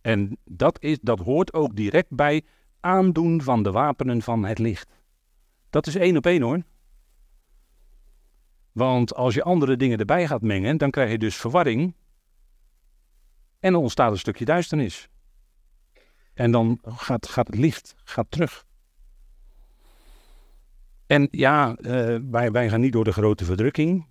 En 0.00 0.38
dat, 0.44 0.82
is, 0.82 0.98
dat 1.00 1.18
hoort 1.18 1.52
ook 1.52 1.76
direct 1.76 2.10
bij 2.10 2.44
aandoen 2.80 3.42
van 3.42 3.62
de 3.62 3.70
wapenen 3.70 4.22
van 4.22 4.44
het 4.44 4.58
licht. 4.58 4.90
Dat 5.70 5.86
is 5.86 5.94
één 5.94 6.16
op 6.16 6.26
één 6.26 6.42
hoor. 6.42 6.62
Want 8.72 9.14
als 9.14 9.34
je 9.34 9.42
andere 9.42 9.76
dingen 9.76 9.98
erbij 9.98 10.26
gaat 10.26 10.42
mengen, 10.42 10.76
dan 10.76 10.90
krijg 10.90 11.10
je 11.10 11.18
dus 11.18 11.36
verwarring. 11.36 11.94
En 13.66 13.72
er 13.72 13.78
ontstaat 13.78 14.10
een 14.10 14.18
stukje 14.18 14.44
duisternis. 14.44 15.08
En 16.34 16.50
dan 16.50 16.80
gaat, 16.84 17.28
gaat 17.28 17.46
het 17.46 17.56
licht 17.56 17.94
gaat 18.04 18.26
terug. 18.28 18.66
En 21.06 21.28
ja, 21.30 21.76
uh, 21.80 22.18
wij, 22.30 22.50
wij 22.50 22.68
gaan 22.68 22.80
niet 22.80 22.92
door 22.92 23.04
de 23.04 23.12
grote 23.12 23.44
verdrukking. 23.44 24.06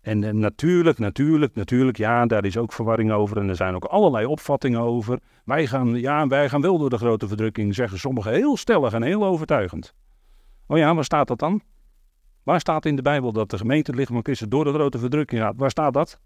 En 0.00 0.22
uh, 0.22 0.30
natuurlijk, 0.30 0.98
natuurlijk, 0.98 1.54
natuurlijk, 1.54 1.96
ja, 1.96 2.26
daar 2.26 2.44
is 2.44 2.56
ook 2.56 2.72
verwarring 2.72 3.12
over. 3.12 3.36
En 3.36 3.48
er 3.48 3.56
zijn 3.56 3.74
ook 3.74 3.84
allerlei 3.84 4.26
opvattingen 4.26 4.80
over. 4.80 5.18
Wij 5.44 5.66
gaan, 5.66 5.94
ja, 5.94 6.26
wij 6.26 6.48
gaan 6.48 6.60
wel 6.60 6.78
door 6.78 6.90
de 6.90 6.98
grote 6.98 7.28
verdrukking, 7.28 7.74
zeggen 7.74 7.98
sommigen 7.98 8.32
heel 8.32 8.56
stellig 8.56 8.92
en 8.92 9.02
heel 9.02 9.24
overtuigend. 9.24 9.94
Oh 10.66 10.78
ja, 10.78 10.94
waar 10.94 11.04
staat 11.04 11.28
dat 11.28 11.38
dan? 11.38 11.62
Waar 12.42 12.60
staat 12.60 12.86
in 12.86 12.96
de 12.96 13.02
Bijbel 13.02 13.32
dat 13.32 13.50
de 13.50 13.58
gemeente 13.58 13.92
lichaam 13.92 14.14
van 14.14 14.24
Christus 14.24 14.48
door 14.48 14.64
de 14.64 14.72
grote 14.72 14.98
verdrukking 14.98 15.40
gaat? 15.40 15.54
Waar 15.56 15.70
staat 15.70 15.92
dat? 15.92 16.20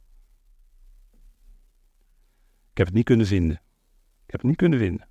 Ik 2.77 2.83
heb 2.83 2.91
het 2.91 2.97
niet 3.01 3.07
kunnen 3.07 3.27
vinden. 3.27 3.57
Ik 4.24 4.31
heb 4.31 4.41
het 4.41 4.49
niet 4.49 4.57
kunnen 4.57 4.79
vinden. 4.79 5.09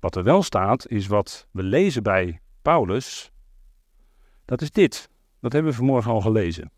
Wat 0.00 0.16
er 0.16 0.22
wel 0.22 0.42
staat, 0.42 0.88
is 0.88 1.06
wat 1.06 1.48
we 1.50 1.62
lezen 1.62 2.02
bij 2.02 2.40
Paulus. 2.62 3.32
Dat 4.44 4.62
is 4.62 4.70
dit. 4.70 5.10
Dat 5.40 5.52
hebben 5.52 5.70
we 5.70 5.76
vanmorgen 5.76 6.10
al 6.10 6.20
gelezen. 6.20 6.70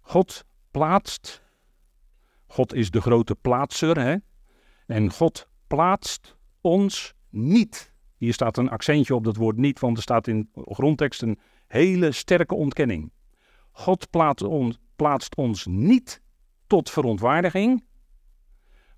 God 0.00 0.44
plaatst. 0.70 1.42
God 2.46 2.74
is 2.74 2.90
de 2.90 3.00
grote 3.00 3.34
plaatser. 3.34 4.00
Hè? 4.00 4.16
En 4.86 5.12
God 5.12 5.48
plaatst 5.66 6.36
ons 6.60 7.14
niet. 7.28 7.92
Hier 8.16 8.32
staat 8.32 8.56
een 8.56 8.70
accentje 8.70 9.14
op 9.14 9.24
dat 9.24 9.36
woord 9.36 9.56
niet, 9.56 9.80
want 9.80 9.96
er 9.96 10.02
staat 10.02 10.26
in 10.26 10.50
grondtekst 10.54 11.22
een 11.22 11.38
hele 11.66 12.12
sterke 12.12 12.54
ontkenning. 12.54 13.12
God 13.70 14.10
plaatst 14.10 14.46
ons, 14.46 14.78
plaatst 14.96 15.36
ons 15.36 15.66
niet 15.66 16.22
tot 16.66 16.90
verontwaardiging, 16.90 17.88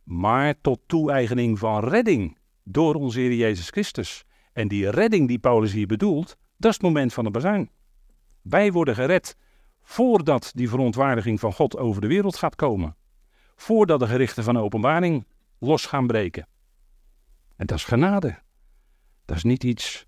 maar 0.05 0.61
tot 0.61 0.80
toe-eigening 0.86 1.59
van 1.59 1.84
redding 1.84 2.38
door 2.64 2.94
onze 2.94 3.20
Heer 3.20 3.34
Jezus 3.34 3.70
Christus. 3.70 4.24
En 4.53 4.68
die 4.68 4.90
redding 4.90 5.28
die 5.28 5.38
Paulus 5.38 5.72
hier 5.72 5.86
bedoelt, 5.86 6.36
dat 6.57 6.70
is 6.70 6.76
het 6.76 6.82
moment 6.82 7.12
van 7.12 7.24
de 7.24 7.30
bazuin. 7.30 7.70
Wij 8.42 8.72
worden 8.72 8.94
gered 8.94 9.36
voordat 9.82 10.53
die 10.55 10.68
verontwaardiging 10.68 11.40
van 11.40 11.53
God 11.53 11.76
over 11.76 12.00
de 12.00 12.07
wereld 12.07 12.36
gaat 12.36 12.55
komen. 12.55 12.96
Voordat 13.57 14.00
de 14.00 14.07
gerichten 14.07 14.44
van 14.44 14.59
openbaring 14.59 15.26
los 15.59 15.86
gaan 15.86 16.07
breken. 16.07 16.46
En 17.57 17.66
dat 17.66 17.78
is 17.78 17.84
genade. 17.84 18.38
Dat 19.24 19.36
is 19.36 19.42
niet 19.42 19.64
iets 19.64 20.07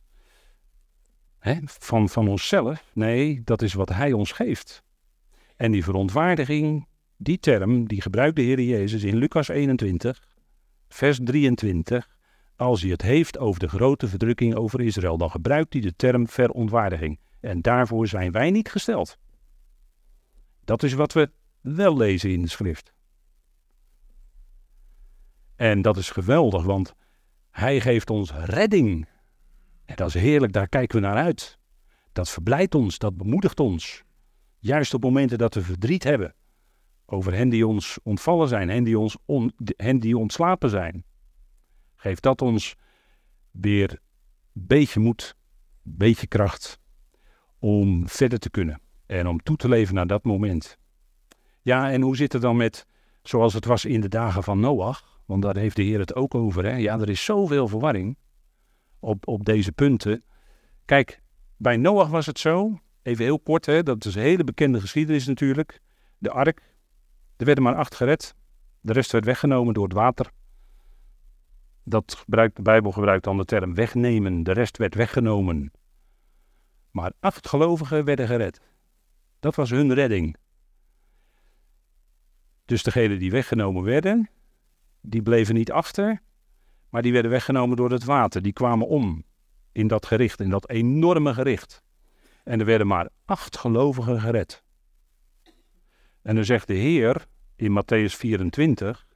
hè, 1.39 1.59
van, 1.65 2.09
van 2.09 2.29
onszelf. 2.29 2.91
Nee, 2.93 3.43
dat 3.45 3.63
is 3.63 3.75
wat 3.75 3.89
Hij 3.89 4.13
ons 4.13 4.33
geeft. 4.33 4.83
En 5.57 5.73
die 5.73 5.85
verontwaardiging, 5.85 6.87
die 7.17 7.39
term, 7.39 7.89
die 7.89 8.01
gebruikt 8.01 8.37
de 8.37 8.43
Heer 8.43 8.61
Jezus 8.61 9.03
in 9.03 9.17
Lucas 9.17 9.49
21, 9.49 10.23
vers 10.89 11.19
23. 11.23 12.09
Als 12.57 12.81
hij 12.83 12.91
het 12.91 13.03
heeft 13.03 13.39
over 13.39 13.61
de 13.61 13.69
grote 13.69 14.09
verdrukking 14.09 14.55
over 14.55 14.81
Israël, 14.81 15.17
dan 15.17 15.31
gebruikt 15.31 15.73
hij 15.73 15.83
de 15.83 15.97
term 15.97 16.29
verontwaardiging. 16.29 17.21
En 17.41 17.61
daarvoor 17.61 18.09
zijn 18.09 18.33
wij 18.33 18.51
niet 18.51 18.71
gesteld. 18.71 19.19
Dat 20.65 20.83
is 20.83 20.93
wat 20.93 21.13
we 21.13 21.31
wel 21.61 21.97
lezen 21.97 22.31
in 22.31 22.43
de 22.43 22.49
schrift. 22.49 22.93
En 25.57 25.83
dat 25.83 25.97
is 25.97 26.11
geweldig, 26.11 26.63
want 26.63 26.95
hij 27.51 27.81
geeft 27.81 28.11
ons 28.11 28.33
redding. 28.33 29.09
En 29.85 29.97
dat 29.97 30.09
is 30.09 30.15
heerlijk, 30.15 30.53
daar 30.53 30.69
kijken 30.69 31.01
we 31.01 31.07
naar 31.07 31.25
uit. 31.25 31.59
Dat 32.13 32.31
verblijdt 32.31 32.75
ons, 32.75 32.99
dat 32.99 33.17
bemoedigt 33.17 33.61
ons. 33.61 34.03
Juist 34.59 34.95
op 34.95 35.03
momenten 35.03 35.39
dat 35.39 35.55
we 35.55 35.63
verdriet 35.63 36.05
hebben 36.05 36.35
over 37.07 37.35
hen 37.35 37.49
die 37.49 37.67
ons 37.67 37.99
ontvallen 38.03 38.49
zijn, 38.49 38.69
hen 38.69 38.85
die, 38.85 38.99
ons 38.99 39.17
on, 39.25 39.53
hen 39.77 39.99
die 39.99 40.19
ontslapen 40.19 40.71
zijn. 40.71 41.05
Geeft 41.95 42.23
dat 42.23 42.43
ons 42.43 42.77
weer 43.51 43.99
beetje 44.53 45.01
moed, 45.01 45.37
beetje 45.83 46.27
kracht 46.27 46.79
om 47.59 48.09
verder 48.09 48.39
te 48.39 48.51
kunnen 48.51 48.81
en 49.07 49.27
om 49.27 49.43
toe 49.43 49.57
te 49.57 49.69
leven 49.69 49.95
naar 49.95 50.07
dat 50.07 50.25
moment. 50.25 50.79
Ja, 51.63 51.91
en 51.91 52.01
hoe 52.01 52.17
zit 52.17 52.33
het 52.33 52.43
dan 52.43 52.57
met, 52.57 52.87
zoals 53.23 53.55
het 53.55 53.65
was 53.65 53.85
in 53.85 54.01
de 54.01 54.09
dagen 54.09 54.43
van 54.43 54.61
Noach? 54.61 55.21
Want 55.25 55.43
daar 55.43 55.57
heeft 55.57 55.77
de 55.77 55.83
Heer 55.83 55.99
het 55.99 56.15
ook 56.15 56.35
over. 56.35 56.65
Hè? 56.65 56.77
Ja, 56.77 57.01
er 57.01 57.09
is 57.09 57.25
zoveel 57.25 57.69
verwarring 57.69 58.17
op, 58.99 59.29
op 59.29 59.45
deze 59.45 59.73
punten. 59.73 60.25
Kijk, 60.85 61.23
bij 61.57 61.77
Noach 61.77 62.09
was 62.09 62.27
het 62.27 62.39
zo, 62.39 62.79
even 63.03 63.25
heel 63.25 63.41
kort, 63.41 63.67
hè, 63.67 63.83
dat 63.83 64.05
is 64.05 64.15
een 64.15 64.23
hele 64.23 64.45
bekende 64.45 64.81
geschiedenis 64.81 65.27
natuurlijk. 65.27 65.81
De 66.19 66.31
ark, 66.31 66.74
er 67.37 67.45
werden 67.45 67.65
maar 67.65 67.75
acht 67.75 67.95
gered. 67.95 68.35
De 68.81 68.93
rest 68.93 69.13
werd 69.13 69.25
weggenomen 69.25 69.75
door 69.75 69.85
het 69.85 69.93
water. 69.93 70.31
Dat 71.85 72.15
gebruikt, 72.15 72.57
de 72.57 72.63
Bijbel 72.63 72.93
gebruikt 72.93 73.25
dan 73.25 73.37
de 73.37 73.45
term 73.45 73.75
wegnemen. 73.75 74.43
De 74.43 74.53
rest 74.53 74.77
werd 74.77 74.95
weggenomen. 74.95 75.73
Maar 76.91 77.13
acht 77.21 77.49
gelovigen 77.49 78.05
werden 78.05 78.27
gered. 78.27 78.61
Dat 79.41 79.55
was 79.55 79.71
hun 79.71 79.95
redding. 79.95 80.37
Dus 82.65 82.83
degenen 82.83 83.19
die 83.19 83.31
weggenomen 83.31 83.83
werden, 83.83 84.31
die 85.01 85.23
bleven 85.23 85.55
niet 85.55 85.73
achter, 85.73 86.21
maar 86.89 87.03
die 87.03 87.13
werden 87.13 87.31
weggenomen 87.31 87.77
door 87.77 87.91
het 87.91 88.05
water. 88.05 88.43
Die 88.43 88.53
kwamen 88.53 88.87
om 88.87 89.25
in 89.73 89.87
dat 89.87 90.07
gericht, 90.07 90.41
in 90.41 90.51
dat 90.51 90.69
enorme 90.69 91.35
gericht. 91.35 91.83
En 92.45 92.61
er 92.61 92.67
werden 92.67 92.87
maar 92.87 93.09
acht 93.25 93.57
gelovigen 93.57 94.21
gered. 94.21 94.63
En 96.25 96.35
dan 96.35 96.45
zegt 96.45 96.67
de 96.67 96.75
Heer 96.75 97.27
in 97.57 97.71
Matthäus 97.71 98.17
24, 98.17 99.07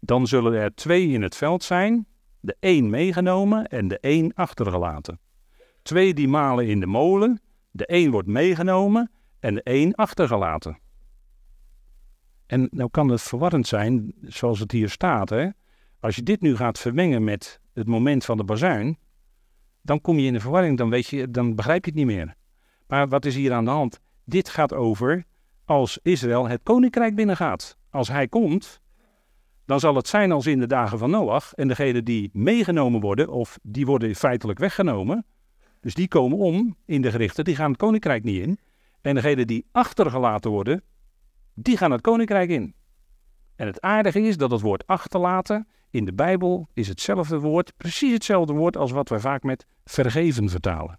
dan 0.00 0.26
zullen 0.26 0.52
er 0.52 0.74
twee 0.74 1.08
in 1.08 1.22
het 1.22 1.36
veld 1.36 1.62
zijn, 1.62 2.06
de 2.40 2.56
één 2.60 2.90
meegenomen 2.90 3.66
en 3.66 3.88
de 3.88 3.98
één 3.98 4.34
achtergelaten. 4.34 5.20
Twee 5.82 6.14
die 6.14 6.28
malen 6.28 6.68
in 6.68 6.80
de 6.80 6.86
molen, 6.86 7.40
de 7.70 7.86
één 7.86 8.10
wordt 8.10 8.28
meegenomen 8.28 9.10
en 9.40 9.54
de 9.54 9.62
één 9.62 9.94
achtergelaten. 9.94 10.78
En 12.46 12.68
nou 12.70 12.90
kan 12.90 13.08
het 13.08 13.22
verwarrend 13.22 13.66
zijn, 13.66 14.14
zoals 14.22 14.58
het 14.58 14.72
hier 14.72 14.90
staat. 14.90 15.28
Hè? 15.28 15.48
Als 16.00 16.16
je 16.16 16.22
dit 16.22 16.40
nu 16.40 16.56
gaat 16.56 16.78
vermengen 16.78 17.24
met 17.24 17.60
het 17.72 17.86
moment 17.86 18.24
van 18.24 18.36
de 18.36 18.44
bazuin, 18.44 18.98
dan 19.82 20.00
kom 20.00 20.18
je 20.18 20.26
in 20.26 20.32
de 20.32 20.40
verwarring, 20.40 20.78
dan, 20.78 20.90
weet 20.90 21.06
je, 21.06 21.30
dan 21.30 21.54
begrijp 21.54 21.84
je 21.84 21.90
het 21.90 21.98
niet 21.98 22.16
meer. 22.16 22.34
Maar 22.86 23.08
wat 23.08 23.24
is 23.24 23.34
hier 23.34 23.52
aan 23.52 23.64
de 23.64 23.70
hand? 23.70 24.00
Dit 24.24 24.48
gaat 24.48 24.72
over 24.72 25.24
als 25.64 25.98
Israël 26.02 26.48
het 26.48 26.60
koninkrijk 26.62 27.14
binnengaat. 27.14 27.76
Als 27.90 28.08
hij 28.08 28.28
komt, 28.28 28.80
dan 29.64 29.80
zal 29.80 29.94
het 29.94 30.08
zijn 30.08 30.32
als 30.32 30.46
in 30.46 30.60
de 30.60 30.66
dagen 30.66 30.98
van 30.98 31.10
Noach. 31.10 31.54
En 31.54 31.68
degenen 31.68 32.04
die 32.04 32.30
meegenomen 32.32 33.00
worden, 33.00 33.28
of 33.28 33.58
die 33.62 33.86
worden 33.86 34.14
feitelijk 34.14 34.58
weggenomen, 34.58 35.26
dus 35.80 35.94
die 35.94 36.08
komen 36.08 36.38
om 36.38 36.76
in 36.86 37.02
de 37.02 37.10
gerichten, 37.10 37.44
die 37.44 37.56
gaan 37.56 37.70
het 37.70 37.80
koninkrijk 37.80 38.24
niet 38.24 38.42
in. 38.42 38.58
En 39.00 39.14
degenen 39.14 39.46
die 39.46 39.66
achtergelaten 39.72 40.50
worden, 40.50 40.82
die 41.54 41.76
gaan 41.76 41.90
het 41.90 42.00
koninkrijk 42.00 42.50
in. 42.50 42.74
En 43.56 43.66
het 43.66 43.80
aardige 43.80 44.20
is 44.20 44.36
dat 44.36 44.50
het 44.50 44.60
woord 44.60 44.86
achterlaten 44.86 45.66
in 45.90 46.04
de 46.04 46.12
Bijbel 46.12 46.68
is 46.72 46.88
hetzelfde 46.88 47.38
woord, 47.38 47.72
precies 47.76 48.12
hetzelfde 48.12 48.52
woord 48.52 48.76
als 48.76 48.90
wat 48.90 49.08
wij 49.08 49.18
vaak 49.18 49.42
met 49.42 49.66
vergeven 49.84 50.48
vertalen. 50.48 50.98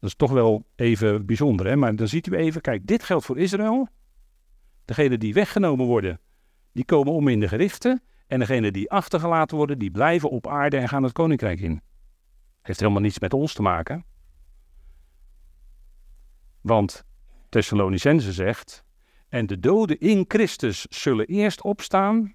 Dat 0.00 0.10
is 0.10 0.16
toch 0.16 0.30
wel 0.30 0.66
even 0.76 1.26
bijzonder, 1.26 1.66
hè? 1.66 1.76
maar 1.76 1.96
dan 1.96 2.08
ziet 2.08 2.26
u 2.26 2.36
even, 2.36 2.60
kijk, 2.60 2.86
dit 2.86 3.02
geldt 3.02 3.24
voor 3.24 3.38
Israël. 3.38 3.88
Degenen 4.84 5.18
die 5.18 5.34
weggenomen 5.34 5.86
worden, 5.86 6.20
die 6.72 6.84
komen 6.84 7.12
om 7.12 7.28
in 7.28 7.40
de 7.40 7.48
gerichten. 7.48 8.02
En 8.26 8.38
degenen 8.38 8.72
die 8.72 8.90
achtergelaten 8.90 9.56
worden, 9.56 9.78
die 9.78 9.90
blijven 9.90 10.30
op 10.30 10.46
aarde 10.46 10.76
en 10.76 10.88
gaan 10.88 11.02
het 11.02 11.12
koninkrijk 11.12 11.60
in. 11.60 11.82
Heeft 12.62 12.80
helemaal 12.80 13.02
niets 13.02 13.18
met 13.18 13.32
ons 13.32 13.52
te 13.52 13.62
maken. 13.62 14.04
Want 16.60 17.04
Thessalonicense 17.48 18.32
zegt, 18.32 18.84
en 19.28 19.46
de 19.46 19.58
doden 19.58 19.98
in 19.98 20.24
Christus 20.28 20.86
zullen 20.90 21.26
eerst 21.26 21.62
opstaan. 21.62 22.34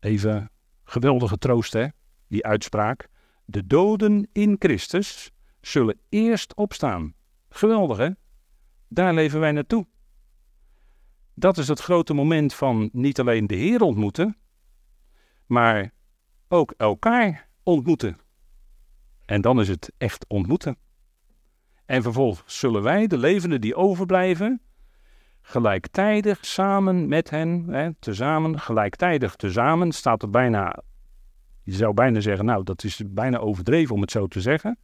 Even 0.00 0.50
geweldige 0.84 1.38
troost 1.38 1.72
hè, 1.72 1.86
die 2.28 2.46
uitspraak. 2.46 3.08
De 3.44 3.66
doden 3.66 4.28
in 4.32 4.56
Christus 4.58 5.32
zullen 5.60 5.98
eerst 6.08 6.54
opstaan. 6.54 7.14
Geweldig 7.48 7.96
hè? 7.96 8.10
Daar 8.88 9.14
leven 9.14 9.40
wij 9.40 9.52
naartoe. 9.52 9.86
Dat 11.34 11.58
is 11.58 11.68
het 11.68 11.80
grote 11.80 12.14
moment 12.14 12.54
van 12.54 12.88
niet 12.92 13.20
alleen 13.20 13.46
de 13.46 13.54
Heer 13.54 13.80
ontmoeten, 13.80 14.36
maar 15.46 15.92
ook 16.48 16.74
elkaar 16.76 17.48
ontmoeten. 17.62 18.18
En 19.24 19.40
dan 19.40 19.60
is 19.60 19.68
het 19.68 19.92
echt 19.98 20.24
ontmoeten. 20.28 20.76
En 21.84 22.02
vervolgens 22.02 22.58
zullen 22.58 22.82
wij, 22.82 23.06
de 23.06 23.18
levenden 23.18 23.60
die 23.60 23.74
overblijven, 23.74 24.60
gelijktijdig 25.40 26.46
samen 26.46 27.08
met 27.08 27.30
hen, 27.30 27.68
hè, 27.68 27.94
tezamen, 27.94 28.60
gelijktijdig 28.60 29.36
tezamen, 29.36 29.92
staat 29.92 30.22
er 30.22 30.30
bijna, 30.30 30.82
je 31.62 31.72
zou 31.72 31.94
bijna 31.94 32.20
zeggen, 32.20 32.44
nou 32.44 32.64
dat 32.64 32.84
is 32.84 33.02
bijna 33.06 33.38
overdreven 33.38 33.94
om 33.94 34.00
het 34.00 34.10
zo 34.10 34.26
te 34.26 34.40
zeggen. 34.40 34.78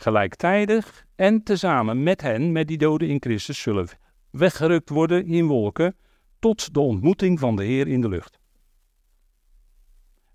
Gelijktijdig 0.00 1.06
en 1.14 1.42
tezamen 1.42 2.02
met 2.02 2.20
hen, 2.20 2.52
met 2.52 2.68
die 2.68 2.78
doden 2.78 3.08
in 3.08 3.16
Christus, 3.20 3.60
zullen 3.60 3.88
weggerukt 4.30 4.88
worden 4.88 5.26
in 5.26 5.46
wolken 5.46 5.96
tot 6.38 6.74
de 6.74 6.80
ontmoeting 6.80 7.38
van 7.38 7.56
de 7.56 7.64
Heer 7.64 7.88
in 7.88 8.00
de 8.00 8.08
lucht. 8.08 8.38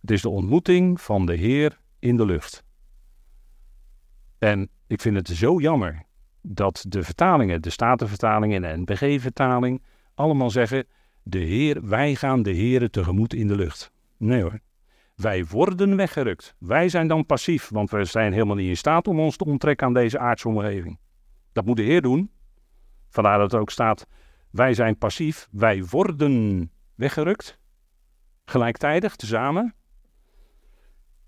Het 0.01 0.11
is 0.11 0.22
de 0.22 0.30
ontmoeting 0.30 1.01
van 1.01 1.26
de 1.26 1.36
Heer 1.36 1.80
in 1.99 2.18
de 2.18 2.26
lucht. 2.26 2.63
En 4.38 4.70
ik 4.88 5.01
vind 5.01 5.16
het 5.16 5.28
zo 5.28 5.59
jammer 5.59 6.03
dat 6.41 6.86
de 6.88 7.03
vertalingen, 7.03 7.61
de 7.61 7.70
Statenvertaling 7.70 8.53
en 8.53 8.61
de 8.61 8.78
NBG-vertaling, 8.78 9.84
allemaal 10.16 10.49
zeggen: 10.49 10.88
de 11.24 11.39
Heer, 11.39 11.88
wij 11.88 12.16
gaan 12.16 12.43
de 12.43 12.51
Heer 12.51 12.89
tegemoet 12.89 13.34
in 13.34 13.47
de 13.47 13.55
lucht. 13.55 13.91
Nee 14.18 14.41
hoor. 14.41 14.59
Wij 15.16 15.45
worden 15.45 15.95
weggerukt. 15.95 16.55
Wij 16.59 16.89
zijn 16.89 17.07
dan 17.07 17.26
passief, 17.26 17.70
want 17.70 17.89
we 17.89 18.05
zijn 18.05 18.34
helemaal 18.34 18.55
niet 18.55 18.70
in 18.70 18.78
staat 18.78 19.07
om 19.07 19.20
ons 19.20 19.38
te 19.38 19.45
onttrekken 19.45 19.88
aan 19.88 19.93
deze 19.93 20.20
aardse 20.20 20.47
omgeving. 20.47 20.99
Dat 21.51 21.66
moet 21.66 21.78
de 21.78 21.84
Heer 21.84 22.01
doen. 22.01 22.32
Vandaar 23.09 23.38
dat 23.38 23.51
het 23.51 23.61
ook 23.61 23.70
staat: 23.70 24.07
wij 24.49 24.74
zijn 24.74 24.97
passief, 24.97 25.47
wij 25.51 25.84
worden 25.84 26.72
weggerukt. 26.95 27.59
Gelijktijdig, 28.45 29.16
tezamen. 29.16 29.76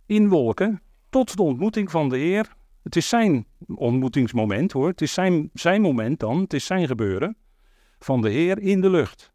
In 0.05 0.29
wolken, 0.29 0.81
tot 1.09 1.37
de 1.37 1.43
ontmoeting 1.43 1.91
van 1.91 2.09
de 2.09 2.17
Heer. 2.17 2.55
Het 2.83 2.95
is 2.95 3.09
zijn 3.09 3.47
ontmoetingsmoment 3.67 4.71
hoor. 4.71 4.87
Het 4.87 5.01
is 5.01 5.13
zijn, 5.13 5.49
zijn 5.53 5.81
moment 5.81 6.19
dan. 6.19 6.39
Het 6.39 6.53
is 6.53 6.65
zijn 6.65 6.87
gebeuren. 6.87 7.37
Van 7.99 8.21
de 8.21 8.29
Heer 8.29 8.59
in 8.59 8.81
de 8.81 8.89
lucht. 8.89 9.31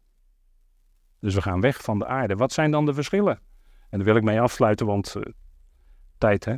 Dus 1.19 1.35
we 1.35 1.41
gaan 1.41 1.61
weg 1.61 1.83
van 1.83 1.99
de 1.99 2.05
aarde. 2.05 2.35
Wat 2.35 2.51
zijn 2.51 2.71
dan 2.71 2.85
de 2.85 2.93
verschillen? 2.93 3.39
En 3.93 3.99
daar 3.99 4.07
wil 4.07 4.15
ik 4.15 4.23
mee 4.23 4.41
afsluiten, 4.41 4.85
want 4.85 5.15
uh, 5.15 5.23
tijd 6.17 6.45
hè. 6.45 6.55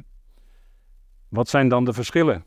Wat 1.27 1.49
zijn 1.49 1.67
dan 1.67 1.85
de 1.85 1.93
verschillen? 1.93 2.45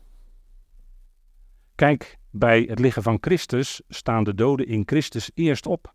Kijk, 1.75 2.19
bij 2.29 2.61
het 2.61 2.79
liggen 2.79 3.03
van 3.03 3.17
Christus 3.21 3.81
staan 3.87 4.23
de 4.23 4.35
doden 4.35 4.67
in 4.67 4.83
Christus 4.85 5.31
eerst 5.33 5.65
op. 5.65 5.93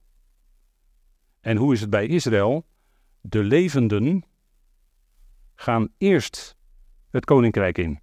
En 1.41 1.57
hoe 1.57 1.73
is 1.73 1.81
het 1.81 1.91
bij 1.91 2.07
Israël? 2.07 2.67
De 3.21 3.43
levenden 3.43 4.25
gaan 5.55 5.89
eerst 5.99 6.57
het 7.11 7.25
koninkrijk 7.25 7.79
in. 7.79 8.01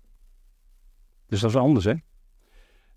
Dus 1.25 1.39
dat 1.39 1.49
is 1.49 1.55
anders, 1.55 1.85
hè? 1.85 1.95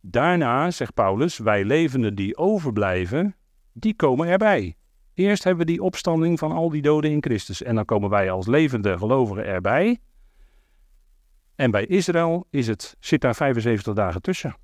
Daarna, 0.01 0.71
zegt 0.71 0.95
Paulus, 0.95 1.39
wij 1.39 1.65
levenden 1.65 2.15
die 2.15 2.37
overblijven, 2.37 3.37
die 3.73 3.95
komen 3.95 4.29
erbij. 4.29 4.77
Eerst 5.15 5.45
hebben 5.45 5.67
we 5.67 5.73
die 5.73 5.83
opstanding 5.83 6.39
van 6.39 6.53
al 6.53 6.71
die 6.71 6.83
doden 6.83 7.11
in 7.11 7.23
Christus. 7.23 7.63
En 7.63 7.75
dan 7.75 7.85
komen 7.85 8.11
wij 8.11 8.31
als 8.31 8.47
levende 8.47 8.99
gelovigen 8.99 9.45
erbij. 9.45 9.99
En 11.55 11.71
bij 11.71 11.87
Israël 11.87 12.47
is 12.51 12.67
het, 12.67 12.97
zit 13.01 13.21
daar 13.21 13.35
75 13.35 13.95
dagen 13.95 14.23
tussen. 14.23 14.57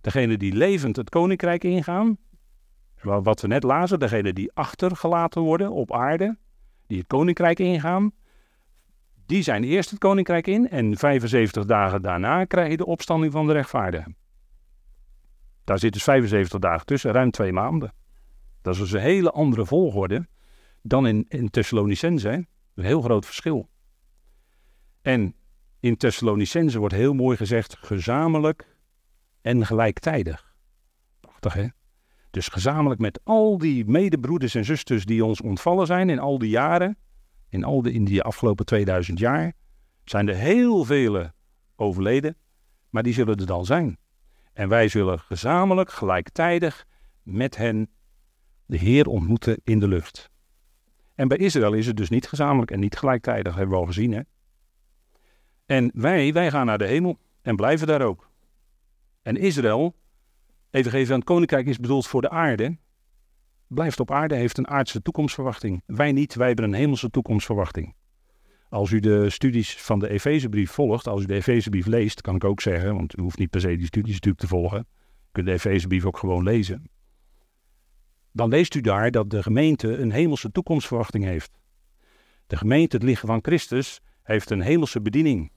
Degene 0.00 0.36
die 0.36 0.52
levend 0.52 0.96
het 0.96 1.10
koninkrijk 1.10 1.64
ingaan, 1.64 2.18
wat 3.02 3.40
we 3.40 3.46
net 3.46 3.62
lazen, 3.62 3.98
degene 3.98 4.32
die 4.32 4.50
achtergelaten 4.54 5.42
worden 5.42 5.70
op 5.70 5.92
aarde, 5.92 6.36
die 6.86 6.98
het 6.98 7.06
koninkrijk 7.06 7.58
ingaan, 7.58 8.12
die 9.26 9.42
zijn 9.42 9.64
eerst 9.64 9.90
het 9.90 9.98
koninkrijk 9.98 10.46
in 10.46 10.68
en 10.68 10.96
75 10.96 11.64
dagen 11.64 12.02
daarna 12.02 12.44
krijg 12.44 12.70
je 12.70 12.76
de 12.76 12.86
opstanding 12.86 13.32
van 13.32 13.46
de 13.46 13.52
rechtvaardigen. 13.52 14.16
Daar 15.64 15.78
zit 15.78 15.92
dus 15.92 16.02
75 16.02 16.58
dagen 16.58 16.86
tussen, 16.86 17.12
ruim 17.12 17.30
twee 17.30 17.52
maanden. 17.52 17.92
Dat 18.62 18.74
is 18.74 18.80
dus 18.80 18.92
een 18.92 19.00
hele 19.00 19.30
andere 19.30 19.66
volgorde 19.66 20.28
dan 20.82 21.06
in, 21.06 21.24
in 21.28 21.50
Thessalonicense. 21.50 22.46
Een 22.74 22.84
heel 22.84 23.02
groot 23.02 23.26
verschil. 23.26 23.68
En 25.02 25.34
in 25.80 25.96
Thessalonicense 25.96 26.78
wordt 26.78 26.94
heel 26.94 27.14
mooi 27.14 27.36
gezegd 27.36 27.76
gezamenlijk 27.80 28.76
en 29.40 29.66
gelijktijdig. 29.66 30.54
Prachtig 31.20 31.52
hè? 31.52 31.66
Dus 32.30 32.48
gezamenlijk 32.48 33.00
met 33.00 33.20
al 33.24 33.58
die 33.58 33.84
medebroeders 33.86 34.54
en 34.54 34.64
zusters 34.64 35.04
die 35.04 35.24
ons 35.24 35.40
ontvallen 35.40 35.86
zijn 35.86 36.10
in 36.10 36.18
al 36.18 36.38
die 36.38 36.50
jaren, 36.50 36.98
in, 37.48 37.64
al 37.64 37.82
de, 37.82 37.92
in 37.92 38.04
die 38.04 38.22
afgelopen 38.22 38.66
2000 38.66 39.18
jaar, 39.18 39.52
zijn 40.04 40.28
er 40.28 40.34
heel 40.34 40.84
vele 40.84 41.32
overleden, 41.76 42.36
maar 42.90 43.02
die 43.02 43.12
zullen 43.12 43.36
er 43.36 43.46
dan 43.46 43.64
zijn. 43.64 43.98
En 44.52 44.68
wij 44.68 44.88
zullen 44.88 45.18
gezamenlijk, 45.18 45.90
gelijktijdig 45.90 46.86
met 47.22 47.56
hen 47.56 47.90
de 48.68 48.76
Heer 48.76 49.06
ontmoeten 49.06 49.60
in 49.64 49.78
de 49.78 49.88
lucht. 49.88 50.30
En 51.14 51.28
bij 51.28 51.36
Israël 51.36 51.72
is 51.72 51.86
het 51.86 51.96
dus 51.96 52.08
niet 52.08 52.28
gezamenlijk 52.28 52.70
en 52.70 52.80
niet 52.80 52.96
gelijktijdig, 52.96 53.54
hebben 53.54 53.74
we 53.74 53.80
al 53.80 53.86
gezien. 53.86 54.12
Hè? 54.12 54.20
En 55.66 55.90
wij, 55.94 56.32
wij 56.32 56.50
gaan 56.50 56.66
naar 56.66 56.78
de 56.78 56.86
hemel 56.86 57.18
en 57.42 57.56
blijven 57.56 57.86
daar 57.86 58.02
ook. 58.02 58.30
En 59.22 59.36
Israël, 59.36 59.94
even 60.70 60.90
geven 60.90 61.12
aan 61.12 61.18
het 61.18 61.28
koninkrijk 61.28 61.66
is 61.66 61.78
bedoeld 61.78 62.06
voor 62.06 62.20
de 62.20 62.30
aarde, 62.30 62.76
blijft 63.66 64.00
op 64.00 64.10
aarde, 64.10 64.34
heeft 64.34 64.58
een 64.58 64.68
aardse 64.68 65.02
toekomstverwachting. 65.02 65.82
Wij 65.86 66.12
niet, 66.12 66.34
wij 66.34 66.46
hebben 66.46 66.64
een 66.64 66.74
hemelse 66.74 67.10
toekomstverwachting. 67.10 67.94
Als 68.68 68.90
u 68.90 69.00
de 69.00 69.30
studies 69.30 69.76
van 69.76 69.98
de 69.98 70.08
Efezebrief 70.08 70.70
volgt, 70.70 71.06
als 71.06 71.22
u 71.22 71.26
de 71.26 71.34
Efezebrief 71.34 71.86
leest, 71.86 72.20
kan 72.20 72.34
ik 72.34 72.44
ook 72.44 72.60
zeggen, 72.60 72.94
want 72.94 73.18
u 73.18 73.22
hoeft 73.22 73.38
niet 73.38 73.50
per 73.50 73.60
se 73.60 73.76
die 73.76 73.86
studies 73.86 74.12
natuurlijk 74.12 74.42
te 74.42 74.48
volgen. 74.48 74.78
U 74.78 75.28
kunt 75.32 75.46
de 75.46 75.52
Efezebrief 75.52 76.04
ook 76.04 76.18
gewoon 76.18 76.42
lezen 76.42 76.90
dan 78.32 78.48
leest 78.48 78.74
u 78.74 78.80
daar 78.80 79.10
dat 79.10 79.30
de 79.30 79.42
gemeente 79.42 79.96
een 79.96 80.12
hemelse 80.12 80.50
toekomstverwachting 80.50 81.24
heeft. 81.24 81.58
De 82.46 82.56
gemeente, 82.56 82.96
het 82.96 83.04
lichaam 83.04 83.28
van 83.28 83.42
Christus, 83.42 84.00
heeft 84.22 84.50
een 84.50 84.60
hemelse 84.60 85.00
bediening. 85.00 85.52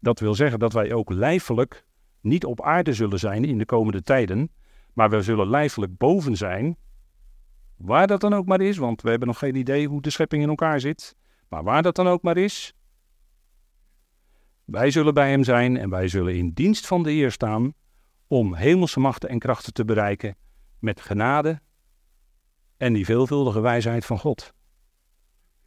Dat 0.00 0.20
wil 0.20 0.34
zeggen 0.34 0.58
dat 0.58 0.72
wij 0.72 0.92
ook 0.92 1.10
lijfelijk 1.10 1.84
niet 2.20 2.44
op 2.44 2.62
aarde 2.62 2.92
zullen 2.92 3.18
zijn 3.18 3.44
in 3.44 3.58
de 3.58 3.64
komende 3.64 4.02
tijden, 4.02 4.50
maar 4.92 5.10
we 5.10 5.22
zullen 5.22 5.48
lijfelijk 5.48 5.96
boven 5.96 6.36
zijn, 6.36 6.76
waar 7.76 8.06
dat 8.06 8.20
dan 8.20 8.34
ook 8.34 8.46
maar 8.46 8.60
is, 8.60 8.76
want 8.76 9.02
we 9.02 9.10
hebben 9.10 9.28
nog 9.28 9.38
geen 9.38 9.54
idee 9.54 9.88
hoe 9.88 10.02
de 10.02 10.10
schepping 10.10 10.42
in 10.42 10.48
elkaar 10.48 10.80
zit, 10.80 11.16
maar 11.48 11.62
waar 11.62 11.82
dat 11.82 11.94
dan 11.94 12.08
ook 12.08 12.22
maar 12.22 12.36
is, 12.36 12.74
wij 14.64 14.90
zullen 14.90 15.14
bij 15.14 15.30
Hem 15.30 15.44
zijn 15.44 15.76
en 15.76 15.90
wij 15.90 16.08
zullen 16.08 16.34
in 16.36 16.50
dienst 16.50 16.86
van 16.86 17.02
de 17.02 17.10
Heer 17.10 17.32
staan 17.32 17.74
om 18.26 18.54
hemelse 18.54 19.00
machten 19.00 19.28
en 19.28 19.38
krachten 19.38 19.72
te 19.72 19.84
bereiken 19.84 20.36
met 20.78 21.00
genade 21.00 21.60
en 22.78 22.92
die 22.92 23.04
veelvuldige 23.04 23.60
wijsheid 23.60 24.04
van 24.04 24.18
God. 24.18 24.52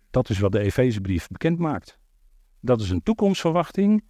Dat 0.10 0.30
is 0.30 0.40
wat 0.40 0.52
de 0.52 0.60
Efezebrief 0.60 1.28
bekend 1.28 1.60
maakt. 1.60 2.00
Dat 2.60 2.82
is 2.82 2.90
een 2.90 3.04
toekomstverwachting 3.04 4.04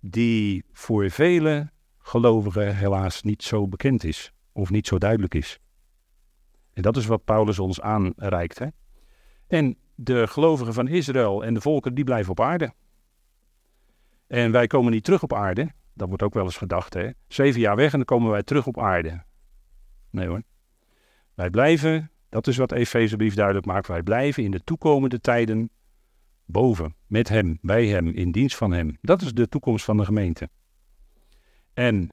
die 0.00 0.64
voor 0.72 1.10
vele 1.10 1.70
gelovigen 1.98 2.76
helaas 2.76 3.22
niet 3.22 3.42
zo 3.42 3.68
bekend 3.68 4.04
is 4.04 4.32
of 4.52 4.70
niet 4.70 4.86
zo 4.86 4.98
duidelijk 4.98 5.34
is. 5.34 5.58
En 6.72 6.82
dat 6.82 6.96
is 6.96 7.06
wat 7.06 7.24
Paulus 7.24 7.58
ons 7.58 7.80
aanreikt. 7.80 8.58
Hè? 8.58 8.66
En 9.46 9.76
de 9.94 10.26
gelovigen 10.26 10.74
van 10.74 10.88
Israël 10.88 11.44
en 11.44 11.54
de 11.54 11.60
volken, 11.60 11.94
die 11.94 12.04
blijven 12.04 12.30
op 12.30 12.40
aarde. 12.40 12.72
En 14.26 14.50
wij 14.52 14.66
komen 14.66 14.92
niet 14.92 15.04
terug 15.04 15.22
op 15.22 15.32
aarde. 15.32 15.72
Dat 15.94 16.08
wordt 16.08 16.22
ook 16.22 16.34
wel 16.34 16.44
eens 16.44 16.56
gedacht. 16.56 16.94
Hè? 16.94 17.10
Zeven 17.28 17.60
jaar 17.60 17.76
weg 17.76 17.92
en 17.92 17.96
dan 17.96 18.04
komen 18.04 18.30
wij 18.30 18.42
terug 18.42 18.66
op 18.66 18.78
aarde. 18.78 19.22
Nee 20.10 20.26
hoor. 20.26 20.42
Wij 21.34 21.50
blijven 21.50 22.10
dat 22.30 22.46
is 22.46 22.56
wat 22.56 22.72
Efezebrief 22.72 23.34
duidelijk 23.34 23.66
maakt. 23.66 23.86
Wij 23.86 24.02
blijven 24.02 24.42
in 24.42 24.50
de 24.50 24.64
toekomende 24.64 25.20
tijden 25.20 25.70
boven, 26.44 26.94
met 27.06 27.28
Hem, 27.28 27.58
bij 27.62 27.86
Hem, 27.86 28.08
in 28.08 28.32
dienst 28.32 28.56
van 28.56 28.72
Hem. 28.72 28.98
Dat 29.00 29.22
is 29.22 29.32
de 29.32 29.48
toekomst 29.48 29.84
van 29.84 29.96
de 29.96 30.04
gemeente. 30.04 30.48
En 31.74 32.08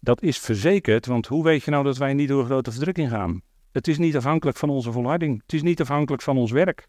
dat 0.00 0.22
is 0.22 0.38
verzekerd, 0.38 1.06
want 1.06 1.26
hoe 1.26 1.44
weet 1.44 1.62
je 1.62 1.70
nou 1.70 1.84
dat 1.84 1.96
wij 1.96 2.14
niet 2.14 2.28
door 2.28 2.44
grote 2.44 2.72
verdrukking 2.72 3.10
gaan? 3.10 3.42
Het 3.72 3.88
is 3.88 3.98
niet 3.98 4.16
afhankelijk 4.16 4.56
van 4.56 4.70
onze 4.70 4.92
volharding. 4.92 5.42
Het 5.42 5.52
is 5.52 5.62
niet 5.62 5.80
afhankelijk 5.80 6.22
van 6.22 6.36
ons 6.36 6.50
werk. 6.50 6.88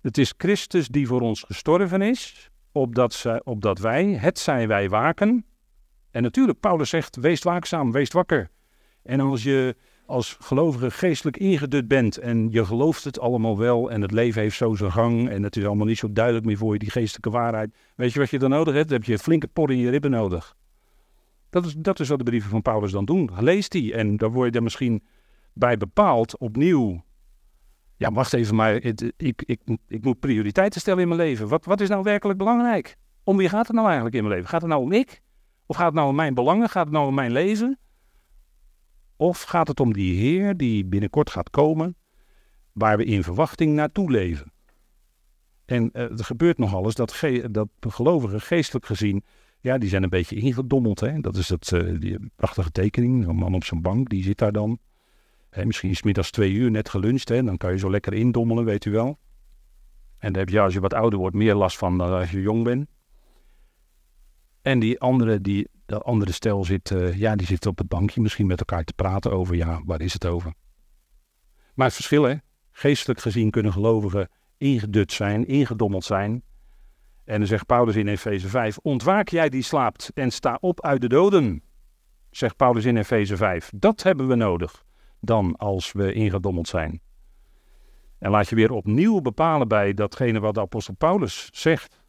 Het 0.00 0.18
is 0.18 0.34
Christus 0.36 0.88
die 0.88 1.06
voor 1.06 1.20
ons 1.20 1.42
gestorven 1.42 2.02
is, 2.02 2.50
opdat, 2.72 3.12
zij, 3.12 3.40
opdat 3.44 3.78
wij, 3.78 4.04
het 4.04 4.38
zijn 4.38 4.68
wij 4.68 4.88
waken. 4.88 5.44
En 6.10 6.22
natuurlijk, 6.22 6.60
Paulus 6.60 6.88
zegt, 6.88 7.16
wees 7.16 7.42
waakzaam, 7.42 7.92
wees 7.92 8.10
wakker. 8.10 8.50
En 9.02 9.20
als 9.20 9.42
je 9.42 9.76
als 10.08 10.36
gelovige 10.40 10.90
geestelijk 10.90 11.36
ingedut 11.36 11.88
bent 11.88 12.16
en 12.16 12.48
je 12.50 12.64
gelooft 12.64 13.04
het 13.04 13.20
allemaal 13.20 13.58
wel 13.58 13.90
en 13.90 14.02
het 14.02 14.10
leven 14.10 14.42
heeft 14.42 14.56
zo 14.56 14.74
zijn 14.74 14.92
gang 14.92 15.28
en 15.28 15.42
het 15.42 15.56
is 15.56 15.64
allemaal 15.64 15.86
niet 15.86 15.98
zo 15.98 16.12
duidelijk 16.12 16.46
meer 16.46 16.56
voor 16.56 16.72
je, 16.72 16.78
die 16.78 16.90
geestelijke 16.90 17.30
waarheid. 17.30 17.74
Weet 17.96 18.12
je 18.12 18.18
wat 18.18 18.30
je 18.30 18.38
dan 18.38 18.50
nodig 18.50 18.74
hebt? 18.74 18.88
Dan 18.88 18.96
heb 18.96 19.06
je 19.06 19.12
een 19.12 19.18
flinke 19.18 19.48
por 19.48 19.70
in 19.70 19.78
je 19.78 19.90
ribben 19.90 20.10
nodig. 20.10 20.56
Dat 21.50 21.66
is, 21.66 21.74
dat 21.78 22.00
is 22.00 22.08
wat 22.08 22.18
de 22.18 22.24
brieven 22.24 22.50
van 22.50 22.62
Paulus 22.62 22.92
dan 22.92 23.04
doen. 23.04 23.30
Lees 23.38 23.68
die 23.68 23.94
en 23.94 24.16
daar 24.16 24.30
word 24.30 24.50
je 24.50 24.56
er 24.56 24.62
misschien 24.62 25.04
bij 25.52 25.76
bepaald 25.76 26.38
opnieuw. 26.38 27.02
Ja, 27.96 28.12
wacht 28.12 28.32
even, 28.32 28.54
maar 28.54 28.74
ik, 28.74 29.12
ik, 29.16 29.70
ik 29.88 30.04
moet 30.04 30.20
prioriteiten 30.20 30.80
stellen 30.80 31.02
in 31.02 31.08
mijn 31.08 31.20
leven. 31.20 31.48
Wat, 31.48 31.64
wat 31.64 31.80
is 31.80 31.88
nou 31.88 32.02
werkelijk 32.02 32.38
belangrijk? 32.38 32.96
Om 33.24 33.36
wie 33.36 33.48
gaat 33.48 33.66
het 33.66 33.76
nou 33.76 33.86
eigenlijk 33.86 34.16
in 34.16 34.22
mijn 34.22 34.34
leven? 34.34 34.50
Gaat 34.50 34.60
het 34.60 34.70
nou 34.70 34.82
om 34.82 34.92
ik? 34.92 35.20
Of 35.66 35.76
gaat 35.76 35.86
het 35.86 35.94
nou 35.94 36.08
om 36.08 36.14
mijn 36.14 36.34
belangen? 36.34 36.68
Gaat 36.68 36.84
het 36.84 36.92
nou 36.92 37.06
om 37.06 37.14
mijn 37.14 37.32
leven? 37.32 37.78
Of 39.20 39.42
gaat 39.42 39.68
het 39.68 39.80
om 39.80 39.92
die 39.92 40.16
Heer 40.16 40.56
die 40.56 40.84
binnenkort 40.84 41.30
gaat 41.30 41.50
komen, 41.50 41.96
waar 42.72 42.96
we 42.96 43.04
in 43.04 43.22
verwachting 43.22 43.74
naartoe 43.74 44.10
leven? 44.10 44.52
En 45.64 45.90
uh, 45.92 46.02
er 46.02 46.24
gebeurt 46.24 46.58
nog 46.58 46.74
alles 46.74 46.94
dat, 46.94 47.22
dat 47.50 47.68
gelovigen 47.80 48.40
geestelijk 48.40 48.86
gezien, 48.86 49.24
ja, 49.60 49.78
die 49.78 49.88
zijn 49.88 50.02
een 50.02 50.08
beetje 50.08 50.36
ingedommeld. 50.36 51.00
Hè? 51.00 51.20
Dat 51.20 51.36
is 51.36 51.46
dat, 51.46 51.70
uh, 51.74 52.00
die 52.00 52.30
prachtige 52.36 52.70
tekening, 52.70 53.26
een 53.26 53.36
man 53.36 53.54
op 53.54 53.64
zijn 53.64 53.82
bank, 53.82 54.08
die 54.08 54.22
zit 54.22 54.38
daar 54.38 54.52
dan. 54.52 54.78
Hè, 55.50 55.64
misschien 55.64 55.90
is 55.90 56.02
middags 56.02 56.30
twee 56.30 56.52
uur 56.52 56.70
net 56.70 56.88
geluncht, 56.88 57.28
hè? 57.28 57.42
dan 57.42 57.56
kan 57.56 57.72
je 57.72 57.78
zo 57.78 57.90
lekker 57.90 58.12
indommelen, 58.12 58.64
weet 58.64 58.84
u 58.84 58.90
wel. 58.90 59.18
En 60.18 60.32
daar 60.32 60.42
heb 60.42 60.52
je 60.52 60.60
als 60.60 60.74
je 60.74 60.80
wat 60.80 60.94
ouder 60.94 61.18
wordt 61.18 61.36
meer 61.36 61.54
last 61.54 61.78
van 61.78 61.98
dan 61.98 62.12
als 62.12 62.30
je 62.30 62.40
jong 62.40 62.64
bent. 62.64 62.88
En 64.62 64.78
die 64.78 65.00
andere, 65.00 65.40
die, 65.40 65.68
de 65.88 65.98
andere 65.98 66.32
stel 66.32 66.64
zit, 66.64 66.90
uh, 66.90 67.16
ja, 67.16 67.36
die 67.36 67.46
zit 67.46 67.66
op 67.66 67.78
het 67.78 67.88
bankje 67.88 68.20
misschien 68.20 68.46
met 68.46 68.58
elkaar 68.58 68.84
te 68.84 68.92
praten 68.92 69.32
over, 69.32 69.56
ja, 69.56 69.80
waar 69.84 70.00
is 70.00 70.12
het 70.12 70.26
over? 70.26 70.52
Maar 71.74 71.86
het 71.86 71.94
verschil, 71.94 72.22
hè? 72.22 72.34
Geestelijk 72.70 73.20
gezien 73.20 73.50
kunnen 73.50 73.72
gelovigen 73.72 74.28
ingedut 74.56 75.12
zijn, 75.12 75.46
ingedommeld 75.46 76.04
zijn. 76.04 76.42
En 77.24 77.38
dan 77.38 77.46
zegt 77.46 77.66
Paulus 77.66 77.96
in 77.96 78.08
Efeze 78.08 78.48
5, 78.48 78.78
ontwaak 78.78 79.28
jij 79.28 79.48
die 79.48 79.62
slaapt 79.62 80.10
en 80.14 80.30
sta 80.30 80.58
op 80.60 80.82
uit 80.82 81.00
de 81.00 81.08
doden, 81.08 81.62
zegt 82.30 82.56
Paulus 82.56 82.84
in 82.84 82.96
Efeze 82.96 83.36
5. 83.36 83.70
Dat 83.74 84.02
hebben 84.02 84.28
we 84.28 84.34
nodig 84.34 84.84
dan 85.20 85.56
als 85.56 85.92
we 85.92 86.12
ingedommeld 86.12 86.68
zijn. 86.68 87.00
En 88.18 88.30
laat 88.30 88.48
je 88.48 88.54
weer 88.54 88.72
opnieuw 88.72 89.20
bepalen 89.20 89.68
bij 89.68 89.94
datgene 89.94 90.40
wat 90.40 90.54
de 90.54 90.60
apostel 90.60 90.94
Paulus 90.94 91.48
zegt. 91.52 92.00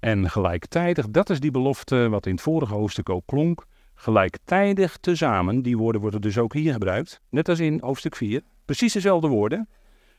En 0.00 0.30
gelijktijdig, 0.30 1.08
dat 1.08 1.30
is 1.30 1.40
die 1.40 1.50
belofte 1.50 2.08
wat 2.08 2.26
in 2.26 2.32
het 2.32 2.40
vorige 2.40 2.74
hoofdstuk 2.74 3.08
ook 3.08 3.26
klonk, 3.26 3.64
gelijktijdig 3.94 4.96
tezamen, 4.96 5.62
die 5.62 5.76
woorden 5.76 6.00
worden 6.00 6.20
dus 6.20 6.38
ook 6.38 6.52
hier 6.52 6.72
gebruikt, 6.72 7.20
net 7.30 7.48
als 7.48 7.60
in 7.60 7.80
hoofdstuk 7.80 8.16
4, 8.16 8.42
precies 8.64 8.92
dezelfde 8.92 9.28
woorden, 9.28 9.68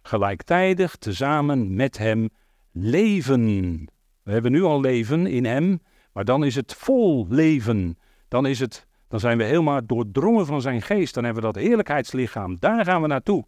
gelijktijdig 0.02 0.96
tezamen 0.96 1.76
met 1.76 1.98
hem 1.98 2.30
leven. 2.72 3.86
We 4.24 4.32
hebben 4.32 4.52
nu 4.52 4.64
al 4.64 4.82
leven 4.82 5.28
in 5.28 5.46
hem, 5.46 5.82
maar 6.14 6.26
dan 6.26 6.44
is 6.44 6.56
het 6.56 6.74
vol 6.74 7.26
leven. 7.30 7.98
Dan, 8.28 8.46
is 8.46 8.60
het, 8.60 8.88
dan 9.08 9.20
zijn 9.20 9.38
we 9.38 9.44
helemaal 9.44 9.86
doordrongen 9.86 10.46
van 10.46 10.62
zijn 10.62 10.82
geest. 10.82 11.14
Dan 11.14 11.24
hebben 11.24 11.44
we 11.44 11.52
dat 11.52 11.64
heerlijkheidslichaam. 11.64 12.60
Daar 12.60 12.86
gaan 12.86 13.02
we 13.02 13.08
naartoe. 13.08 13.46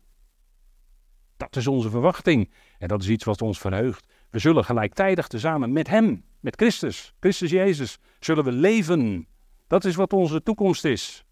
Dat 1.38 1.56
is 1.56 1.68
onze 1.68 1.90
verwachting. 1.90 2.52
En 2.78 2.88
dat 2.88 3.02
is 3.02 3.10
iets 3.10 3.24
wat 3.24 3.42
ons 3.42 3.60
verheugt. 3.60 4.11
We 4.32 4.40
zullen 4.40 4.66
gelijktijdig 4.66 5.28
tezamen 5.28 5.72
met 5.72 5.88
hem, 5.88 6.24
met 6.40 6.56
Christus, 6.56 7.14
Christus 7.20 7.52
Jezus, 7.52 7.98
zullen 8.20 8.44
we 8.44 8.52
leven. 8.52 9.28
Dat 9.68 9.86
is 9.86 9.96
wat 9.96 10.14
onze 10.14 10.44
toekomst 10.44 10.86
is. 10.86 11.26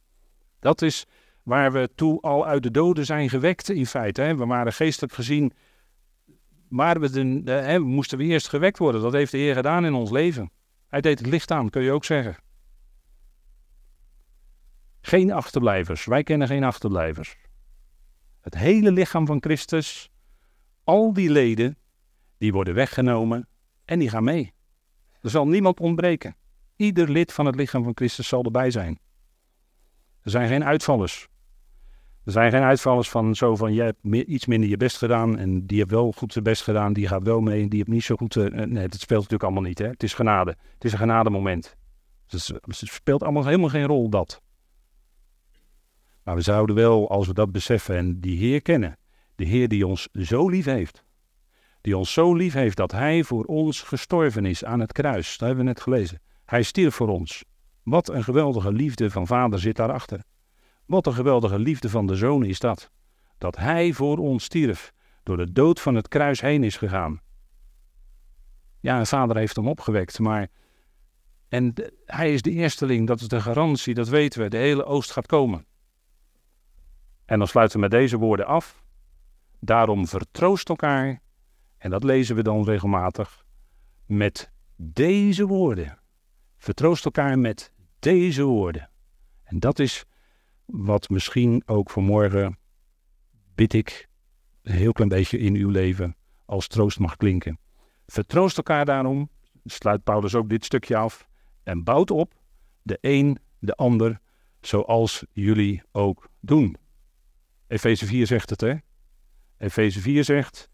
Dat 0.60 0.82
is 0.82 1.06
waar 1.44 1.72
we 1.72 1.90
toe 1.96 2.22
al 2.22 2.46
uit 2.46 2.64
de 2.64 2.72
doden 2.72 3.06
zijn 3.06 3.30
gewekt 3.30 3.70
in 3.70 3.86
feite. 3.86 4.22
Hè. 4.22 4.36
We 4.36 4.46
waren 4.46 4.74
geestelijk 4.74 5.14
gezien, 5.14 5.54
maar 6.68 7.00
we, 7.00 7.10
de, 7.44 7.80
moesten 7.80 8.18
we 8.18 8.24
eerst 8.24 8.48
gewekt 8.48 8.78
worden. 8.78 9.02
Dat 9.02 9.14
heeft 9.14 9.32
de 9.32 9.38
Heer 9.38 9.56
gedaan 9.56 9.86
in 9.86 9.94
ons 9.94 10.12
leven. 10.12 10.52
Hij 10.88 11.02
deed 11.02 11.20
het 11.20 11.28
licht 11.28 11.52
aan, 11.52 11.70
kun 11.70 11.82
je 11.82 11.92
ook 11.92 12.06
zeggen. 12.06 12.38
Geen 15.02 15.32
achterblijvers. 15.32 16.06
Wij 16.06 16.24
kennen 16.24 16.48
geen 16.48 16.64
achterblijvers. 16.64 17.38
Het 18.42 18.56
hele 18.56 18.92
lichaam 18.92 19.26
van 19.26 19.42
Christus, 19.42 20.12
al 20.84 21.14
die 21.14 21.30
leden, 21.30 21.78
die 22.40 22.54
worden 22.54 22.74
weggenomen 22.74 23.48
en 23.86 24.00
die 24.00 24.10
gaan 24.10 24.24
mee. 24.24 24.54
Er 25.22 25.30
zal 25.30 25.48
niemand 25.48 25.80
ontbreken. 25.80 26.36
Ieder 26.76 27.10
lid 27.10 27.34
van 27.34 27.46
het 27.46 27.56
lichaam 27.56 27.84
van 27.84 27.96
Christus 27.96 28.28
zal 28.28 28.44
erbij 28.44 28.72
zijn. 28.72 29.00
Er 30.22 30.32
zijn 30.32 30.48
geen 30.48 30.64
uitvallers. 30.64 31.28
Er 32.26 32.32
zijn 32.32 32.52
geen 32.52 32.62
uitvallers 32.62 33.10
van 33.10 33.36
zo 33.36 33.56
van, 33.56 33.74
jij 33.74 33.86
hebt 33.86 34.28
iets 34.28 34.46
minder 34.46 34.70
je 34.70 34.78
best 34.78 34.98
gedaan 34.98 35.38
en 35.38 35.66
die 35.66 35.78
heeft 35.78 35.90
wel 35.90 36.12
goed 36.12 36.32
zijn 36.32 36.44
best 36.44 36.62
gedaan, 36.62 36.94
die 36.94 37.08
gaat 37.08 37.24
wel 37.24 37.40
mee 37.40 37.62
en 37.62 37.70
die 37.70 37.78
heeft 37.78 37.92
niet 37.92 38.04
zo 38.04 38.16
goed... 38.16 38.36
Uh, 38.36 38.46
nee, 38.46 38.88
dat 38.88 39.00
speelt 39.00 39.22
natuurlijk 39.22 39.44
allemaal 39.44 39.64
niet. 39.64 39.80
Hè? 39.80 39.88
Het 39.88 40.04
is 40.04 40.14
genade. 40.14 40.56
Het 40.74 40.84
is 40.84 40.92
een 40.92 40.98
genademoment. 40.98 41.76
Dus 42.28 42.48
het 42.48 42.76
speelt 42.76 43.24
allemaal 43.24 43.46
helemaal 43.46 43.70
geen 43.70 43.86
rol, 43.86 44.10
dat. 44.10 44.42
Maar 46.24 46.36
we 46.36 46.42
zouden 46.42 46.76
wel, 46.76 47.10
als 47.10 47.28
we 47.28 47.34
dat 47.34 47.52
beseffen 47.52 47.96
en 47.96 48.20
die 48.20 48.38
Heer 48.38 48.62
kennen, 48.62 48.98
de 49.36 49.46
Heer 49.46 49.68
die 49.68 49.88
ons 49.88 50.08
zo 50.14 50.50
lief 50.50 50.66
heeft, 50.66 51.04
die 51.82 51.98
ons 51.98 52.14
zo 52.14 52.34
lief 52.34 52.54
heeft 52.54 52.78
dat 52.78 52.92
Hij 52.92 53.24
voor 53.24 53.44
ons 53.46 53.82
gestorven 53.82 54.46
is 54.46 54.64
aan 54.64 54.80
het 54.80 54.92
kruis. 54.92 55.30
Dat 55.38 55.48
hebben 55.48 55.66
we 55.66 55.72
net 55.72 55.82
gelezen. 55.82 56.22
Hij 56.46 56.64
stierf 56.64 56.96
voor 56.96 57.08
ons. 57.08 57.44
Wat 57.84 58.10
een 58.10 58.24
geweldige 58.24 58.72
liefde 58.72 59.12
van 59.12 59.28
Vader 59.28 59.60
zit 59.60 59.76
daarachter. 59.76 60.24
Wat 60.86 61.08
een 61.08 61.14
geweldige 61.14 61.60
liefde 61.60 61.90
van 61.90 62.06
de 62.06 62.16
Zoon 62.16 62.44
is 62.44 62.60
dat. 62.60 62.92
Dat 63.38 63.58
Hij 63.58 63.94
voor 63.94 64.18
ons 64.18 64.44
stierf, 64.44 64.94
door 65.24 65.38
de 65.38 65.52
dood 65.52 65.80
van 65.80 65.96
het 65.96 66.08
kruis 66.08 66.42
heen 66.42 66.64
is 66.64 66.78
gegaan. 66.78 67.22
Ja, 68.80 68.98
en 69.00 69.08
Vader 69.08 69.38
heeft 69.38 69.56
hem 69.56 69.68
opgewekt, 69.68 70.20
maar. 70.20 70.48
En 71.48 71.74
hij 72.06 72.34
is 72.34 72.42
de 72.42 72.52
eersteling, 72.52 73.08
dat 73.08 73.22
is 73.22 73.28
de 73.28 73.42
garantie, 73.42 73.94
dat 73.94 74.08
weten 74.08 74.42
we. 74.42 74.48
De 74.48 74.58
hele 74.58 74.84
oost 74.84 75.12
gaat 75.12 75.26
komen. 75.26 75.66
En 77.26 77.38
dan 77.38 77.48
sluiten 77.48 77.76
we 77.76 77.82
met 77.82 77.92
deze 77.92 78.18
woorden 78.18 78.46
af. 78.46 78.84
Daarom 79.60 80.08
vertroost 80.08 80.70
elkaar, 80.70 81.22
en 81.80 81.90
dat 81.90 82.04
lezen 82.04 82.36
we 82.36 82.44
dan 82.44 82.64
regelmatig, 82.64 83.46
met 84.06 84.52
deze 84.76 85.46
woorden. 85.46 86.00
Vertroost 86.58 87.06
elkaar 87.06 87.40
met 87.40 87.74
deze 88.00 88.44
woorden. 88.44 88.90
En 89.44 89.60
dat 89.60 89.80
is 89.80 90.06
wat 90.66 91.10
misschien 91.10 91.64
ook 91.66 91.90
vanmorgen, 91.90 92.58
bid 93.56 93.74
ik, 93.74 94.08
een 94.62 94.76
heel 94.76 94.92
klein 94.92 95.10
beetje 95.10 95.38
in 95.38 95.56
uw 95.56 95.70
leven 95.70 96.16
als 96.46 96.68
troost 96.68 97.00
mag 97.00 97.16
klinken. 97.16 97.60
Vertroost 98.08 98.58
elkaar 98.58 98.86
daarom, 98.86 99.30
sluit 99.64 100.04
Paulus 100.04 100.36
ook 100.36 100.50
dit 100.50 100.66
stukje 100.66 100.96
af, 100.96 101.28
en 101.64 101.84
bouwt 101.84 102.12
op 102.12 102.34
de 102.82 102.98
een 103.02 103.38
de 103.60 103.76
ander, 103.76 104.20
zoals 104.62 105.26
jullie 105.32 105.82
ook 105.92 106.30
doen. 106.40 106.76
Efeze 107.68 108.06
4 108.06 108.28
zegt 108.28 108.50
het, 108.50 108.62
hè? 108.62 108.76
Efeze 109.58 110.00
4 110.00 110.24
zegt, 110.24 110.70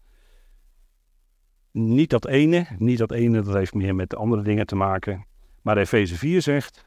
niet 1.76 2.10
dat 2.10 2.26
ene, 2.26 2.66
niet 2.78 2.98
dat 2.98 3.12
ene, 3.12 3.42
dat 3.42 3.54
heeft 3.54 3.74
meer 3.74 3.94
met 3.94 4.16
andere 4.16 4.42
dingen 4.42 4.66
te 4.66 4.76
maken. 4.76 5.26
Maar 5.62 5.76
Efeze 5.76 6.16
4 6.16 6.42
zegt, 6.42 6.86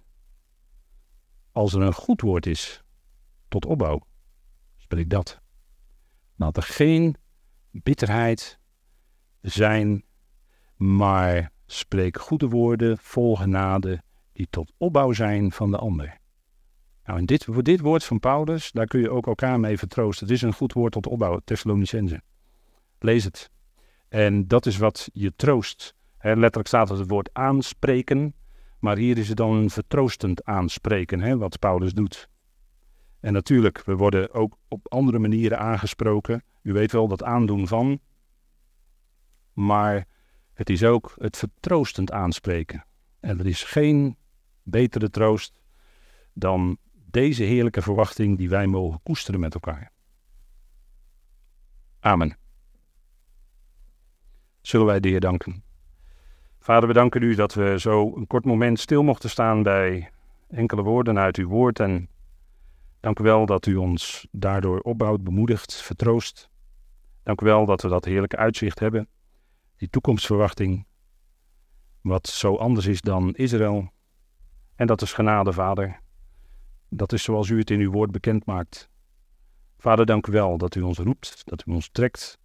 als 1.51 1.73
er 1.73 1.81
een 1.81 1.93
goed 1.93 2.21
woord 2.21 2.45
is 2.45 2.83
tot 3.47 3.65
opbouw, 3.65 4.05
spreek 4.77 5.09
dat. 5.09 5.39
Laat 6.35 6.57
er 6.57 6.63
geen 6.63 7.15
bitterheid 7.71 8.59
zijn, 9.41 10.03
maar 10.75 11.51
spreek 11.65 12.19
goede 12.19 12.47
woorden 12.47 12.97
vol 12.97 13.35
genade 13.35 14.03
die 14.33 14.47
tot 14.49 14.71
opbouw 14.77 15.11
zijn 15.11 15.51
van 15.51 15.71
de 15.71 15.77
ander. 15.77 16.17
Nou, 17.03 17.19
en 17.19 17.25
dit, 17.25 17.65
dit 17.65 17.79
woord 17.79 18.03
van 18.03 18.19
Paulus, 18.19 18.71
daar 18.71 18.87
kun 18.87 18.99
je 18.99 19.09
ook 19.09 19.27
elkaar 19.27 19.59
mee 19.59 19.77
vertroosten. 19.77 20.27
Het 20.27 20.35
is 20.35 20.41
een 20.41 20.53
goed 20.53 20.73
woord 20.73 20.91
tot 20.91 21.07
opbouw, 21.07 21.39
Thessalonicense. 21.43 22.21
Lees 22.99 23.23
het. 23.23 23.51
En 24.10 24.47
dat 24.47 24.66
is 24.66 24.78
wat 24.78 25.10
je 25.14 25.36
troost. 25.36 25.95
Letterlijk 26.22 26.68
staat 26.68 26.89
het 26.89 27.07
woord 27.07 27.30
aanspreken, 27.34 28.34
maar 28.80 28.97
hier 28.97 29.18
is 29.18 29.28
het 29.28 29.38
dan 29.38 29.51
een 29.51 29.70
vertroostend 29.70 30.45
aanspreken, 30.45 31.38
wat 31.38 31.60
Paulus 31.60 31.93
doet. 31.93 32.30
En 33.20 33.34
natuurlijk, 33.34 33.84
we 33.86 33.95
worden 33.95 34.34
ook 34.34 34.57
op 34.68 34.88
andere 34.91 35.20
manieren 35.20 35.60
aangesproken. 35.60 36.43
U 36.62 36.74
weet 36.74 36.91
wel 36.91 37.07
dat 37.07 37.24
aandoen 37.24 37.68
van. 37.68 37.99
Maar 39.53 40.07
het 40.53 40.70
is 40.70 40.84
ook 40.84 41.16
het 41.18 41.38
vertroostend 41.38 42.12
aanspreken. 42.12 42.86
En 43.20 43.39
er 43.39 43.47
is 43.47 43.64
geen 43.64 44.18
betere 44.64 45.10
troost 45.10 45.62
dan 46.34 46.78
deze 46.93 47.43
heerlijke 47.43 47.82
verwachting 47.82 48.38
die 48.38 48.49
wij 48.49 48.68
mogen 48.68 48.99
koesteren 49.03 49.39
met 49.39 49.53
elkaar. 49.53 49.91
Amen. 51.99 52.38
Zullen 54.62 54.86
wij 54.86 54.99
de 54.99 55.10
Heer 55.10 55.20
danken. 55.20 55.64
Vader, 56.60 56.88
we 56.88 56.93
danken 56.93 57.22
u 57.22 57.36
dat 57.36 57.53
we 57.53 57.80
zo 57.80 58.16
een 58.16 58.28
kort 58.28 58.45
moment 58.45 58.80
stil 58.80 59.03
mochten 59.03 59.30
staan 59.30 59.64
bij 59.64 60.12
enkele 60.47 60.82
woorden 60.82 61.20
uit 61.20 61.38
uw 61.38 61.47
woord. 61.47 61.80
En 61.80 62.10
dank 62.99 63.20
u 63.20 63.24
wel 63.24 63.45
dat 63.45 63.66
u 63.66 63.76
ons 63.76 64.28
daardoor 64.32 64.80
opbouwt, 64.80 65.24
bemoedigt, 65.24 65.82
vertroost. 65.82 66.49
Dank 67.24 67.41
u 67.41 67.45
wel 67.45 67.66
dat 67.66 67.82
we 67.82 67.88
dat 67.88 68.05
heerlijke 68.05 68.38
uitzicht 68.38 68.80
hebben. 68.80 69.07
Die 69.78 69.89
toekomstverwachting, 69.89 70.86
wat 72.01 72.28
zo 72.28 72.55
anders 72.55 72.86
is 72.86 73.01
dan 73.01 73.36
Israël. 73.36 73.91
En 74.76 74.88
dat 74.88 75.01
is 75.01 75.14
genade, 75.14 75.53
Vader. 75.53 75.99
Dat 76.89 77.14
is 77.14 77.24
zoals 77.24 77.49
u 77.49 77.57
het 77.57 77.70
in 77.70 77.80
uw 77.80 77.91
woord 77.91 78.12
bekend 78.12 78.45
maakt. 78.45 78.89
Vader, 79.78 80.05
dank 80.05 80.28
u 80.28 80.32
wel 80.32 80.57
dat 80.57 80.76
u 80.76 80.82
ons 80.82 80.97
roept, 80.97 81.41
dat 81.45 81.64
u 81.68 81.72
ons 81.72 81.89
trekt, 81.89 82.38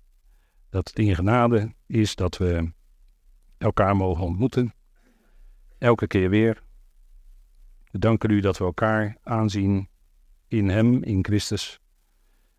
dat 0.75 0.89
het 0.89 0.99
in 0.99 1.14
genade 1.14 1.75
is 1.87 2.14
dat 2.14 2.37
we 2.37 2.72
elkaar 3.59 3.97
mogen 3.97 4.25
ontmoeten. 4.25 4.75
Elke 5.79 6.07
keer 6.07 6.31
weer. 6.31 6.62
We 7.91 7.99
danken 7.99 8.31
u 8.31 8.41
dat 8.41 8.59
we 8.59 8.64
elkaar 8.64 9.16
aanzien 9.22 9.89
in 10.49 10.68
Hem, 10.68 11.03
in 11.03 11.25
Christus. 11.25 11.81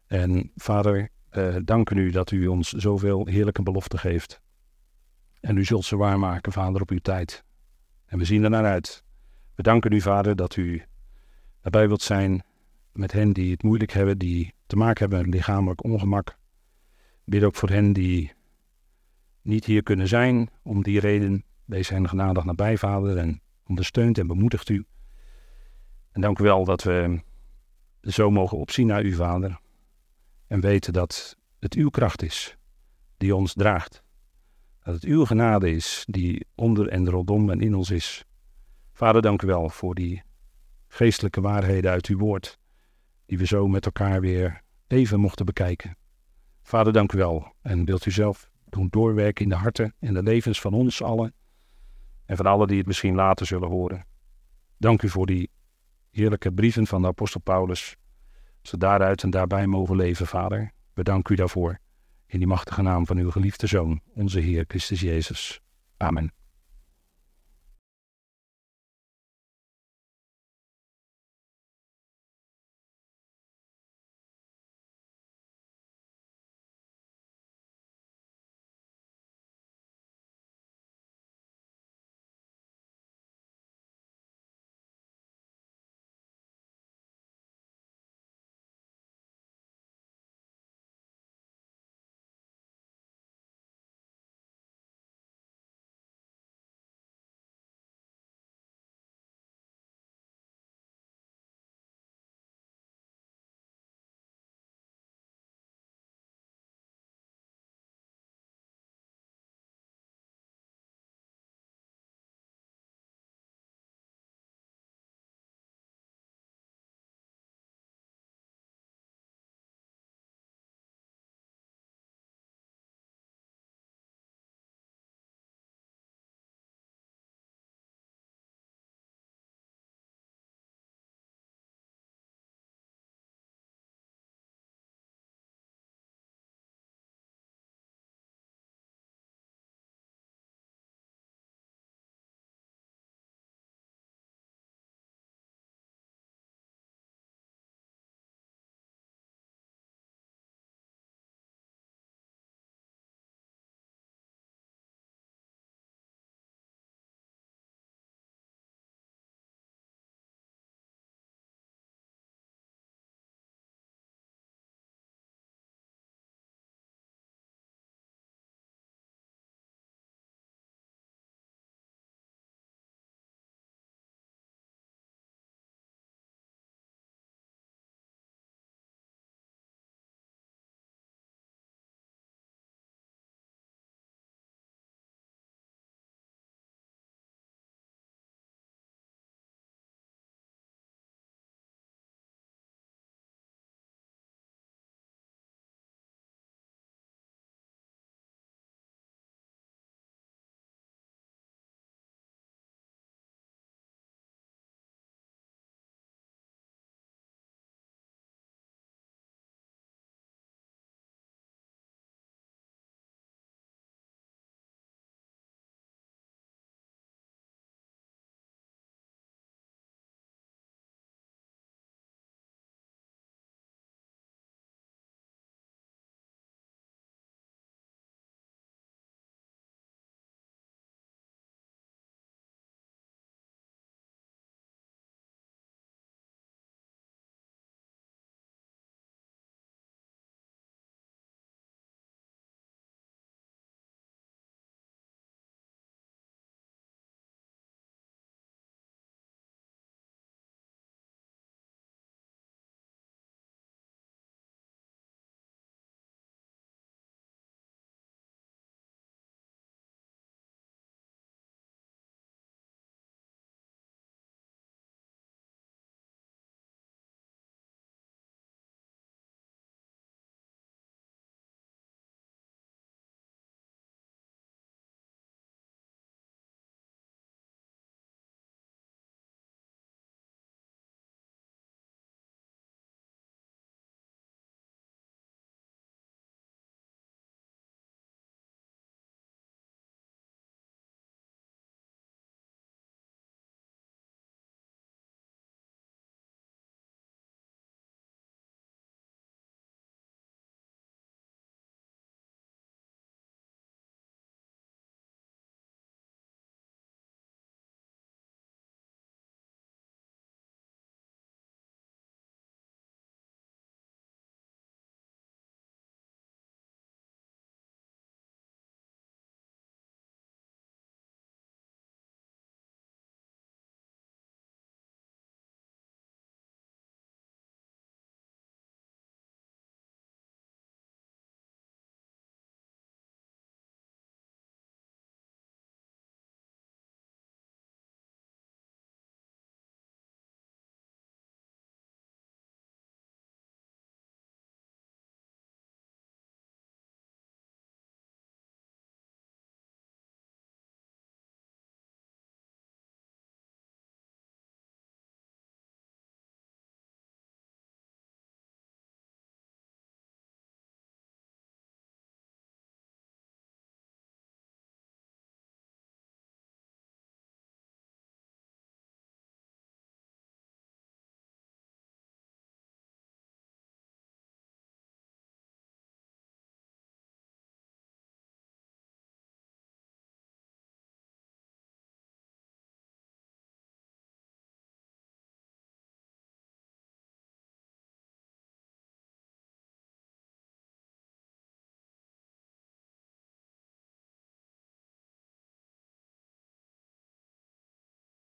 En 0.07 0.51
Vader, 0.55 1.09
eh, 1.29 1.55
danken 1.63 1.97
u 1.97 2.11
dat 2.11 2.31
u 2.31 2.47
ons 2.47 2.69
zoveel 2.69 3.25
heerlijke 3.25 3.63
beloften 3.63 3.99
geeft. 3.99 4.41
En 5.39 5.57
u 5.57 5.65
zult 5.65 5.85
ze 5.85 5.97
waarmaken, 5.97 6.51
Vader, 6.51 6.81
op 6.81 6.89
uw 6.89 6.99
tijd. 6.99 7.43
En 8.05 8.17
we 8.17 8.25
zien 8.25 8.43
er 8.43 8.49
naar 8.49 8.65
uit. 8.65 9.03
We 9.55 9.63
danken 9.63 9.91
u, 9.91 10.01
Vader, 10.01 10.35
dat 10.35 10.55
u 10.55 10.83
erbij 11.61 11.87
wilt 11.87 12.01
zijn 12.01 12.43
met 12.91 13.11
hen 13.11 13.33
die 13.33 13.51
het 13.51 13.63
moeilijk 13.63 13.91
hebben, 13.91 14.17
die 14.17 14.53
te 14.67 14.75
maken 14.75 14.99
hebben 14.99 15.19
met 15.19 15.33
lichamelijk 15.33 15.83
ongemak. 15.83 16.37
Bid 17.25 17.43
ook 17.43 17.55
voor 17.55 17.69
hen 17.69 17.93
die 17.93 18.33
niet 19.41 19.65
hier 19.65 19.83
kunnen 19.83 20.07
zijn. 20.07 20.49
Om 20.63 20.83
die 20.83 20.99
reden, 20.99 21.43
wees 21.65 21.89
hen 21.89 22.09
genadig 22.09 22.43
nabij, 22.43 22.77
Vader, 22.77 23.17
en 23.17 23.41
ondersteunt 23.67 24.17
en 24.17 24.27
bemoedigt 24.27 24.69
u. 24.69 24.85
En 26.11 26.21
dank 26.21 26.39
u 26.39 26.43
wel 26.43 26.65
dat 26.65 26.83
we 26.83 27.21
zo 28.01 28.31
mogen 28.31 28.57
opzien 28.57 28.87
naar 28.87 29.03
u, 29.03 29.13
Vader. 29.13 29.59
En 30.47 30.59
weten 30.59 30.93
dat 30.93 31.37
het 31.59 31.73
uw 31.73 31.89
kracht 31.89 32.21
is 32.21 32.57
die 33.17 33.35
ons 33.35 33.53
draagt. 33.53 34.03
Dat 34.83 34.93
het 34.93 35.03
uw 35.03 35.25
genade 35.25 35.71
is 35.71 36.05
die 36.07 36.45
onder 36.55 36.87
en 36.87 37.09
rondom 37.09 37.49
en 37.49 37.61
in 37.61 37.75
ons 37.75 37.89
is. 37.89 38.25
Vader, 38.93 39.21
dank 39.21 39.41
u 39.41 39.47
wel 39.47 39.69
voor 39.69 39.95
die 39.95 40.23
geestelijke 40.87 41.41
waarheden 41.41 41.91
uit 41.91 42.05
uw 42.05 42.17
woord, 42.17 42.59
die 43.25 43.37
we 43.37 43.45
zo 43.45 43.67
met 43.67 43.85
elkaar 43.85 44.21
weer 44.21 44.61
even 44.87 45.19
mochten 45.19 45.45
bekijken. 45.45 45.97
Vader, 46.67 46.93
dank 46.93 47.11
u 47.11 47.17
wel 47.17 47.53
en 47.61 47.85
wilt 47.85 48.05
u 48.05 48.11
zelf 48.11 48.49
doen 48.69 48.87
doorwerken 48.89 49.43
in 49.43 49.49
de 49.49 49.55
harten 49.55 49.93
en 49.99 50.13
de 50.13 50.23
levens 50.23 50.61
van 50.61 50.73
ons 50.73 51.01
allen 51.01 51.33
en 52.25 52.37
van 52.37 52.45
allen 52.45 52.67
die 52.67 52.77
het 52.77 52.87
misschien 52.87 53.15
later 53.15 53.45
zullen 53.45 53.69
horen. 53.69 54.05
Dank 54.77 55.01
u 55.01 55.09
voor 55.09 55.25
die 55.25 55.49
heerlijke 56.11 56.51
brieven 56.51 56.87
van 56.87 57.01
de 57.01 57.07
apostel 57.07 57.41
Paulus, 57.41 57.95
ze 58.61 58.77
daaruit 58.77 59.23
en 59.23 59.29
daarbij 59.29 59.67
mogen 59.67 59.95
leven, 59.95 60.27
Vader. 60.27 60.71
We 60.93 61.03
danken 61.03 61.33
u 61.33 61.37
daarvoor. 61.37 61.79
In 62.27 62.37
die 62.37 62.47
machtige 62.47 62.81
naam 62.81 63.05
van 63.05 63.17
uw 63.17 63.31
geliefde 63.31 63.67
Zoon, 63.67 64.01
onze 64.15 64.39
Heer 64.39 64.65
Christus 64.67 64.99
Jezus. 64.99 65.61
Amen. 65.97 66.44